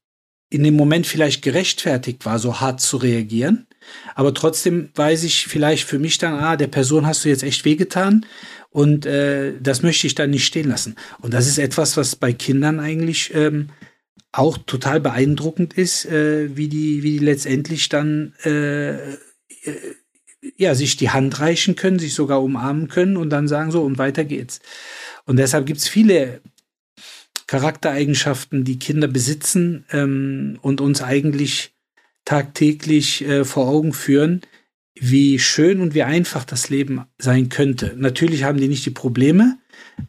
in 0.55 0.63
dem 0.63 0.77
Moment 0.77 1.05
vielleicht 1.09 1.43
gerechtfertigt 1.43 2.25
war, 2.25 2.39
so 2.39 2.61
hart 2.61 2.81
zu 2.81 2.97
reagieren. 2.97 3.67
Aber 4.15 4.33
trotzdem 4.33 4.91
weiß 4.95 5.25
ich 5.25 5.49
vielleicht 5.49 5.85
für 5.85 5.99
mich 5.99 6.19
dann, 6.19 6.35
ah, 6.35 6.57
der 6.57 6.69
Person 6.69 7.07
hast 7.07 7.25
du 7.25 7.29
jetzt 7.29 7.43
echt 7.43 7.65
wehgetan 7.65 8.25
und 8.71 9.05
äh, 9.05 9.55
das 9.61 9.83
möchte 9.83 10.07
ich 10.07 10.15
dann 10.15 10.31
nicht 10.31 10.47
stehen 10.47 10.69
lassen. 10.69 10.95
Und 11.21 11.35
das 11.35 11.49
ist 11.49 11.59
etwas, 11.59 11.97
was 11.97 12.15
bei 12.15 12.33
Kindern 12.33 12.79
eigentlich 12.79 13.35
ähm, 13.35 13.71
auch 14.31 14.57
total 14.59 15.01
beeindruckend 15.01 15.75
ist, 15.75 16.07
äh, 16.07 16.57
wie 16.57 16.69
die, 16.69 17.03
wie 17.03 17.19
die 17.19 17.25
letztendlich 17.25 17.89
dann 17.89 18.35
äh, 18.45 18.95
äh, 18.95 19.17
ja 20.57 20.77
sich 20.77 20.97
die 20.97 21.11
Hand 21.11 21.41
reichen 21.41 21.75
können, 21.75 21.99
sich 21.99 22.15
sogar 22.15 22.41
umarmen 22.41 22.87
können 22.87 23.17
und 23.17 23.31
dann 23.31 23.49
sagen 23.49 23.73
so 23.73 23.83
und 23.83 23.99
weiter 23.99 24.25
geht's. 24.25 24.61
Und 25.27 25.37
deshalb 25.37 25.67
gibt's 25.67 25.89
viele 25.89 26.43
Charaktereigenschaften, 27.47 28.65
die 28.65 28.79
Kinder 28.79 29.09
besitzen 29.09 29.85
ähm, 29.91 30.59
und 30.63 30.81
uns 30.81 31.03
eigentlich 31.03 31.75
tagtäglich 32.25 33.27
äh, 33.27 33.45
vor 33.45 33.69
Augen 33.69 33.93
führen, 33.93 34.41
wie 34.95 35.39
schön 35.39 35.81
und 35.81 35.95
wie 35.95 36.05
einfach 36.05 36.45
das 36.45 36.71
Leben 36.71 37.05
sein 37.19 37.49
könnte. 37.49 37.95
Natürlich 37.97 38.45
haben 38.45 38.59
die 38.59 38.69
nicht 38.69 38.87
die 38.87 38.91
Probleme, 38.91 39.59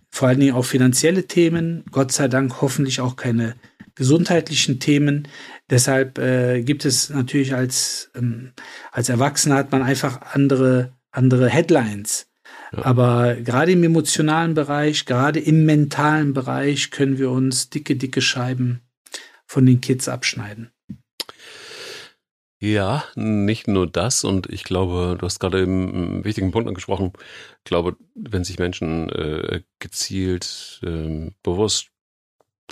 vor 0.09 0.27
allen 0.27 0.39
Dingen 0.39 0.55
auch 0.55 0.65
finanzielle 0.65 1.27
Themen, 1.27 1.83
Gott 1.91 2.11
sei 2.11 2.27
Dank 2.27 2.61
hoffentlich 2.61 3.01
auch 3.01 3.15
keine 3.15 3.55
gesundheitlichen 3.95 4.79
Themen. 4.79 5.27
Deshalb 5.69 6.19
äh, 6.19 6.61
gibt 6.61 6.85
es 6.85 7.09
natürlich 7.09 7.55
als, 7.55 8.11
ähm, 8.15 8.51
als 8.91 9.09
Erwachsener 9.09 9.55
hat 9.55 9.71
man 9.71 9.81
einfach 9.81 10.21
andere, 10.33 10.93
andere 11.11 11.49
Headlines. 11.49 12.27
Ja. 12.75 12.85
Aber 12.85 13.35
gerade 13.35 13.71
im 13.71 13.83
emotionalen 13.83 14.53
Bereich, 14.53 15.05
gerade 15.05 15.39
im 15.39 15.65
mentalen 15.65 16.33
Bereich 16.33 16.91
können 16.91 17.17
wir 17.17 17.31
uns 17.31 17.69
dicke, 17.69 17.95
dicke 17.95 18.21
Scheiben 18.21 18.81
von 19.45 19.65
den 19.65 19.81
Kids 19.81 20.07
abschneiden. 20.07 20.71
Ja, 22.59 23.03
nicht 23.15 23.67
nur 23.67 23.85
das. 23.85 24.23
Und 24.23 24.51
ich 24.51 24.63
glaube, 24.63 25.17
du 25.19 25.25
hast 25.25 25.39
gerade 25.39 25.61
eben 25.61 25.93
einen 25.93 26.25
wichtigen 26.25 26.51
Punkt 26.51 26.67
angesprochen. 26.67 27.13
Ich 27.59 27.65
glaube, 27.65 27.95
wenn 28.15 28.43
sich 28.43 28.59
Menschen 28.59 29.09
äh, 29.09 29.61
gezielt, 29.79 30.81
äh, 30.83 31.31
bewusst 31.43 31.89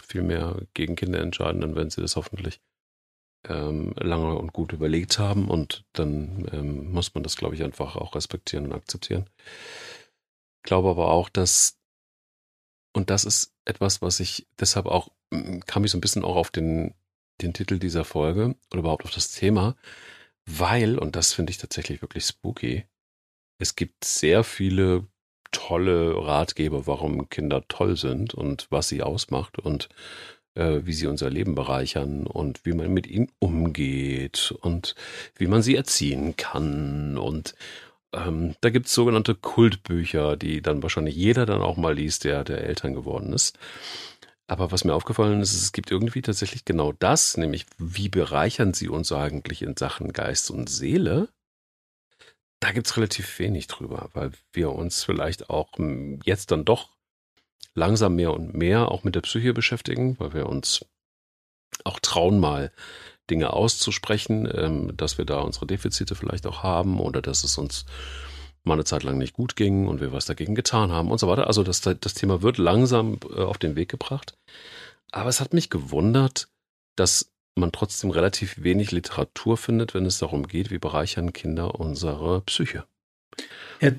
viel 0.05 0.23
mehr 0.23 0.57
gegen 0.73 0.95
Kinder 0.95 1.19
entscheiden, 1.19 1.61
dann 1.61 1.75
werden 1.75 1.91
sie 1.91 2.01
das 2.01 2.15
hoffentlich 2.15 2.59
ähm, 3.47 3.93
lange 3.97 4.35
und 4.35 4.53
gut 4.53 4.73
überlegt 4.73 5.19
haben. 5.19 5.49
Und 5.49 5.85
dann 5.93 6.47
ähm, 6.51 6.91
muss 6.91 7.13
man 7.13 7.23
das, 7.23 7.35
glaube 7.37 7.55
ich, 7.55 7.63
einfach 7.63 7.95
auch 7.95 8.15
respektieren 8.15 8.65
und 8.65 8.73
akzeptieren. 8.73 9.29
Ich 10.57 10.63
glaube 10.63 10.89
aber 10.89 11.09
auch, 11.09 11.29
dass, 11.29 11.77
und 12.93 13.09
das 13.09 13.25
ist 13.25 13.53
etwas, 13.65 14.01
was 14.01 14.19
ich 14.19 14.47
deshalb 14.59 14.85
auch, 14.85 15.09
kam 15.65 15.83
ich 15.83 15.91
so 15.91 15.97
ein 15.97 16.01
bisschen 16.01 16.23
auch 16.23 16.35
auf 16.35 16.51
den 16.51 16.93
den 17.41 17.53
Titel 17.53 17.79
dieser 17.79 18.05
Folge 18.05 18.55
oder 18.71 18.79
überhaupt 18.79 19.05
auf 19.05 19.11
das 19.11 19.31
Thema, 19.31 19.75
weil, 20.45 20.97
und 20.97 21.15
das 21.15 21.33
finde 21.33 21.51
ich 21.51 21.57
tatsächlich 21.57 22.01
wirklich 22.01 22.25
spooky, 22.25 22.85
es 23.59 23.75
gibt 23.75 24.03
sehr 24.03 24.43
viele 24.43 25.07
tolle 25.51 26.15
Ratgeber, 26.15 26.87
warum 26.87 27.29
Kinder 27.29 27.67
toll 27.67 27.95
sind 27.95 28.33
und 28.33 28.67
was 28.71 28.89
sie 28.89 29.03
ausmacht 29.03 29.59
und 29.59 29.89
äh, 30.55 30.81
wie 30.83 30.93
sie 30.93 31.07
unser 31.07 31.29
Leben 31.29 31.55
bereichern 31.55 32.27
und 32.27 32.65
wie 32.65 32.73
man 32.73 32.93
mit 32.93 33.07
ihnen 33.07 33.31
umgeht 33.39 34.53
und 34.61 34.95
wie 35.35 35.47
man 35.47 35.61
sie 35.61 35.75
erziehen 35.75 36.35
kann. 36.35 37.17
Und 37.17 37.55
ähm, 38.13 38.55
da 38.61 38.69
gibt 38.69 38.87
es 38.87 38.93
sogenannte 38.93 39.35
Kultbücher, 39.35 40.37
die 40.37 40.61
dann 40.61 40.83
wahrscheinlich 40.83 41.15
jeder 41.15 41.45
dann 41.45 41.61
auch 41.61 41.77
mal 41.77 41.95
liest, 41.95 42.23
der, 42.23 42.43
der 42.43 42.63
Eltern 42.63 42.93
geworden 42.93 43.33
ist. 43.33 43.57
Aber 44.47 44.71
was 44.71 44.83
mir 44.83 44.93
aufgefallen 44.93 45.41
ist, 45.41 45.53
es 45.53 45.71
gibt 45.71 45.89
irgendwie 45.89 46.21
tatsächlich 46.21 46.65
genau 46.65 46.91
das, 46.91 47.37
nämlich 47.37 47.65
wie 47.77 48.09
bereichern 48.09 48.73
sie 48.73 48.89
uns 48.89 49.11
eigentlich 49.11 49.61
in 49.61 49.75
Sachen 49.77 50.13
Geist 50.13 50.51
und 50.51 50.69
Seele? 50.69 51.29
Da 52.59 52.71
gibt 52.71 52.87
es 52.87 52.95
relativ 52.95 53.39
wenig 53.39 53.67
drüber, 53.67 54.09
weil 54.13 54.31
wir 54.51 54.71
uns 54.71 55.03
vielleicht 55.03 55.49
auch 55.49 55.77
hm, 55.77 56.19
jetzt 56.23 56.51
dann 56.51 56.65
doch 56.65 56.89
langsam 57.75 58.15
mehr 58.15 58.33
und 58.33 58.53
mehr 58.53 58.91
auch 58.91 59.03
mit 59.03 59.15
der 59.15 59.21
Psyche 59.21 59.53
beschäftigen, 59.53 60.19
weil 60.19 60.33
wir 60.33 60.47
uns 60.47 60.85
auch 61.83 61.99
trauen, 61.99 62.39
mal 62.39 62.71
Dinge 63.29 63.53
auszusprechen, 63.53 64.49
ähm, 64.53 64.95
dass 64.97 65.17
wir 65.17 65.25
da 65.25 65.39
unsere 65.39 65.65
Defizite 65.65 66.15
vielleicht 66.15 66.45
auch 66.45 66.63
haben 66.63 66.99
oder 66.99 67.21
dass 67.21 67.43
es 67.43 67.57
uns 67.57 67.85
mal 68.63 68.75
eine 68.75 68.85
Zeit 68.85 69.03
lang 69.03 69.17
nicht 69.17 69.33
gut 69.33 69.55
ging 69.55 69.87
und 69.87 70.01
wir 70.01 70.11
was 70.11 70.25
dagegen 70.25 70.55
getan 70.55 70.91
haben 70.91 71.11
und 71.11 71.17
so 71.17 71.27
weiter. 71.27 71.47
Also 71.47 71.63
das, 71.63 71.81
das 71.81 72.13
Thema 72.13 72.41
wird 72.41 72.57
langsam 72.57 73.19
äh, 73.29 73.41
auf 73.41 73.57
den 73.57 73.75
Weg 73.75 73.89
gebracht. 73.89 74.37
Aber 75.11 75.29
es 75.29 75.39
hat 75.39 75.53
mich 75.53 75.69
gewundert, 75.69 76.49
dass 76.95 77.31
man 77.55 77.71
trotzdem 77.71 78.09
relativ 78.09 78.63
wenig 78.63 78.91
Literatur 78.91 79.57
findet, 79.57 79.93
wenn 79.93 80.05
es 80.05 80.17
darum 80.17 80.47
geht, 80.47 80.71
wie 80.71 80.79
bereichern 80.79 81.33
Kinder 81.33 81.79
unsere 81.79 82.41
Psyche. 82.41 82.85
Ja, 83.79 83.91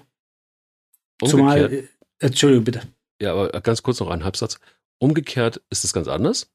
zumal, 1.25 1.73
äh, 1.73 1.89
Entschuldigung, 2.19 2.65
bitte. 2.65 2.83
Ja, 3.21 3.33
aber 3.33 3.49
ganz 3.61 3.83
kurz 3.83 4.01
noch 4.01 4.11
ein 4.11 4.25
Halbsatz. 4.25 4.59
Umgekehrt 4.99 5.63
ist 5.71 5.85
es 5.85 5.93
ganz 5.93 6.09
anders. 6.09 6.51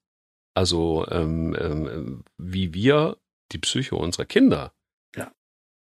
Also 0.53 1.05
ähm, 1.09 1.55
ähm, 1.59 2.23
wie 2.37 2.73
wir 2.73 3.17
die 3.51 3.59
Psyche 3.59 3.95
unserer 3.95 4.25
Kinder 4.25 4.73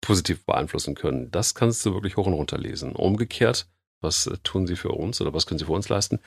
positiv 0.07 0.45
beeinflussen 0.45 0.95
können. 0.95 1.33
Das 1.33 1.57
kannst 1.57 1.85
du 1.85 1.93
wirklich 1.93 2.17
hoch 2.17 2.27
und 2.27 2.35
runter 2.35 2.59
lesen. 2.59 2.93
Umgekehrt, 2.93 3.67
was 4.01 4.29
äh, 4.29 4.37
tun 4.45 4.67
sie 4.69 4.77
für 4.77 4.91
uns 4.91 5.21
oder 5.21 5.35
was 5.35 5.47
können 5.47 5.59
sie 5.59 5.65
für 5.65 5.73
uns 5.73 5.89
leisten? 5.89 6.21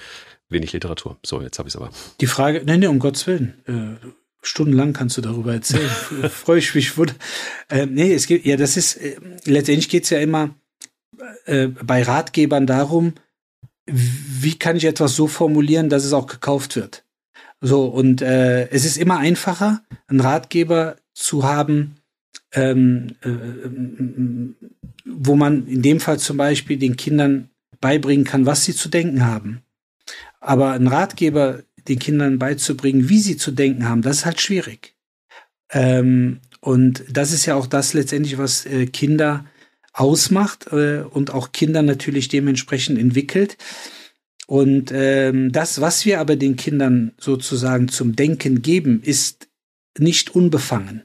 Wenig 0.49 0.73
Literatur. 0.73 1.17
So, 1.25 1.41
jetzt 1.41 1.59
habe 1.59 1.69
ich 1.69 1.75
es 1.75 1.81
aber. 1.81 1.89
Die 2.19 2.27
Frage, 2.27 2.61
nein, 2.65 2.81
nee, 2.81 2.87
um 2.87 2.99
Gottes 2.99 3.25
Willen. 3.25 3.63
Äh, 3.67 4.05
stundenlang 4.41 4.91
kannst 4.91 5.15
du 5.15 5.21
darüber 5.21 5.53
erzählen. 5.53 5.89
Freue 6.29 6.59
ich 6.59 6.75
mich. 6.75 6.91
Äh, 7.69 7.85
nee, 7.85 8.13
es 8.13 8.27
geht, 8.27 8.45
ja, 8.45 8.57
das 8.57 8.75
ist, 8.75 8.97
äh, 8.97 9.15
letztendlich 9.45 9.87
geht 9.87 10.03
es 10.03 10.09
ja 10.09 10.19
immer 10.19 10.53
äh, 11.45 11.67
bei 11.67 12.03
Ratgebern 12.03 12.67
darum, 12.67 13.13
wie 13.91 14.57
kann 14.57 14.77
ich 14.77 14.85
etwas 14.85 15.15
so 15.15 15.27
formulieren, 15.27 15.89
dass 15.89 16.05
es 16.05 16.13
auch 16.13 16.27
gekauft 16.27 16.75
wird. 16.75 17.03
So, 17.61 17.85
und 17.85 18.21
äh, 18.21 18.69
es 18.69 18.85
ist 18.85 18.97
immer 18.97 19.17
einfacher, 19.17 19.81
einen 20.07 20.21
Ratgeber 20.21 20.95
zu 21.13 21.43
haben, 21.43 21.95
ähm, 22.53 23.15
äh, 23.21 23.29
äh, 23.29 24.53
wo 25.05 25.35
man 25.35 25.67
in 25.67 25.81
dem 25.81 25.99
Fall 25.99 26.19
zum 26.19 26.37
Beispiel 26.37 26.77
den 26.77 26.95
Kindern 26.95 27.49
beibringen 27.81 28.25
kann, 28.25 28.45
was 28.45 28.63
sie 28.65 28.75
zu 28.75 28.89
denken 28.89 29.25
haben. 29.25 29.61
Aber 30.39 30.71
ein 30.71 30.87
Ratgeber 30.87 31.63
den 31.87 31.99
Kindern 31.99 32.39
beizubringen, 32.39 33.09
wie 33.09 33.19
sie 33.19 33.37
zu 33.37 33.51
denken 33.51 33.87
haben, 33.87 34.01
das 34.01 34.17
ist 34.17 34.25
halt 34.25 34.39
schwierig. 34.39 34.95
Ähm, 35.71 36.39
und 36.61 37.03
das 37.09 37.31
ist 37.31 37.45
ja 37.45 37.55
auch 37.55 37.67
das 37.67 37.93
letztendlich, 37.93 38.37
was 38.37 38.65
äh, 38.65 38.85
Kinder 38.85 39.45
ausmacht 39.93 40.67
äh, 40.71 41.01
und 41.01 41.31
auch 41.31 41.51
Kinder 41.51 41.81
natürlich 41.81 42.27
dementsprechend 42.27 42.97
entwickelt. 42.99 43.57
Und 44.47 44.91
ähm, 44.91 45.51
das, 45.51 45.79
was 45.81 46.05
wir 46.05 46.19
aber 46.19 46.35
den 46.35 46.55
Kindern 46.55 47.13
sozusagen 47.19 47.87
zum 47.87 48.15
Denken 48.15 48.61
geben, 48.61 49.01
ist 49.03 49.47
nicht 49.97 50.33
unbefangen 50.33 51.03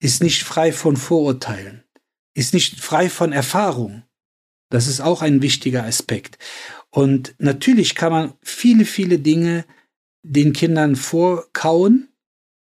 ist 0.00 0.22
nicht 0.22 0.42
frei 0.42 0.72
von 0.72 0.96
Vorurteilen, 0.96 1.82
ist 2.34 2.54
nicht 2.54 2.80
frei 2.80 3.08
von 3.08 3.32
Erfahrung. 3.32 4.04
Das 4.70 4.86
ist 4.86 5.00
auch 5.00 5.22
ein 5.22 5.42
wichtiger 5.42 5.84
Aspekt. 5.84 6.38
Und 6.90 7.34
natürlich 7.38 7.94
kann 7.94 8.12
man 8.12 8.34
viele, 8.42 8.84
viele 8.84 9.18
Dinge 9.18 9.64
den 10.22 10.52
Kindern 10.52 10.96
vorkauen 10.96 12.08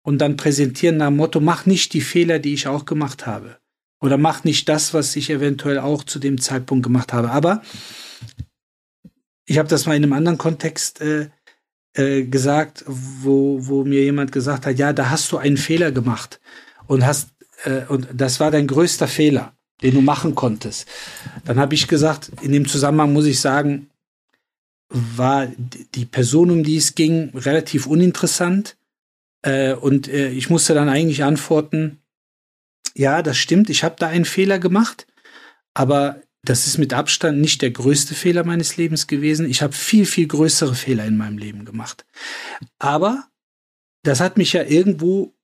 und 0.03 0.19
dann 0.19 0.37
präsentieren 0.37 0.97
nach 0.97 1.07
dem 1.07 1.17
Motto, 1.17 1.39
mach 1.39 1.65
nicht 1.65 1.93
die 1.93 2.01
Fehler, 2.01 2.39
die 2.39 2.53
ich 2.53 2.67
auch 2.67 2.85
gemacht 2.85 3.25
habe. 3.25 3.59
Oder 3.99 4.17
mach 4.17 4.43
nicht 4.43 4.69
das, 4.69 4.93
was 4.93 5.15
ich 5.15 5.29
eventuell 5.29 5.79
auch 5.79 6.03
zu 6.03 6.19
dem 6.19 6.39
Zeitpunkt 6.39 6.83
gemacht 6.83 7.13
habe. 7.13 7.31
Aber 7.31 7.61
ich 9.45 9.57
habe 9.57 9.69
das 9.69 9.85
mal 9.85 9.95
in 9.95 10.03
einem 10.03 10.13
anderen 10.13 10.37
Kontext 10.37 11.01
äh, 11.01 11.29
äh, 11.93 12.25
gesagt, 12.25 12.83
wo, 12.85 13.65
wo 13.65 13.83
mir 13.83 14.03
jemand 14.03 14.31
gesagt 14.31 14.65
hat, 14.65 14.77
ja, 14.77 14.93
da 14.93 15.09
hast 15.09 15.31
du 15.31 15.37
einen 15.37 15.57
Fehler 15.57 15.91
gemacht 15.91 16.39
und 16.85 17.05
hast 17.05 17.29
äh, 17.63 17.85
und 17.87 18.07
das 18.13 18.39
war 18.39 18.51
dein 18.51 18.67
größter 18.67 19.07
Fehler, 19.07 19.53
den 19.81 19.95
du 19.95 20.01
machen 20.01 20.35
konntest. 20.35 20.87
Dann 21.45 21.57
habe 21.57 21.73
ich 21.73 21.87
gesagt, 21.87 22.31
in 22.41 22.51
dem 22.51 22.67
Zusammenhang 22.67 23.13
muss 23.13 23.25
ich 23.25 23.39
sagen, 23.39 23.89
war 24.89 25.47
die 25.95 26.05
Person, 26.05 26.51
um 26.51 26.63
die 26.63 26.77
es 26.77 26.95
ging, 26.95 27.31
relativ 27.35 27.87
uninteressant. 27.87 28.77
Äh, 29.41 29.73
und 29.73 30.07
äh, 30.07 30.29
ich 30.29 30.49
musste 30.49 30.73
dann 30.73 30.89
eigentlich 30.89 31.23
antworten, 31.23 31.99
ja, 32.97 33.21
das 33.21 33.37
stimmt, 33.37 33.69
ich 33.69 33.83
habe 33.83 33.95
da 33.99 34.07
einen 34.07 34.25
Fehler 34.25 34.57
gemacht, 34.57 35.05
aber 35.73 36.21
das 36.43 36.65
ist 36.65 36.77
mit 36.77 36.93
Abstand 36.93 37.39
nicht 37.39 37.61
der 37.61 37.71
größte 37.71 38.15
Fehler 38.15 38.43
meines 38.43 38.77
Lebens 38.77 39.05
gewesen. 39.05 39.49
Ich 39.49 39.61
habe 39.61 39.73
viel, 39.73 40.05
viel 40.05 40.27
größere 40.27 40.75
Fehler 40.75 41.05
in 41.05 41.17
meinem 41.17 41.37
Leben 41.37 41.65
gemacht. 41.65 42.05
Aber 42.79 43.27
das 44.03 44.19
hat 44.19 44.37
mich 44.37 44.53
ja 44.53 44.63
irgendwo 44.63 45.35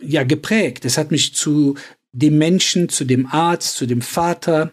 ja 0.00 0.22
geprägt. 0.22 0.84
Es 0.84 0.96
hat 0.96 1.10
mich 1.10 1.34
zu 1.34 1.76
dem 2.12 2.38
Menschen, 2.38 2.88
zu 2.88 3.04
dem 3.04 3.26
Arzt, 3.26 3.76
zu 3.76 3.86
dem 3.86 4.02
Vater, 4.02 4.72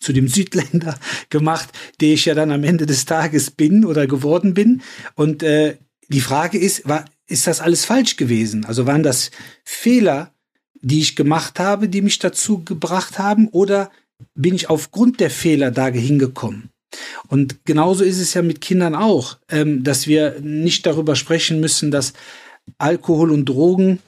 zu 0.00 0.12
dem 0.12 0.28
Südländer 0.28 0.98
gemacht, 1.30 1.70
der 2.00 2.12
ich 2.12 2.26
ja 2.26 2.34
dann 2.34 2.52
am 2.52 2.62
Ende 2.62 2.86
des 2.86 3.06
Tages 3.06 3.50
bin 3.50 3.84
oder 3.84 4.06
geworden 4.06 4.54
bin. 4.54 4.82
Und 5.14 5.42
äh, 5.42 5.78
die 6.08 6.20
Frage 6.20 6.58
ist, 6.58 6.86
war, 6.86 7.06
ist 7.26 7.46
das 7.46 7.60
alles 7.60 7.84
falsch 7.84 8.16
gewesen? 8.16 8.64
Also 8.64 8.86
waren 8.86 9.02
das 9.02 9.30
Fehler, 9.64 10.32
die 10.80 11.00
ich 11.00 11.16
gemacht 11.16 11.58
habe, 11.58 11.88
die 11.88 12.02
mich 12.02 12.18
dazu 12.18 12.62
gebracht 12.64 13.18
haben, 13.18 13.48
oder 13.48 13.90
bin 14.34 14.54
ich 14.54 14.70
aufgrund 14.70 15.20
der 15.20 15.30
Fehler 15.30 15.70
da 15.70 15.88
hingekommen? 15.88 16.70
Und 17.28 17.64
genauso 17.64 18.04
ist 18.04 18.20
es 18.20 18.34
ja 18.34 18.42
mit 18.42 18.60
Kindern 18.60 18.94
auch, 18.94 19.38
ähm, 19.50 19.82
dass 19.82 20.06
wir 20.06 20.40
nicht 20.40 20.86
darüber 20.86 21.16
sprechen 21.16 21.60
müssen, 21.60 21.90
dass 21.90 22.12
Alkohol 22.78 23.30
und 23.30 23.46
Drogen 23.46 23.98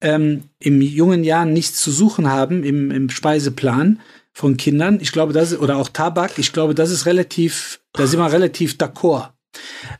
ähm, 0.00 0.44
im 0.58 0.82
jungen 0.82 1.24
Jahren 1.24 1.52
nichts 1.52 1.80
zu 1.80 1.90
suchen 1.90 2.28
haben 2.28 2.64
im, 2.64 2.90
im 2.90 3.08
Speiseplan 3.08 4.00
von 4.32 4.56
Kindern. 4.56 4.98
Ich 5.00 5.12
glaube, 5.12 5.32
das 5.32 5.52
ist, 5.52 5.60
oder 5.60 5.76
auch 5.76 5.88
Tabak, 5.88 6.38
ich 6.38 6.52
glaube, 6.52 6.74
das 6.74 6.90
ist 6.90 7.06
relativ, 7.06 7.80
da 7.92 8.06
sind 8.06 8.20
wir 8.20 8.30
relativ 8.30 8.74
d'accord. 8.74 9.30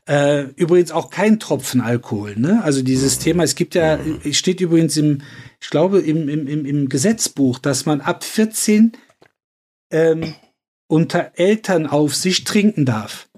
Äh, 0.09 0.45
übrigens 0.57 0.91
auch 0.91 1.11
kein 1.11 1.39
Tropfen 1.41 1.81
Alkohol, 1.81 2.37
ne? 2.37 2.63
Also 2.63 2.83
dieses 2.83 3.19
Thema, 3.19 3.43
es 3.43 3.55
gibt 3.55 3.75
ja, 3.75 3.99
steht 4.33 4.61
übrigens 4.61 4.97
im, 4.97 5.23
ich 5.61 5.71
glaube, 5.71 6.01
im, 6.01 6.29
im, 6.29 6.65
im 6.67 6.89
Gesetzbuch, 6.89 7.59
dass 7.59 7.87
man 7.87 8.01
ab 8.01 8.25
14 8.25 8.93
ähm, 9.91 10.35
unter 10.89 11.33
Elternaufsicht 11.35 12.47
trinken 12.47 12.85
darf. 12.85 13.29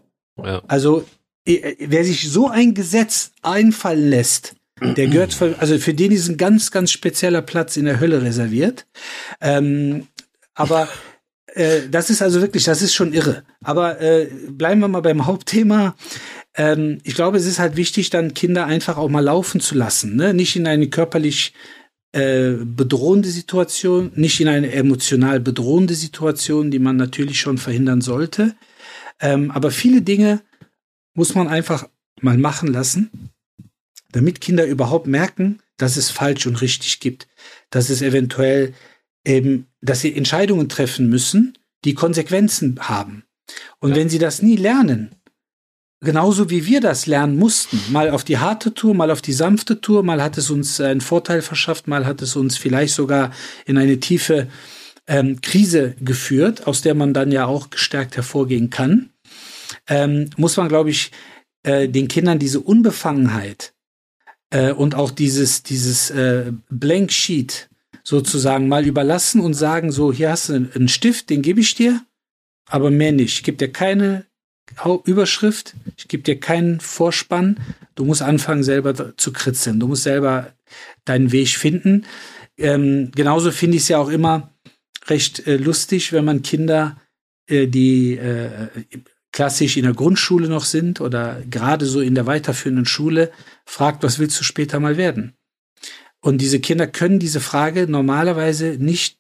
Ja. 0.43 0.63
Also 0.69 1.05
wer 1.47 2.05
sich 2.05 2.31
so 2.31 2.49
ein 2.49 2.75
Gesetz 2.75 3.33
einfallen 3.43 4.11
lässt, 4.11 4.55
der 4.81 5.09
gehört, 5.09 5.35
für, 5.35 5.57
also 5.59 5.79
für 5.79 5.95
den 5.95 6.13
ist 6.13 6.29
ein 6.29 6.37
ganz, 6.37 6.71
ganz 6.71 6.93
spezieller 6.93 7.43
Platz 7.43 7.77
in 7.77 7.85
der 7.85 8.01
Hölle 8.01 8.23
reserviert. 8.23 8.87
Ähm, 9.41 10.07
aber 10.55 10.89
äh, 11.55 11.89
das 11.91 12.11
ist 12.11 12.23
also 12.23 12.41
wirklich, 12.41 12.65
das 12.65 12.83
ist 12.83 12.95
schon 12.95 13.13
irre. 13.13 13.45
Aber 13.63 14.01
äh, 14.01 14.27
bleiben 14.49 14.81
wir 14.81 14.89
mal 14.89 15.01
beim 15.01 15.27
Hauptthema. 15.27 15.97
Ähm, 16.55 16.99
ich 17.05 17.15
glaube, 17.15 17.37
es 17.37 17.47
ist 17.47 17.59
halt 17.59 17.77
wichtig, 17.77 18.11
dann 18.11 18.35
Kinder 18.35 18.67
einfach 18.67 18.97
auch 18.97 19.09
mal 19.09 19.25
laufen 19.25 19.61
zu 19.61 19.75
lassen, 19.75 20.17
ne? 20.17 20.35
nicht 20.35 20.57
in 20.57 20.67
eine 20.67 20.89
körperlich 20.89 21.55
äh, 22.13 22.53
bedrohende 22.65 23.29
Situation, 23.29 24.13
nicht 24.15 24.41
in 24.41 24.49
eine 24.49 24.73
emotional 24.73 25.41
bedrohende 25.41 25.95
Situation, 25.95 26.71
die 26.71 26.79
man 26.79 26.97
natürlich 26.97 27.41
schon 27.41 27.59
verhindern 27.59 28.01
sollte. 28.01 28.55
Ähm, 29.21 29.51
aber 29.51 29.71
viele 29.71 30.03
Dinge 30.03 30.41
muss 31.15 31.35
man 31.35 31.49
einfach 31.49 31.89
mal 32.21 32.39
machen 32.39 32.73
lassen, 32.73 33.31
damit 34.13 34.41
Kinder 34.41 34.67
überhaupt 34.67 35.07
merken, 35.07 35.61
dass 35.77 35.97
es 35.97 36.11
falsch 36.11 36.47
und 36.47 36.61
richtig 36.61 37.01
gibt, 37.01 37.29
dass 37.71 37.91
es 37.91 38.03
eventuell 38.03 38.75
eben, 39.27 39.67
dass 39.81 40.01
sie 40.01 40.15
Entscheidungen 40.15 40.69
treffen 40.69 41.09
müssen, 41.09 41.57
die 41.85 41.95
Konsequenzen 41.95 42.79
haben. 42.81 43.25
Und 43.81 43.91
ja. 43.91 43.97
wenn 43.97 44.09
sie 44.09 44.19
das 44.19 44.43
nie 44.43 44.57
lernen, 44.57 45.15
genauso 46.01 46.51
wie 46.51 46.67
wir 46.67 46.81
das 46.81 47.07
lernen 47.07 47.37
mussten, 47.37 47.81
mal 47.91 48.11
auf 48.11 48.25
die 48.25 48.39
harte 48.39 48.75
Tour, 48.75 48.95
mal 48.95 49.11
auf 49.11 49.23
die 49.23 49.33
sanfte 49.33 49.81
Tour, 49.81 50.03
mal 50.03 50.23
hat 50.23 50.39
es 50.39 50.51
uns 50.51 50.81
einen 50.81 51.01
Vorteil 51.01 51.43
verschafft, 51.43 51.89
mal 51.89 52.07
hat 52.07 52.23
es 52.23 52.37
uns 52.37 52.57
vielleicht 52.57 52.95
sogar 52.95 53.33
in 53.67 53.79
eine 53.79 54.01
tiefe 54.01 54.49
ähm, 55.07 55.41
Krise 55.41 55.95
geführt, 56.01 56.67
aus 56.67 56.83
der 56.83 56.95
man 56.95 57.15
dann 57.15 57.33
ja 57.33 57.47
auch 57.47 57.71
gestärkt 57.71 58.17
hervorgehen 58.17 58.71
kann, 58.71 59.11
ähm, 59.89 60.31
muss 60.37 60.57
man, 60.57 60.69
glaube 60.69 60.91
ich, 60.91 61.11
äh, 61.63 61.89
den 61.89 62.09
Kindern 62.09 62.39
diese 62.39 62.61
Unbefangenheit 62.61 63.73
äh, 64.51 64.73
und 64.73 64.95
auch 64.95 65.11
dieses, 65.11 65.63
dieses 65.63 66.11
äh, 66.11 66.53
Blank 66.71 67.11
Sheet 67.11 67.69
sozusagen 68.09 68.69
mal 68.69 68.87
überlassen 68.87 69.43
und 69.43 69.53
sagen, 69.53 69.93
so, 69.93 70.15
hier 70.15 70.31
hast 70.31 70.49
du 70.49 70.55
einen 70.55 70.89
Stift, 70.89 71.29
den 71.29 71.43
gebe 71.43 71.61
ich 71.61 71.75
dir, 71.75 72.01
aber 72.67 72.91
mehr 72.91 73.13
nicht. 73.13 73.35
Ich 73.35 73.43
gebe 73.43 73.59
dir 73.59 73.71
keine 73.71 74.25
Überschrift, 75.05 75.75
ich 75.95 76.09
gebe 76.09 76.23
dir 76.23 76.41
keinen 76.41 76.81
Vorspann. 76.81 77.61
Du 77.97 78.07
musst 78.07 78.23
anfangen, 78.23 78.63
selber 78.63 79.15
zu 79.19 79.31
kritzeln. 79.31 79.79
Du 79.79 79.89
musst 79.89 80.05
selber 80.05 80.55
deinen 81.05 81.33
Weg 81.33 81.49
finden. 81.51 82.07
Ähm, 82.57 83.11
genauso 83.15 83.51
finde 83.51 83.77
ich 83.77 83.83
es 83.83 83.89
ja 83.89 83.99
auch 83.99 84.09
immer 84.09 84.55
recht 85.09 85.47
äh, 85.47 85.59
lustig, 85.59 86.15
wenn 86.15 86.25
man 86.25 86.41
Kinder, 86.41 86.97
äh, 87.47 87.67
die 87.67 88.17
äh, 88.17 88.69
klassisch 89.33 89.77
in 89.77 89.85
der 89.85 89.93
Grundschule 89.93 90.49
noch 90.49 90.65
sind 90.65 91.03
oder 91.03 91.43
gerade 91.51 91.85
so 91.85 92.01
in 92.01 92.15
der 92.15 92.25
weiterführenden 92.25 92.87
Schule, 92.87 93.31
fragt, 93.67 94.03
was 94.03 94.19
willst 94.19 94.41
du 94.41 94.45
später 94.45 94.81
mal 94.81 94.97
werden? 94.97 95.35
Und 96.21 96.41
diese 96.41 96.61
Kinder 96.61 96.87
können 96.87 97.19
diese 97.19 97.41
Frage 97.41 97.87
normalerweise 97.89 98.77
nicht 98.79 99.19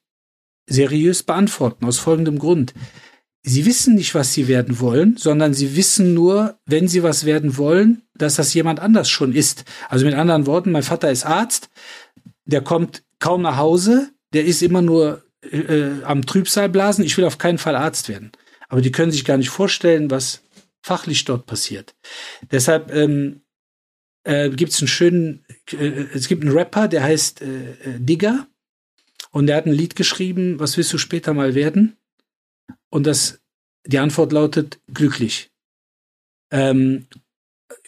seriös 0.66 1.22
beantworten, 1.22 1.84
aus 1.84 1.98
folgendem 1.98 2.38
Grund. 2.38 2.74
Sie 3.42 3.64
wissen 3.64 3.94
nicht, 3.94 4.14
was 4.14 4.34
sie 4.34 4.48
werden 4.48 4.80
wollen, 4.80 5.16
sondern 5.16 5.54
sie 5.54 5.76
wissen 5.76 6.12
nur, 6.12 6.58
wenn 6.66 6.88
sie 6.88 7.02
was 7.02 7.24
werden 7.24 7.56
wollen, 7.56 8.02
dass 8.14 8.34
das 8.34 8.52
jemand 8.52 8.80
anders 8.80 9.08
schon 9.08 9.32
ist. 9.32 9.64
Also 9.88 10.04
mit 10.04 10.14
anderen 10.14 10.46
Worten, 10.46 10.72
mein 10.72 10.82
Vater 10.82 11.10
ist 11.10 11.24
Arzt, 11.24 11.70
der 12.44 12.60
kommt 12.60 13.04
kaum 13.20 13.42
nach 13.42 13.56
Hause, 13.56 14.10
der 14.32 14.44
ist 14.44 14.62
immer 14.62 14.82
nur 14.82 15.22
äh, 15.42 16.02
am 16.02 16.26
Trübsal 16.26 16.68
blasen, 16.68 17.04
ich 17.04 17.16
will 17.16 17.24
auf 17.24 17.38
keinen 17.38 17.58
Fall 17.58 17.76
Arzt 17.76 18.08
werden. 18.08 18.32
Aber 18.68 18.82
die 18.82 18.92
können 18.92 19.12
sich 19.12 19.24
gar 19.24 19.38
nicht 19.38 19.50
vorstellen, 19.50 20.10
was 20.10 20.42
fachlich 20.82 21.24
dort 21.24 21.46
passiert. 21.46 21.94
Deshalb 22.50 22.92
ähm, 22.92 23.42
äh, 24.24 24.50
gibt 24.50 24.72
es 24.72 24.80
einen 24.80 24.88
schönen, 24.88 25.44
äh, 25.72 26.06
es 26.14 26.28
gibt 26.28 26.42
einen 26.42 26.56
Rapper, 26.56 26.88
der 26.88 27.02
heißt 27.02 27.42
äh, 27.42 27.44
äh, 27.44 27.98
Digger 27.98 28.46
und 29.30 29.46
der 29.46 29.56
hat 29.56 29.66
ein 29.66 29.72
Lied 29.72 29.96
geschrieben, 29.96 30.58
was 30.58 30.76
willst 30.76 30.92
du 30.92 30.98
später 30.98 31.34
mal 31.34 31.54
werden? 31.54 31.96
Und 32.90 33.06
das, 33.06 33.40
die 33.86 33.98
Antwort 33.98 34.32
lautet 34.32 34.80
glücklich. 34.92 35.50
Ähm, 36.50 37.06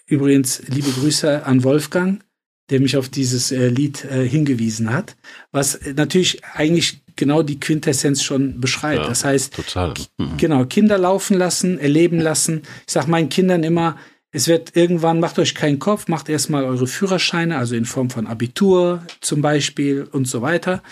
übrigens, 0.07 0.63
liebe 0.69 0.91
Grüße 0.91 1.45
an 1.47 1.65
Wolfgang, 1.65 2.23
der 2.71 2.81
mich 2.81 2.97
auf 2.97 3.09
dieses 3.09 3.51
äh, 3.51 3.69
Lied 3.69 4.05
äh, 4.05 4.27
hingewiesen 4.29 4.93
hat, 4.93 5.17
was 5.51 5.81
natürlich 5.95 6.45
eigentlich 6.45 7.03
genau 7.17 7.43
die 7.43 7.59
Quintessenz 7.59 8.23
schon 8.23 8.61
beschreibt. 8.61 9.03
Ja, 9.03 9.09
das 9.09 9.25
heißt, 9.25 9.55
total. 9.55 9.95
Mhm. 10.19 10.37
genau, 10.37 10.65
Kinder 10.67 10.99
laufen 10.99 11.37
lassen, 11.37 11.79
erleben 11.79 12.21
lassen. 12.21 12.63
Ich 12.87 12.93
sage 12.93 13.11
meinen 13.11 13.29
Kindern 13.29 13.63
immer, 13.63 13.99
es 14.33 14.47
wird 14.47 14.77
irgendwann, 14.77 15.21
macht 15.21 15.39
euch 15.39 15.55
keinen 15.55 15.79
Kopf, 15.79 16.07
macht 16.09 16.29
erstmal 16.29 16.65
eure 16.65 16.87
Führerscheine, 16.87 17.57
also 17.59 17.75
in 17.75 17.85
Form 17.85 18.11
von 18.11 18.27
Abitur 18.27 19.05
zum 19.21 19.43
Beispiel 19.43 20.05
und 20.05 20.27
so 20.27 20.41
weiter. 20.41 20.83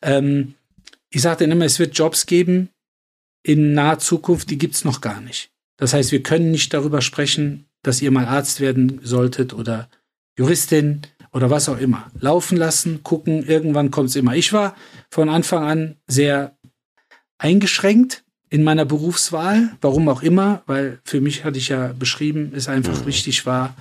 Ähm, 0.00 0.54
ich 1.10 1.22
sage 1.22 1.38
denen 1.38 1.52
immer, 1.52 1.66
es 1.66 1.78
wird 1.78 1.96
Jobs 1.96 2.26
geben 2.26 2.70
in 3.42 3.74
naher 3.74 3.98
Zukunft, 3.98 4.50
die 4.50 4.58
gibt's 4.58 4.84
noch 4.84 5.00
gar 5.00 5.20
nicht. 5.20 5.50
Das 5.76 5.92
heißt, 5.92 6.10
wir 6.10 6.22
können 6.22 6.50
nicht 6.50 6.72
darüber 6.72 7.02
sprechen, 7.02 7.66
dass 7.82 8.02
ihr 8.02 8.10
mal 8.10 8.26
Arzt 8.26 8.60
werden 8.60 9.00
solltet 9.02 9.52
oder 9.52 9.88
Juristin 10.38 11.02
oder 11.32 11.50
was 11.50 11.68
auch 11.68 11.78
immer. 11.78 12.10
Laufen 12.18 12.56
lassen, 12.56 13.02
gucken, 13.02 13.44
irgendwann 13.44 13.90
kommt's 13.90 14.16
immer. 14.16 14.34
Ich 14.34 14.52
war 14.54 14.74
von 15.10 15.28
Anfang 15.28 15.64
an 15.64 15.96
sehr 16.06 16.56
eingeschränkt 17.38 18.24
in 18.48 18.62
meiner 18.62 18.84
Berufswahl, 18.84 19.70
warum 19.80 20.08
auch 20.08 20.22
immer, 20.22 20.62
weil 20.66 21.00
für 21.04 21.20
mich 21.20 21.44
hatte 21.44 21.58
ich 21.58 21.68
ja 21.68 21.92
beschrieben, 21.92 22.52
es 22.54 22.68
einfach 22.68 23.02
mhm. 23.02 23.06
wichtig 23.06 23.46
war, 23.46 23.76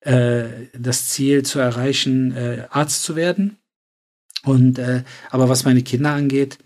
äh, 0.00 0.44
das 0.76 1.08
Ziel 1.08 1.44
zu 1.44 1.58
erreichen, 1.58 2.32
äh, 2.32 2.66
Arzt 2.70 3.02
zu 3.02 3.16
werden. 3.16 3.56
Und 4.42 4.78
äh, 4.78 5.04
aber 5.30 5.48
was 5.48 5.64
meine 5.64 5.82
Kinder 5.82 6.12
angeht, 6.12 6.58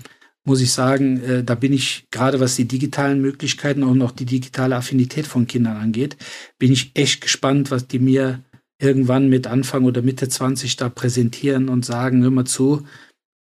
muss 0.45 0.61
ich 0.61 0.73
sagen, 0.73 1.23
äh, 1.23 1.45
da 1.45 1.55
bin 1.55 1.73
ich 1.73 2.07
gerade 2.11 2.39
was 2.39 2.57
die 2.57 2.67
digitalen 2.67 3.21
Möglichkeiten 3.21 3.83
und 3.83 3.99
noch 3.99 4.13
die 4.13 4.27
digitale 4.27 4.77
Affinität 4.77 5.27
von 5.27 5.47
Kindern 5.47 5.77
angeht, 5.77 6.17
bin 6.59 6.73
ich 6.73 6.93
echt 6.95 7.21
gespannt, 7.21 7.71
was 7.71 7.89
die 7.89 7.99
mir 7.99 8.43
irgendwann 8.79 9.29
mit 9.29 9.47
Anfang 9.47 9.85
oder 9.85 10.03
Mitte 10.03 10.29
20 10.29 10.77
da 10.77 10.89
präsentieren 10.89 11.69
und 11.69 11.85
sagen, 11.85 12.23
hör 12.23 12.31
mal 12.31 12.45
zu, 12.45 12.87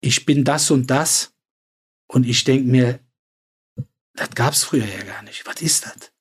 ich 0.00 0.24
bin 0.26 0.44
das 0.44 0.70
und 0.70 0.90
das. 0.90 1.32
Und 2.06 2.26
ich 2.26 2.44
denke 2.44 2.68
mir, 2.68 3.00
das 4.14 4.30
gab 4.34 4.52
es 4.52 4.64
früher 4.64 4.84
ja 4.84 5.02
gar 5.04 5.22
nicht. 5.22 5.46
Was 5.46 5.62
ist 5.62 5.86
das? 5.86 6.12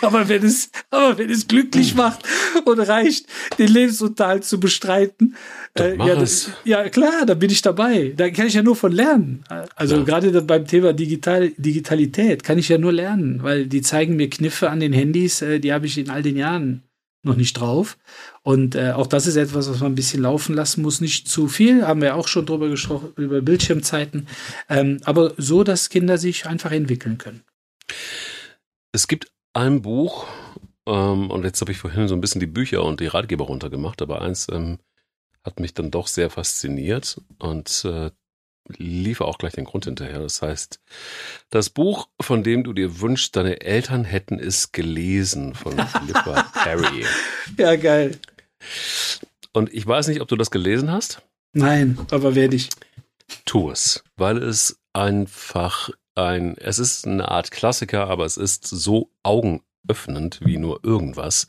aber 0.02 0.28
wenn 0.28 0.44
es, 0.44 0.70
aber 0.90 1.18
wenn 1.18 1.30
es 1.30 1.46
glücklich 1.46 1.94
macht 1.94 2.22
und 2.64 2.80
reicht, 2.80 3.26
den 3.58 3.68
Lebensunterhalt 3.68 4.44
zu 4.44 4.58
bestreiten, 4.60 5.36
äh, 5.78 5.96
ja, 5.96 6.16
das, 6.16 6.50
ja, 6.64 6.88
klar, 6.88 7.26
da 7.26 7.34
bin 7.34 7.50
ich 7.50 7.62
dabei. 7.62 8.12
Da 8.16 8.30
kann 8.30 8.46
ich 8.46 8.54
ja 8.54 8.62
nur 8.62 8.76
von 8.76 8.92
lernen. 8.92 9.44
Also 9.76 9.96
ja. 9.96 10.02
gerade 10.02 10.42
beim 10.42 10.66
Thema 10.66 10.92
Digital, 10.92 11.50
Digitalität 11.56 12.42
kann 12.42 12.58
ich 12.58 12.68
ja 12.68 12.78
nur 12.78 12.92
lernen, 12.92 13.42
weil 13.42 13.66
die 13.66 13.82
zeigen 13.82 14.16
mir 14.16 14.30
Kniffe 14.30 14.70
an 14.70 14.80
den 14.80 14.92
Handys, 14.92 15.42
äh, 15.42 15.60
die 15.60 15.72
habe 15.72 15.86
ich 15.86 15.98
in 15.98 16.10
all 16.10 16.22
den 16.22 16.36
Jahren 16.36 16.82
noch 17.22 17.36
nicht 17.36 17.54
drauf. 17.54 17.98
Und 18.42 18.74
äh, 18.74 18.92
auch 18.92 19.06
das 19.06 19.26
ist 19.26 19.36
etwas, 19.36 19.68
was 19.68 19.80
man 19.80 19.92
ein 19.92 19.96
bisschen 19.96 20.22
laufen 20.22 20.54
lassen 20.54 20.82
muss. 20.82 21.00
Nicht 21.00 21.28
zu 21.28 21.48
viel, 21.48 21.86
haben 21.86 22.00
wir 22.00 22.16
auch 22.16 22.28
schon 22.28 22.46
drüber 22.46 22.68
gesprochen, 22.68 23.12
über 23.16 23.42
Bildschirmzeiten. 23.42 24.26
Ähm, 24.68 25.00
aber 25.04 25.34
so, 25.36 25.64
dass 25.64 25.90
Kinder 25.90 26.18
sich 26.18 26.46
einfach 26.46 26.72
entwickeln 26.72 27.18
können. 27.18 27.42
Es 28.92 29.06
gibt 29.08 29.30
ein 29.52 29.82
Buch, 29.82 30.26
ähm, 30.86 31.30
und 31.30 31.44
jetzt 31.44 31.60
habe 31.60 31.72
ich 31.72 31.78
vorhin 31.78 32.08
so 32.08 32.14
ein 32.14 32.20
bisschen 32.20 32.40
die 32.40 32.46
Bücher 32.46 32.84
und 32.84 33.00
die 33.00 33.06
Ratgeber 33.06 33.44
runtergemacht, 33.44 34.02
aber 34.02 34.22
eins 34.22 34.48
ähm, 34.50 34.78
hat 35.44 35.60
mich 35.60 35.74
dann 35.74 35.90
doch 35.90 36.06
sehr 36.06 36.30
fasziniert 36.30 37.20
und 37.38 37.84
äh, 37.84 38.10
liefere 38.76 39.28
auch 39.28 39.38
gleich 39.38 39.52
den 39.52 39.64
Grund 39.64 39.84
hinterher. 39.84 40.18
Das 40.18 40.42
heißt, 40.42 40.80
das 41.50 41.70
Buch, 41.70 42.08
von 42.20 42.42
dem 42.42 42.64
du 42.64 42.72
dir 42.72 43.00
wünschst, 43.00 43.36
deine 43.36 43.60
Eltern 43.60 44.04
hätten 44.04 44.38
es 44.38 44.72
gelesen, 44.72 45.54
von 45.54 45.72
Philippa 45.72 46.42
Perry. 46.64 47.04
Ja, 47.56 47.76
geil. 47.76 48.18
Und 49.52 49.72
ich 49.72 49.86
weiß 49.86 50.08
nicht, 50.08 50.20
ob 50.20 50.28
du 50.28 50.36
das 50.36 50.50
gelesen 50.50 50.90
hast. 50.90 51.22
Nein, 51.52 51.98
aber 52.10 52.34
werde 52.34 52.56
ich. 52.56 52.70
Tu 53.44 53.70
es, 53.70 54.04
weil 54.16 54.38
es 54.38 54.78
einfach 54.92 55.90
ein, 56.14 56.56
es 56.58 56.78
ist 56.78 57.06
eine 57.06 57.28
Art 57.28 57.50
Klassiker, 57.50 58.08
aber 58.08 58.24
es 58.24 58.36
ist 58.36 58.66
so 58.66 59.10
augenöffnend 59.22 60.40
wie 60.44 60.56
nur 60.56 60.84
irgendwas, 60.84 61.48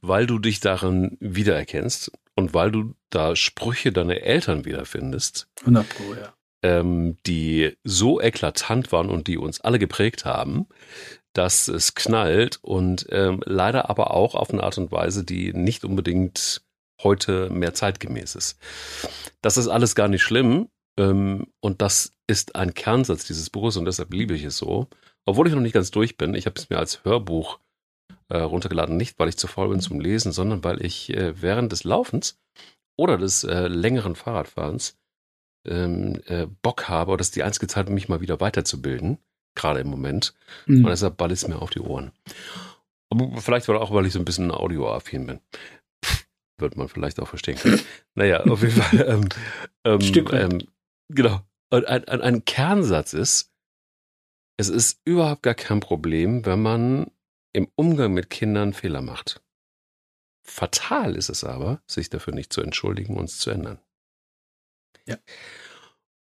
weil 0.00 0.26
du 0.26 0.38
dich 0.38 0.60
darin 0.60 1.16
wiedererkennst 1.20 2.12
und 2.34 2.54
weil 2.54 2.70
du 2.70 2.94
da 3.10 3.36
Sprüche 3.36 3.92
deiner 3.92 4.22
Eltern 4.22 4.64
wiederfindest. 4.64 5.48
100 5.60 5.88
Pro, 5.88 6.14
ja. 6.14 6.32
Ähm, 6.62 7.16
die 7.26 7.76
so 7.84 8.20
eklatant 8.20 8.92
waren 8.92 9.08
und 9.08 9.28
die 9.28 9.38
uns 9.38 9.60
alle 9.60 9.78
geprägt 9.78 10.24
haben, 10.26 10.66
dass 11.32 11.68
es 11.68 11.94
knallt 11.94 12.58
und 12.62 13.06
ähm, 13.10 13.42
leider 13.46 13.88
aber 13.88 14.12
auch 14.12 14.34
auf 14.34 14.50
eine 14.50 14.62
Art 14.62 14.76
und 14.78 14.92
Weise, 14.92 15.24
die 15.24 15.52
nicht 15.52 15.84
unbedingt 15.84 16.62
heute 17.02 17.48
mehr 17.50 17.72
zeitgemäß 17.72 18.34
ist. 18.34 18.58
Das 19.40 19.56
ist 19.56 19.68
alles 19.68 19.94
gar 19.94 20.08
nicht 20.08 20.22
schlimm 20.22 20.68
ähm, 20.98 21.46
und 21.60 21.82
das 21.82 22.12
ist 22.26 22.56
ein 22.56 22.74
Kernsatz 22.74 23.24
dieses 23.24 23.50
Buches 23.50 23.76
und 23.76 23.84
deshalb 23.84 24.12
liebe 24.12 24.34
ich 24.34 24.44
es 24.44 24.56
so. 24.56 24.88
Obwohl 25.24 25.46
ich 25.46 25.54
noch 25.54 25.60
nicht 25.60 25.72
ganz 25.72 25.90
durch 25.90 26.16
bin, 26.16 26.34
ich 26.34 26.46
habe 26.46 26.58
es 26.58 26.70
mir 26.70 26.78
als 26.78 27.04
Hörbuch 27.04 27.58
äh, 28.28 28.38
runtergeladen, 28.38 28.96
nicht 28.96 29.18
weil 29.18 29.28
ich 29.28 29.36
zu 29.36 29.46
faul 29.46 29.68
bin 29.68 29.80
zum 29.80 30.00
Lesen, 30.00 30.32
sondern 30.32 30.64
weil 30.64 30.84
ich 30.84 31.10
äh, 31.10 31.40
während 31.40 31.72
des 31.72 31.84
Laufens 31.84 32.38
oder 32.96 33.18
des 33.18 33.44
äh, 33.44 33.68
längeren 33.68 34.14
Fahrradfahrens 34.14 34.98
ähm, 35.64 36.20
äh, 36.26 36.46
Bock 36.62 36.88
habe, 36.88 37.10
oder 37.12 37.18
das 37.18 37.28
ist 37.28 37.36
die 37.36 37.42
einzige 37.42 37.66
Zeit, 37.66 37.88
um 37.88 37.94
mich 37.94 38.08
mal 38.08 38.20
wieder 38.20 38.40
weiterzubilden, 38.40 39.18
gerade 39.54 39.80
im 39.80 39.88
Moment. 39.88 40.34
Mhm. 40.66 40.84
Und 40.84 40.90
deshalb 40.90 41.16
ball 41.16 41.30
es 41.30 41.46
mir 41.46 41.60
auf 41.60 41.70
die 41.70 41.80
Ohren. 41.80 42.12
Aber 43.10 43.40
vielleicht 43.40 43.68
auch, 43.68 43.92
weil 43.92 44.06
ich 44.06 44.12
so 44.12 44.18
ein 44.18 44.24
bisschen 44.24 44.50
audioaffin 44.50 45.26
bin. 45.26 45.40
Pff, 46.04 46.26
wird 46.58 46.76
man 46.76 46.88
vielleicht 46.88 47.20
auch 47.20 47.28
verstehen 47.28 47.56
können. 47.56 47.80
naja, 48.14 48.40
auf 48.44 48.62
jeden 48.62 48.80
Fall. 48.80 49.08
Ähm, 49.08 49.28
ähm, 49.84 50.00
Stück 50.00 50.32
ähm, 50.32 50.66
genau. 51.08 51.40
Und 51.70 51.86
ein, 51.86 52.06
ein, 52.08 52.20
ein 52.20 52.44
Kernsatz 52.44 53.12
ist, 53.12 53.52
es 54.56 54.68
ist 54.68 55.00
überhaupt 55.04 55.42
gar 55.42 55.54
kein 55.54 55.80
Problem, 55.80 56.44
wenn 56.46 56.62
man 56.62 57.10
im 57.52 57.68
Umgang 57.76 58.12
mit 58.12 58.30
Kindern 58.30 58.72
Fehler 58.72 59.02
macht. 59.02 59.42
Fatal 60.44 61.16
ist 61.16 61.30
es 61.30 61.44
aber, 61.44 61.82
sich 61.86 62.10
dafür 62.10 62.34
nicht 62.34 62.52
zu 62.52 62.60
entschuldigen 62.60 63.16
und 63.16 63.26
es 63.26 63.38
zu 63.38 63.50
ändern. 63.50 63.78
Ja. 65.10 65.16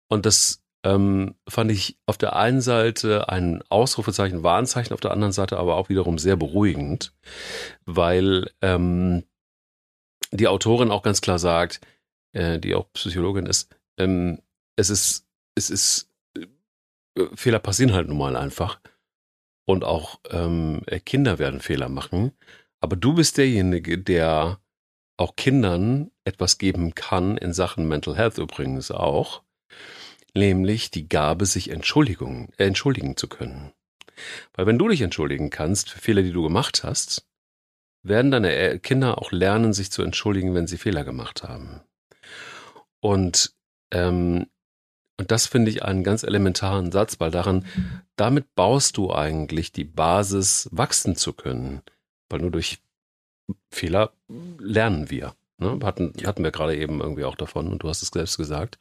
Und 0.09 0.25
das 0.25 0.63
ähm, 0.83 1.35
fand 1.47 1.71
ich 1.71 1.97
auf 2.05 2.17
der 2.17 2.35
einen 2.35 2.61
Seite 2.61 3.29
ein 3.29 3.61
Ausrufezeichen, 3.69 4.43
Warnzeichen, 4.43 4.93
auf 4.93 5.01
der 5.01 5.11
anderen 5.11 5.33
Seite 5.33 5.57
aber 5.57 5.75
auch 5.75 5.89
wiederum 5.89 6.17
sehr 6.17 6.35
beruhigend, 6.35 7.13
weil 7.85 8.49
ähm, 8.61 9.23
die 10.31 10.47
Autorin 10.47 10.91
auch 10.91 11.03
ganz 11.03 11.21
klar 11.21 11.39
sagt, 11.39 11.81
äh, 12.33 12.59
die 12.59 12.75
auch 12.75 12.91
Psychologin 12.93 13.45
ist, 13.45 13.75
ähm, 13.97 14.39
es 14.75 14.89
ist, 14.89 15.27
es 15.55 15.69
ist, 15.69 16.09
äh, 16.37 16.45
Fehler 17.35 17.59
passieren 17.59 17.93
halt 17.93 18.07
nun 18.07 18.17
mal 18.17 18.35
einfach. 18.35 18.79
Und 19.65 19.83
auch 19.83 20.19
ähm, 20.31 20.81
Kinder 21.05 21.37
werden 21.37 21.59
Fehler 21.59 21.89
machen. 21.89 22.31
Aber 22.79 22.95
du 22.95 23.13
bist 23.13 23.37
derjenige, 23.37 23.99
der 23.99 24.59
auch 25.19 25.35
Kindern 25.35 26.11
etwas 26.23 26.57
geben 26.57 26.95
kann, 26.95 27.37
in 27.37 27.53
Sachen 27.53 27.87
Mental 27.87 28.15
Health 28.15 28.37
übrigens 28.37 28.91
auch, 28.91 29.43
nämlich 30.33 30.91
die 30.91 31.09
Gabe, 31.09 31.45
sich 31.45 31.69
Entschuldigung, 31.69 32.49
äh, 32.57 32.65
entschuldigen 32.65 33.17
zu 33.17 33.27
können. 33.27 33.73
Weil 34.53 34.65
wenn 34.65 34.77
du 34.77 34.87
dich 34.87 35.01
entschuldigen 35.01 35.49
kannst 35.49 35.89
für 35.89 35.99
Fehler, 35.99 36.21
die 36.21 36.31
du 36.31 36.43
gemacht 36.43 36.83
hast, 36.83 37.25
werden 38.03 38.31
deine 38.31 38.79
Kinder 38.79 39.17
auch 39.17 39.31
lernen, 39.31 39.73
sich 39.73 39.91
zu 39.91 40.03
entschuldigen, 40.03 40.53
wenn 40.53 40.67
sie 40.67 40.77
Fehler 40.77 41.03
gemacht 41.03 41.43
haben. 41.43 41.81
Und, 43.01 43.53
ähm, 43.91 44.47
und 45.17 45.31
das 45.31 45.47
finde 45.47 45.69
ich 45.69 45.83
einen 45.83 46.03
ganz 46.03 46.23
elementaren 46.23 46.93
Satz, 46.93 47.19
weil 47.19 47.31
daran, 47.31 47.65
damit 48.15 48.55
baust 48.55 48.95
du 48.95 49.13
eigentlich 49.13 49.73
die 49.73 49.83
Basis, 49.83 50.69
wachsen 50.71 51.17
zu 51.17 51.33
können. 51.33 51.81
Weil 52.29 52.39
nur 52.39 52.51
durch 52.51 52.79
Fehler 53.71 54.13
lernen 54.59 55.09
wir. 55.09 55.35
Ne? 55.57 55.79
Hatten, 55.83 56.13
hatten 56.25 56.43
wir 56.43 56.51
gerade 56.51 56.75
eben 56.77 57.01
irgendwie 57.01 57.25
auch 57.25 57.35
davon 57.35 57.67
und 57.67 57.83
du 57.83 57.89
hast 57.89 58.01
es 58.01 58.09
selbst 58.09 58.37
gesagt. 58.37 58.79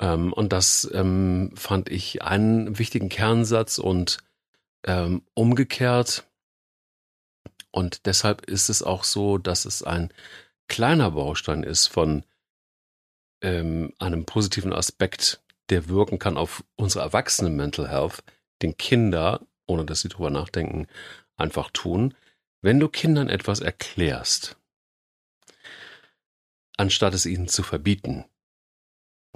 Ähm, 0.00 0.32
und 0.32 0.52
das 0.52 0.88
ähm, 0.92 1.52
fand 1.54 1.90
ich 1.90 2.22
einen 2.22 2.78
wichtigen 2.78 3.08
Kernsatz 3.08 3.78
und 3.78 4.18
ähm, 4.84 5.22
umgekehrt. 5.34 6.24
Und 7.70 8.06
deshalb 8.06 8.46
ist 8.46 8.68
es 8.68 8.82
auch 8.82 9.04
so, 9.04 9.38
dass 9.38 9.64
es 9.64 9.82
ein 9.82 10.12
kleiner 10.68 11.12
Baustein 11.12 11.62
ist 11.62 11.86
von 11.86 12.24
ähm, 13.42 13.92
einem 13.98 14.24
positiven 14.24 14.72
Aspekt, 14.72 15.40
der 15.68 15.88
wirken 15.88 16.18
kann 16.18 16.36
auf 16.36 16.64
unsere 16.76 17.04
Erwachsenen 17.04 17.56
Mental 17.56 17.88
Health, 17.88 18.22
den 18.62 18.76
Kinder, 18.76 19.40
ohne 19.66 19.84
dass 19.84 20.00
sie 20.00 20.08
drüber 20.08 20.30
nachdenken, 20.30 20.86
einfach 21.36 21.70
tun. 21.70 22.14
Wenn 22.64 22.78
du 22.78 22.88
Kindern 22.88 23.28
etwas 23.28 23.58
erklärst, 23.58 24.56
anstatt 26.76 27.12
es 27.12 27.26
ihnen 27.26 27.48
zu 27.48 27.64
verbieten, 27.64 28.24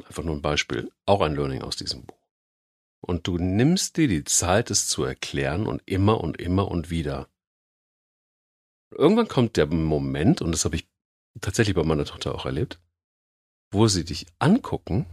einfach 0.05 0.23
nur 0.23 0.37
ein 0.37 0.43
Beispiel, 0.43 0.93
auch 1.07 1.21
ein 1.23 1.35
Learning 1.35 1.63
aus 1.63 1.75
diesem 1.75 2.07
Buch, 2.07 2.29
und 3.01 3.27
du 3.27 3.37
nimmst 3.37 3.97
dir 3.97 4.07
die 4.07 4.23
Zeit, 4.23 4.71
es 4.71 4.87
zu 4.87 5.03
erklären 5.03 5.67
und 5.67 5.83
immer 5.87 6.21
und 6.21 6.41
immer 6.41 6.69
und 6.69 6.89
wieder. 6.89 7.29
Irgendwann 8.93 9.27
kommt 9.27 9.57
der 9.57 9.67
Moment, 9.67 10.41
und 10.41 10.53
das 10.53 10.65
habe 10.65 10.77
ich 10.77 10.89
tatsächlich 11.41 11.75
bei 11.75 11.83
meiner 11.83 12.05
Tochter 12.05 12.33
auch 12.33 12.47
erlebt, 12.47 12.79
wo 13.73 13.89
sie 13.89 14.05
dich 14.05 14.27
angucken 14.39 15.05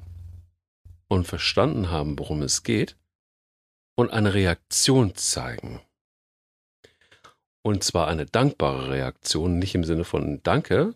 und 1.07 1.25
verstanden 1.25 1.89
haben, 1.89 2.19
worum 2.19 2.43
es 2.43 2.61
geht 2.61 2.95
und 3.95 4.11
eine 4.11 4.35
Reaktion 4.35 5.15
zeigen. 5.15 5.81
Und 7.63 7.83
zwar 7.83 8.07
eine 8.07 8.25
dankbare 8.25 8.91
Reaktion, 8.91 9.57
nicht 9.57 9.73
im 9.73 9.85
Sinne 9.85 10.03
von 10.03 10.43
Danke, 10.43 10.95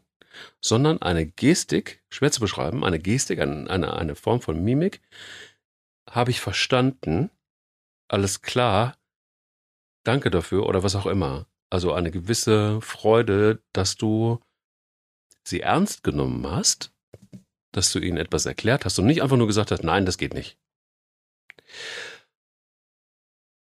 sondern 0.60 1.02
eine 1.02 1.26
Gestik, 1.26 2.04
schwer 2.10 2.32
zu 2.32 2.42
beschreiben, 2.42 2.84
eine 2.84 3.00
Gestik, 3.00 3.40
eine, 3.40 3.70
eine, 3.70 4.16
Form 4.16 4.42
von 4.42 4.64
Mimik. 4.64 5.02
Habe 6.10 6.32
ich 6.32 6.42
verstanden? 6.42 7.32
Alles 8.10 8.42
klar. 8.42 8.98
Danke 10.04 10.30
dafür 10.30 10.68
oder 10.68 10.84
was 10.84 10.96
auch 10.96 11.06
immer. 11.06 11.48
Also 11.70 11.94
eine 11.94 12.12
gewisse 12.12 12.82
Freude, 12.82 13.62
dass 13.74 13.96
du 13.96 14.40
sie 15.44 15.62
ernst 15.62 16.04
genommen 16.04 16.46
hast, 16.50 16.92
dass 17.72 17.92
du 17.92 18.00
ihnen 18.00 18.18
etwas 18.18 18.46
erklärt 18.46 18.86
hast 18.86 19.00
und 19.00 19.06
nicht 19.06 19.22
einfach 19.22 19.38
nur 19.38 19.48
gesagt 19.48 19.72
hast, 19.72 19.84
nein, 19.84 20.06
das 20.06 20.18
geht 20.18 20.34
nicht. 20.34 20.58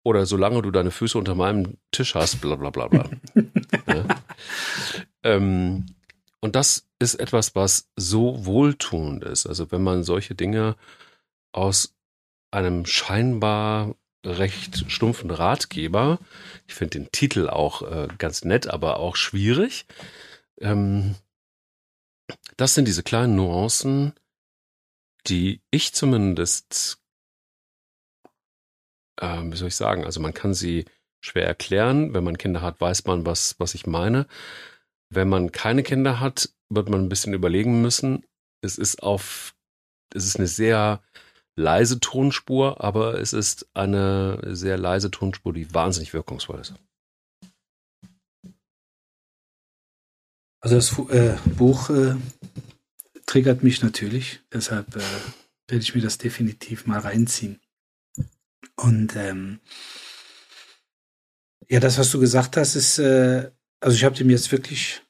Oder 0.08 0.26
solange 0.26 0.62
du 0.62 0.72
deine 0.72 0.89
Füße 0.89 1.18
unter 1.18 1.36
meinem 1.36 1.80
Tisch 1.91 2.16
hast, 2.16 2.39
bla 2.39 2.55
bla 2.55 2.70
bla 2.70 2.88
bla. 2.88 3.10
ja. 3.88 4.05
ähm, 5.24 5.86
und 6.39 6.55
das 6.55 6.88
ist 6.97 7.16
etwas, 7.16 7.55
was 7.55 7.89
so 7.97 8.45
wohltuend 8.45 9.26
ist. 9.26 9.47
Also 9.47 9.70
wenn 9.70 9.84
man 9.84 10.03
solche 10.03 10.34
Dinge 10.34 10.78
aus 11.51 11.93
einem 12.51 12.86
scheinbar 12.86 13.95
recht 14.26 14.89
stumpfen 14.89 15.30
Ratgeber, 15.30 16.20
ich 16.68 16.76
finde 16.76 16.99
den 16.99 17.12
Titel 17.12 17.49
auch 17.49 17.82
äh, 17.82 18.08
ganz 18.18 18.45
nett, 18.45 18.70
aber 18.70 19.01
auch 19.01 19.18
schwierig. 19.18 19.88
Ähm, 20.62 21.16
das 22.55 22.76
sind 22.76 22.88
diese 22.88 23.03
kleinen 23.03 23.36
Nuancen, 23.36 24.14
die 25.28 25.60
ich 25.70 25.93
zumindest 25.93 26.97
äh, 29.18 29.41
wie 29.43 29.55
soll 29.57 29.70
ich 29.70 29.76
sagen, 29.76 30.05
also 30.05 30.20
man 30.20 30.34
kann 30.34 30.53
sie 30.53 30.86
schwer 31.22 31.45
erklären. 31.45 32.13
Wenn 32.13 32.24
man 32.24 32.38
Kinder 32.38 32.61
hat, 32.61 32.80
weiß 32.80 33.05
man, 33.05 33.26
was, 33.26 33.55
was 33.59 33.76
ich 33.76 33.88
meine. 33.88 34.28
Wenn 35.09 35.30
man 35.30 35.51
keine 35.51 35.84
Kinder 35.84 36.20
hat, 36.20 36.49
wird 36.70 36.89
man 36.89 37.01
ein 37.01 37.09
bisschen 37.09 37.34
überlegen 37.34 37.82
müssen. 37.82 38.26
Es 38.61 38.78
ist 38.78 39.03
auf, 39.03 39.55
es 40.13 40.26
ist 40.26 40.38
eine 40.38 40.47
sehr 40.47 41.01
leise 41.55 41.99
Tonspur, 41.99 42.84
aber 42.84 43.20
es 43.20 43.34
ist 43.34 43.68
eine 43.74 44.39
sehr 44.55 44.78
leise 44.78 45.11
Tonspur, 45.11 45.53
die 45.53 45.74
wahnsinnig 45.74 46.13
wirkungsvoll 46.13 46.59
ist. 46.59 46.74
Also 50.61 50.76
das 50.76 50.99
äh, 51.11 51.38
Buch 51.55 51.89
äh, 51.89 52.15
triggert 53.26 53.63
mich 53.63 53.82
natürlich, 53.84 54.41
deshalb 54.51 54.95
äh, 54.95 55.01
werde 55.70 55.84
ich 55.84 55.95
mir 55.95 56.01
das 56.01 56.18
definitiv 56.18 56.88
mal 56.88 56.99
reinziehen. 56.99 57.59
Und 58.76 59.16
ähm, 59.16 59.60
ja, 61.70 61.80
das, 61.80 61.97
was 61.97 62.12
du 62.12 62.20
gesagt 62.20 62.58
hast, 62.58 62.76
ist, 62.76 62.99
äh, 62.99 63.51
also 63.80 63.95
ich 63.95 64.03
habe 64.03 64.16
dem 64.16 64.30
jetzt 64.30 64.51
wirklich 64.51 65.01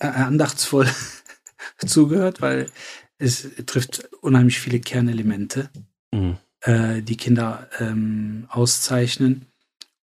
äh, 0.00 0.06
andachtsvoll 0.06 0.88
zugehört, 1.86 2.40
weil 2.40 2.70
es 3.18 3.48
trifft 3.66 4.08
unheimlich 4.20 4.58
viele 4.58 4.80
Kernelemente, 4.80 5.70
mhm. 6.12 6.38
äh, 6.60 7.02
die 7.02 7.16
Kinder 7.16 7.68
ähm, 7.78 8.46
auszeichnen 8.48 9.46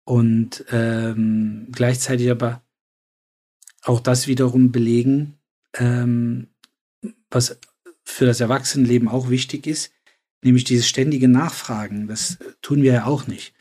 und 0.06 0.66
ähm, 0.72 1.68
gleichzeitig 1.72 2.32
aber 2.32 2.64
auch 3.84 4.00
das 4.00 4.28
wiederum 4.28 4.72
belegen, 4.72 5.38
ähm, 5.76 6.48
was 7.30 7.60
für 8.04 8.26
das 8.26 8.40
Erwachsenenleben 8.40 9.08
auch 9.08 9.30
wichtig 9.30 9.68
ist, 9.68 9.92
nämlich 10.44 10.64
dieses 10.64 10.88
ständige 10.88 11.28
Nachfragen. 11.28 12.08
Das 12.08 12.38
tun 12.62 12.82
wir 12.82 12.94
ja 12.94 13.06
auch 13.06 13.28
nicht, 13.28 13.54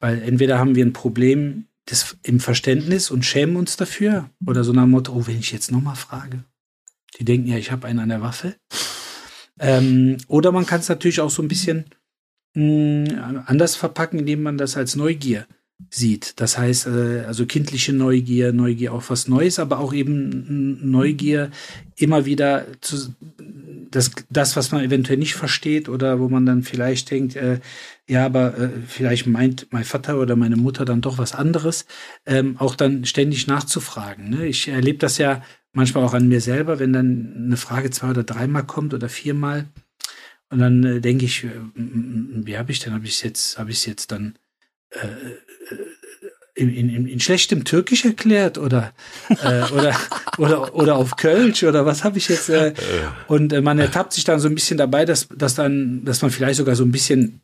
weil 0.00 0.22
entweder 0.22 0.58
haben 0.58 0.74
wir 0.74 0.84
ein 0.84 0.92
Problem 0.92 1.66
des, 1.88 2.16
im 2.22 2.40
Verständnis 2.40 3.10
und 3.10 3.24
schämen 3.24 3.56
uns 3.56 3.76
dafür 3.76 4.30
oder 4.46 4.64
so 4.64 4.72
nach 4.72 4.86
Motto, 4.86 5.12
oh, 5.12 5.26
wenn 5.26 5.38
ich 5.38 5.52
jetzt 5.52 5.70
nochmal 5.70 5.96
frage, 5.96 6.44
die 7.18 7.24
denken 7.24 7.48
ja, 7.48 7.56
ich 7.56 7.70
habe 7.70 7.86
einen 7.86 8.00
an 8.00 8.08
der 8.08 8.22
Waffe. 8.22 8.56
Ähm, 9.58 10.18
oder 10.28 10.52
man 10.52 10.66
kann 10.66 10.80
es 10.80 10.88
natürlich 10.88 11.20
auch 11.20 11.30
so 11.30 11.42
ein 11.42 11.48
bisschen 11.48 11.86
mh, 12.54 13.10
hm, 13.10 13.42
anders 13.46 13.76
verpacken, 13.76 14.18
indem 14.18 14.42
man 14.42 14.58
das 14.58 14.76
als 14.76 14.96
Neugier 14.96 15.46
sieht. 15.90 16.40
Das 16.40 16.58
heißt, 16.58 16.86
äh, 16.86 17.24
also 17.26 17.46
kindliche 17.46 17.92
Neugier, 17.92 18.52
Neugier 18.52 18.92
auf 18.92 19.10
was 19.10 19.28
Neues, 19.28 19.58
aber 19.58 19.78
auch 19.78 19.92
eben 19.92 20.90
Neugier 20.90 21.50
immer 21.96 22.24
wieder 22.26 22.66
zu, 22.80 23.14
das, 23.90 24.10
das, 24.30 24.56
was 24.56 24.72
man 24.72 24.84
eventuell 24.84 25.18
nicht 25.18 25.34
versteht 25.34 25.88
oder 25.88 26.20
wo 26.20 26.28
man 26.28 26.46
dann 26.46 26.62
vielleicht 26.62 27.10
denkt, 27.10 27.36
äh, 27.36 27.60
ja, 28.08 28.24
aber 28.24 28.58
äh, 28.58 28.68
vielleicht 28.86 29.26
meint 29.26 29.68
mein 29.70 29.84
Vater 29.84 30.18
oder 30.18 30.36
meine 30.36 30.56
Mutter 30.56 30.84
dann 30.84 31.00
doch 31.00 31.18
was 31.18 31.34
anderes, 31.34 31.86
ähm, 32.24 32.56
auch 32.58 32.74
dann 32.74 33.04
ständig 33.04 33.46
nachzufragen. 33.46 34.30
Ne? 34.30 34.46
Ich 34.46 34.68
erlebe 34.68 34.98
das 34.98 35.18
ja 35.18 35.42
manchmal 35.72 36.04
auch 36.04 36.14
an 36.14 36.28
mir 36.28 36.40
selber, 36.40 36.78
wenn 36.78 36.92
dann 36.92 37.34
eine 37.36 37.56
Frage 37.56 37.90
zwei 37.90 38.10
oder 38.10 38.24
dreimal 38.24 38.64
kommt 38.64 38.94
oder 38.94 39.08
viermal. 39.08 39.66
Und 40.48 40.60
dann 40.60 40.84
äh, 40.84 41.00
denke 41.00 41.24
ich, 41.24 41.44
äh, 41.44 41.50
wie 41.74 42.56
habe 42.56 42.72
ich 42.72 42.78
denn, 42.78 42.92
habe 42.92 43.04
ich 43.04 43.12
es 43.12 43.22
jetzt, 43.22 43.58
habe 43.58 43.70
ich 43.70 43.78
es 43.78 43.86
jetzt 43.86 44.12
dann 44.12 44.36
äh, 44.90 45.06
äh, 45.06 45.76
in, 46.56 46.74
in, 46.74 47.06
in 47.06 47.20
schlechtem 47.20 47.64
Türkisch 47.64 48.04
erklärt 48.04 48.56
oder 48.56 48.92
äh, 49.28 49.62
oder 49.72 49.94
oder 50.38 50.74
oder 50.74 50.96
auf 50.96 51.16
Kölsch 51.16 51.62
oder 51.62 51.84
was 51.84 52.02
habe 52.02 52.18
ich 52.18 52.28
jetzt 52.28 52.48
äh, 52.48 52.72
und 53.28 53.52
äh, 53.52 53.60
man 53.60 53.78
ertappt 53.78 54.14
sich 54.14 54.24
dann 54.24 54.40
so 54.40 54.48
ein 54.48 54.54
bisschen 54.54 54.78
dabei, 54.78 55.04
dass 55.04 55.28
dass 55.28 55.54
dann 55.54 56.04
dass 56.04 56.22
man 56.22 56.30
vielleicht 56.30 56.56
sogar 56.56 56.74
so 56.74 56.84
ein 56.84 56.92
bisschen 56.92 57.42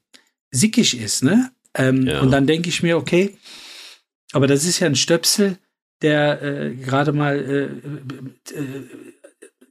sickig 0.51 0.99
ist, 0.99 1.23
ne? 1.23 1.51
Ähm, 1.75 2.07
ja. 2.07 2.21
Und 2.21 2.31
dann 2.31 2.47
denke 2.47 2.69
ich 2.69 2.83
mir, 2.83 2.97
okay, 2.97 3.37
aber 4.33 4.47
das 4.47 4.65
ist 4.65 4.81
ja 4.81 4.87
ein 4.87 4.97
Stöpsel, 4.97 5.59
der 6.01 6.43
äh, 6.43 6.75
gerade 6.75 7.13
mal 7.13 7.37
äh, 7.39 8.55
äh, 8.55 8.83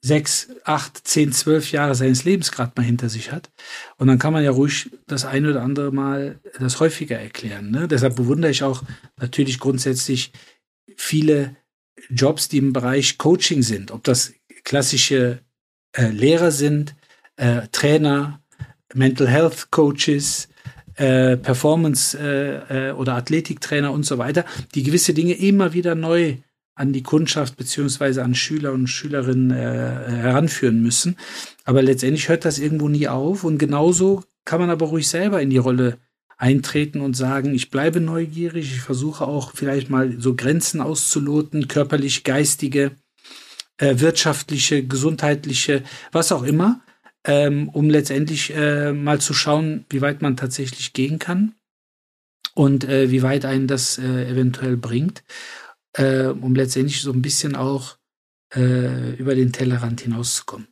sechs, 0.02 0.50
acht, 0.64 1.08
zehn, 1.08 1.32
zwölf 1.32 1.72
Jahre 1.72 1.94
seines 1.94 2.24
Lebens 2.24 2.52
gerade 2.52 2.74
mal 2.76 2.84
hinter 2.84 3.08
sich 3.08 3.32
hat. 3.32 3.52
Und 3.98 4.08
dann 4.08 4.18
kann 4.18 4.34
man 4.34 4.44
ja 4.44 4.52
ruhig 4.52 4.90
das 5.08 5.26
eine 5.26 5.52
oder 5.52 5.62
andere 5.62 5.92
Mal 5.92 6.40
das 6.60 6.80
häufiger 6.80 7.20
erklären. 7.20 7.70
Ne? 7.70 7.88
Deshalb 7.88 8.16
bewundere 8.16 8.52
ich 8.52 8.64
auch 8.64 8.84
natürlich 9.20 9.60
grundsätzlich 9.60 10.32
viele 10.98 11.56
Jobs, 12.10 12.50
die 12.50 12.58
im 12.58 12.74
Bereich 12.74 13.20
Coaching 13.20 13.62
sind. 13.62 13.92
Ob 13.92 14.04
das 14.04 14.34
klassische 14.64 15.40
äh, 15.94 16.08
Lehrer 16.08 16.52
sind, 16.52 16.96
äh, 17.36 17.68
Trainer, 17.72 18.42
Mental 18.94 19.28
Health 19.28 19.70
Coaches, 19.70 20.50
äh, 20.96 21.38
Performance 21.38 22.18
äh, 22.18 22.90
äh, 22.90 22.92
oder 22.94 23.16
Athletiktrainer 23.16 23.92
und 23.92 24.04
so 24.04 24.18
weiter, 24.18 24.46
die 24.74 24.84
gewisse 24.84 25.14
Dinge 25.14 25.34
immer 25.34 25.74
wieder 25.74 25.96
neu 25.96 26.38
an 26.82 26.94
die 26.94 27.04
Kundschaft 27.04 27.58
beziehungsweise 27.58 28.24
an 28.24 28.36
Schüler 28.36 28.74
und 28.74 28.88
Schülerinnen 28.88 29.52
äh, 29.52 30.12
heranführen 30.12 30.82
müssen. 30.82 31.16
Aber 31.64 31.82
letztendlich 31.82 32.28
hört 32.28 32.44
das 32.46 32.60
irgendwo 32.60 32.90
nie 32.90 33.08
auf 33.08 33.44
und 33.44 33.58
genauso 33.58 34.24
kann 34.46 34.60
man 34.60 34.70
aber 34.70 34.88
ruhig 34.88 35.08
selber 35.08 35.42
in 35.42 35.50
die 35.50 35.58
Rolle 35.58 35.98
eintreten 36.38 37.02
und 37.02 37.16
sagen, 37.16 37.54
ich 37.54 37.70
bleibe 37.70 38.02
neugierig, 38.02 38.74
ich 38.74 38.82
versuche 38.82 39.28
auch 39.28 39.52
vielleicht 39.54 39.90
mal 39.90 40.20
so 40.20 40.36
Grenzen 40.36 40.82
auszuloten, 40.82 41.68
körperlich, 41.68 42.24
geistige, 42.24 42.92
äh, 43.78 44.00
wirtschaftliche, 44.00 44.84
gesundheitliche, 44.84 45.84
was 46.12 46.32
auch 46.32 46.44
immer 46.44 46.82
ähm, 47.26 47.70
um 47.70 47.90
letztendlich 47.90 48.54
äh, 48.56 48.94
mal 48.94 49.20
zu 49.22 49.34
schauen, 49.34 49.86
wie 49.90 50.02
weit 50.02 50.22
man 50.22 50.38
tatsächlich 50.38 50.94
gehen 50.94 51.20
kann 51.20 51.54
und 52.54 52.84
äh, 52.84 53.12
wie 53.12 53.22
weit 53.22 53.46
einen 53.46 53.68
das 53.68 53.98
äh, 53.98 54.30
eventuell 54.30 54.78
bringt, 54.78 55.24
äh, 55.94 56.28
um 56.28 56.56
letztendlich 56.56 57.02
so 57.02 57.12
ein 57.12 57.22
bisschen 57.22 57.56
auch 57.56 57.98
äh, 58.56 59.14
über 59.16 59.36
den 59.36 59.52
Tellerrand 59.52 60.02
hinauszukommen. 60.02 60.68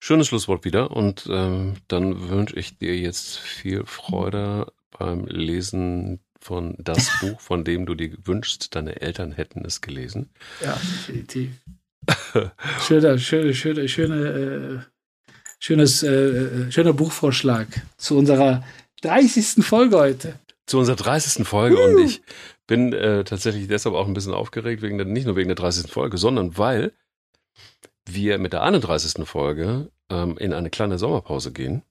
Schönes 0.00 0.28
Schlusswort 0.28 0.64
wieder 0.64 0.90
und 0.92 1.26
ähm, 1.30 1.74
dann 1.88 2.30
wünsche 2.30 2.56
ich 2.56 2.78
dir 2.78 2.96
jetzt 2.96 3.38
viel 3.38 3.84
Freude 3.84 4.72
beim 4.90 5.26
Lesen 5.26 6.20
von 6.40 6.76
das 6.78 7.10
Buch, 7.20 7.40
von 7.40 7.64
dem 7.64 7.84
du 7.84 7.94
dir 7.94 8.16
wünschst, 8.24 8.74
deine 8.74 9.00
Eltern 9.00 9.32
hätten 9.32 9.64
es 9.64 9.80
gelesen. 9.80 10.30
Ja, 10.62 10.74
definitiv. 10.74 11.50
schöner, 12.86 13.18
schöner, 13.18 13.52
schöner, 13.52 13.88
schöner, 13.88 14.24
äh, 14.24 14.78
schönes, 15.58 16.02
äh, 16.02 16.08
äh, 16.08 16.72
schöner 16.72 16.92
Buchvorschlag 16.92 17.68
zu 17.98 18.16
unserer 18.16 18.64
30. 19.02 19.64
Folge 19.64 19.98
heute. 19.98 20.38
Zu 20.68 20.78
unserer 20.78 20.96
30. 20.96 21.46
Folge 21.46 21.76
uh. 21.76 21.84
und 21.84 22.04
ich 22.04 22.20
bin 22.66 22.92
äh, 22.92 23.24
tatsächlich 23.24 23.68
deshalb 23.68 23.94
auch 23.94 24.06
ein 24.06 24.12
bisschen 24.12 24.34
aufgeregt, 24.34 24.82
wegen 24.82 24.98
der, 24.98 25.06
nicht 25.06 25.24
nur 25.24 25.34
wegen 25.34 25.48
der 25.48 25.56
30. 25.56 25.90
Folge, 25.90 26.18
sondern 26.18 26.58
weil 26.58 26.92
wir 28.06 28.36
mit 28.38 28.52
der 28.52 28.62
31. 28.62 29.26
Folge 29.26 29.90
ähm, 30.10 30.36
in 30.36 30.52
eine 30.52 30.68
kleine 30.68 30.98
Sommerpause 30.98 31.52
gehen. 31.52 31.82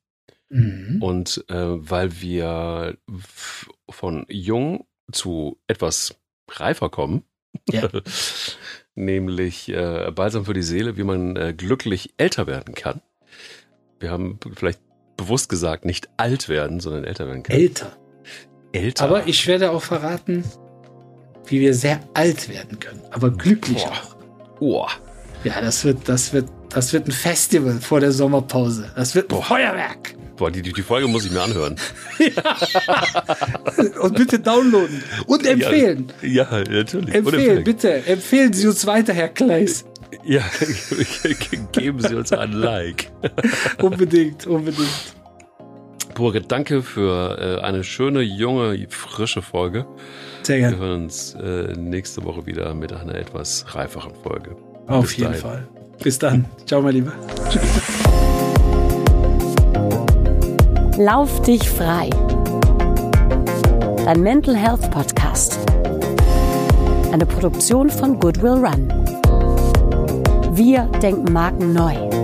Mhm. 0.50 1.02
Und 1.02 1.44
äh, 1.50 1.56
weil 1.56 2.22
wir 2.22 2.98
von 3.90 4.26
jung 4.30 4.86
zu 5.12 5.58
etwas 5.66 6.16
reifer 6.48 6.90
kommen, 6.90 7.24
ja. 7.70 7.90
nämlich 8.96 9.70
äh, 9.70 10.12
Balsam 10.12 10.46
für 10.46 10.54
die 10.54 10.62
Seele, 10.62 10.98
wie 10.98 11.04
man 11.04 11.36
äh, 11.36 11.56
glücklich 11.58 12.14
älter 12.18 12.46
werden 12.46 12.76
kann. 12.76 13.02
Wir 14.00 14.12
haben 14.12 14.40
vielleicht 14.56 14.82
bewusst 15.18 15.50
gesagt, 15.50 15.84
nicht 15.84 16.10
alt 16.18 16.48
werden, 16.48 16.80
sondern 16.80 17.04
älter 17.04 17.26
werden 17.26 17.42
kann. 17.42 17.56
Älter. 17.56 17.98
Älter. 18.72 19.04
Aber 19.04 19.28
ich 19.28 19.46
werde 19.48 19.72
auch 19.72 19.84
verraten, 19.84 20.44
wie 21.46 21.60
wir 21.60 21.74
sehr 21.74 22.00
alt 22.14 22.50
werden 22.50 22.80
können, 22.80 23.02
aber 23.12 23.32
glücklich 23.32 23.84
Boah. 23.84 23.92
auch. 23.92 24.16
Boah. 24.60 24.90
Ja, 25.44 25.62
das 25.62 25.84
wird, 25.86 26.10
das 26.10 26.34
wird, 26.34 26.50
das 26.70 26.94
wird 26.94 27.08
ein 27.08 27.12
Festival 27.12 27.80
vor 27.80 28.00
der 28.00 28.12
Sommerpause. 28.12 28.92
Das 28.96 29.16
wird 29.16 29.26
ein 29.26 29.36
Boah. 29.36 29.44
Feuerwerk. 29.44 30.16
Boah, 30.38 30.52
die, 30.52 30.62
die 30.62 30.82
Folge 30.84 31.08
muss 31.08 31.26
ich 31.26 31.32
mir 31.32 31.42
anhören. 31.42 31.78
Und 34.00 34.16
bitte 34.16 34.40
downloaden. 34.40 35.04
Und 35.26 35.48
empfehlen. 35.48 36.14
Ja, 36.22 36.48
ja 36.60 36.64
natürlich. 36.70 37.16
Empfehlen, 37.16 37.64
bitte. 37.64 38.06
Empfehlen 38.06 38.54
Sie 38.54 38.68
uns 38.68 38.86
weiter, 38.86 39.14
Herr 39.14 39.30
Kleis. 39.30 39.86
Ja, 40.24 40.44
geben 41.72 42.00
Sie 42.02 42.14
uns 42.14 42.32
ein 42.32 42.52
Like. 42.52 43.12
unbedingt, 43.82 44.46
unbedingt. 44.46 45.17
Burge, 46.18 46.42
danke 46.42 46.82
für 46.82 47.38
äh, 47.40 47.62
eine 47.64 47.84
schöne, 47.84 48.22
junge, 48.22 48.88
frische 48.90 49.44
Folge. 49.44 49.86
Sehr 50.42 50.58
gerne. 50.58 50.76
Wir 50.76 50.84
hören 50.84 51.04
uns 51.04 51.36
äh, 51.36 51.74
nächste 51.78 52.24
Woche 52.26 52.48
wieder 52.48 52.74
mit 52.74 52.92
einer 52.92 53.14
etwas 53.14 53.66
reiferen 53.76 54.14
Folge. 54.24 54.56
Auf 54.88 55.04
Bis 55.06 55.18
jeden 55.18 55.30
dahin. 55.30 55.42
Fall. 55.42 55.68
Bis 56.02 56.18
dann. 56.18 56.46
Ciao, 56.66 56.82
mein 56.82 56.96
Lieber. 56.96 57.14
Lauf 60.98 61.40
dich 61.44 61.70
frei. 61.70 62.10
Dein 64.04 64.22
Mental 64.22 64.56
Health 64.56 64.90
Podcast. 64.90 65.60
Eine 67.12 67.28
Produktion 67.28 67.92
von 67.92 68.20
Goodwill 68.20 68.66
Run. 68.66 68.92
Wir 70.54 70.90
denken 71.00 71.32
Marken 71.32 71.74
neu. 71.74 72.17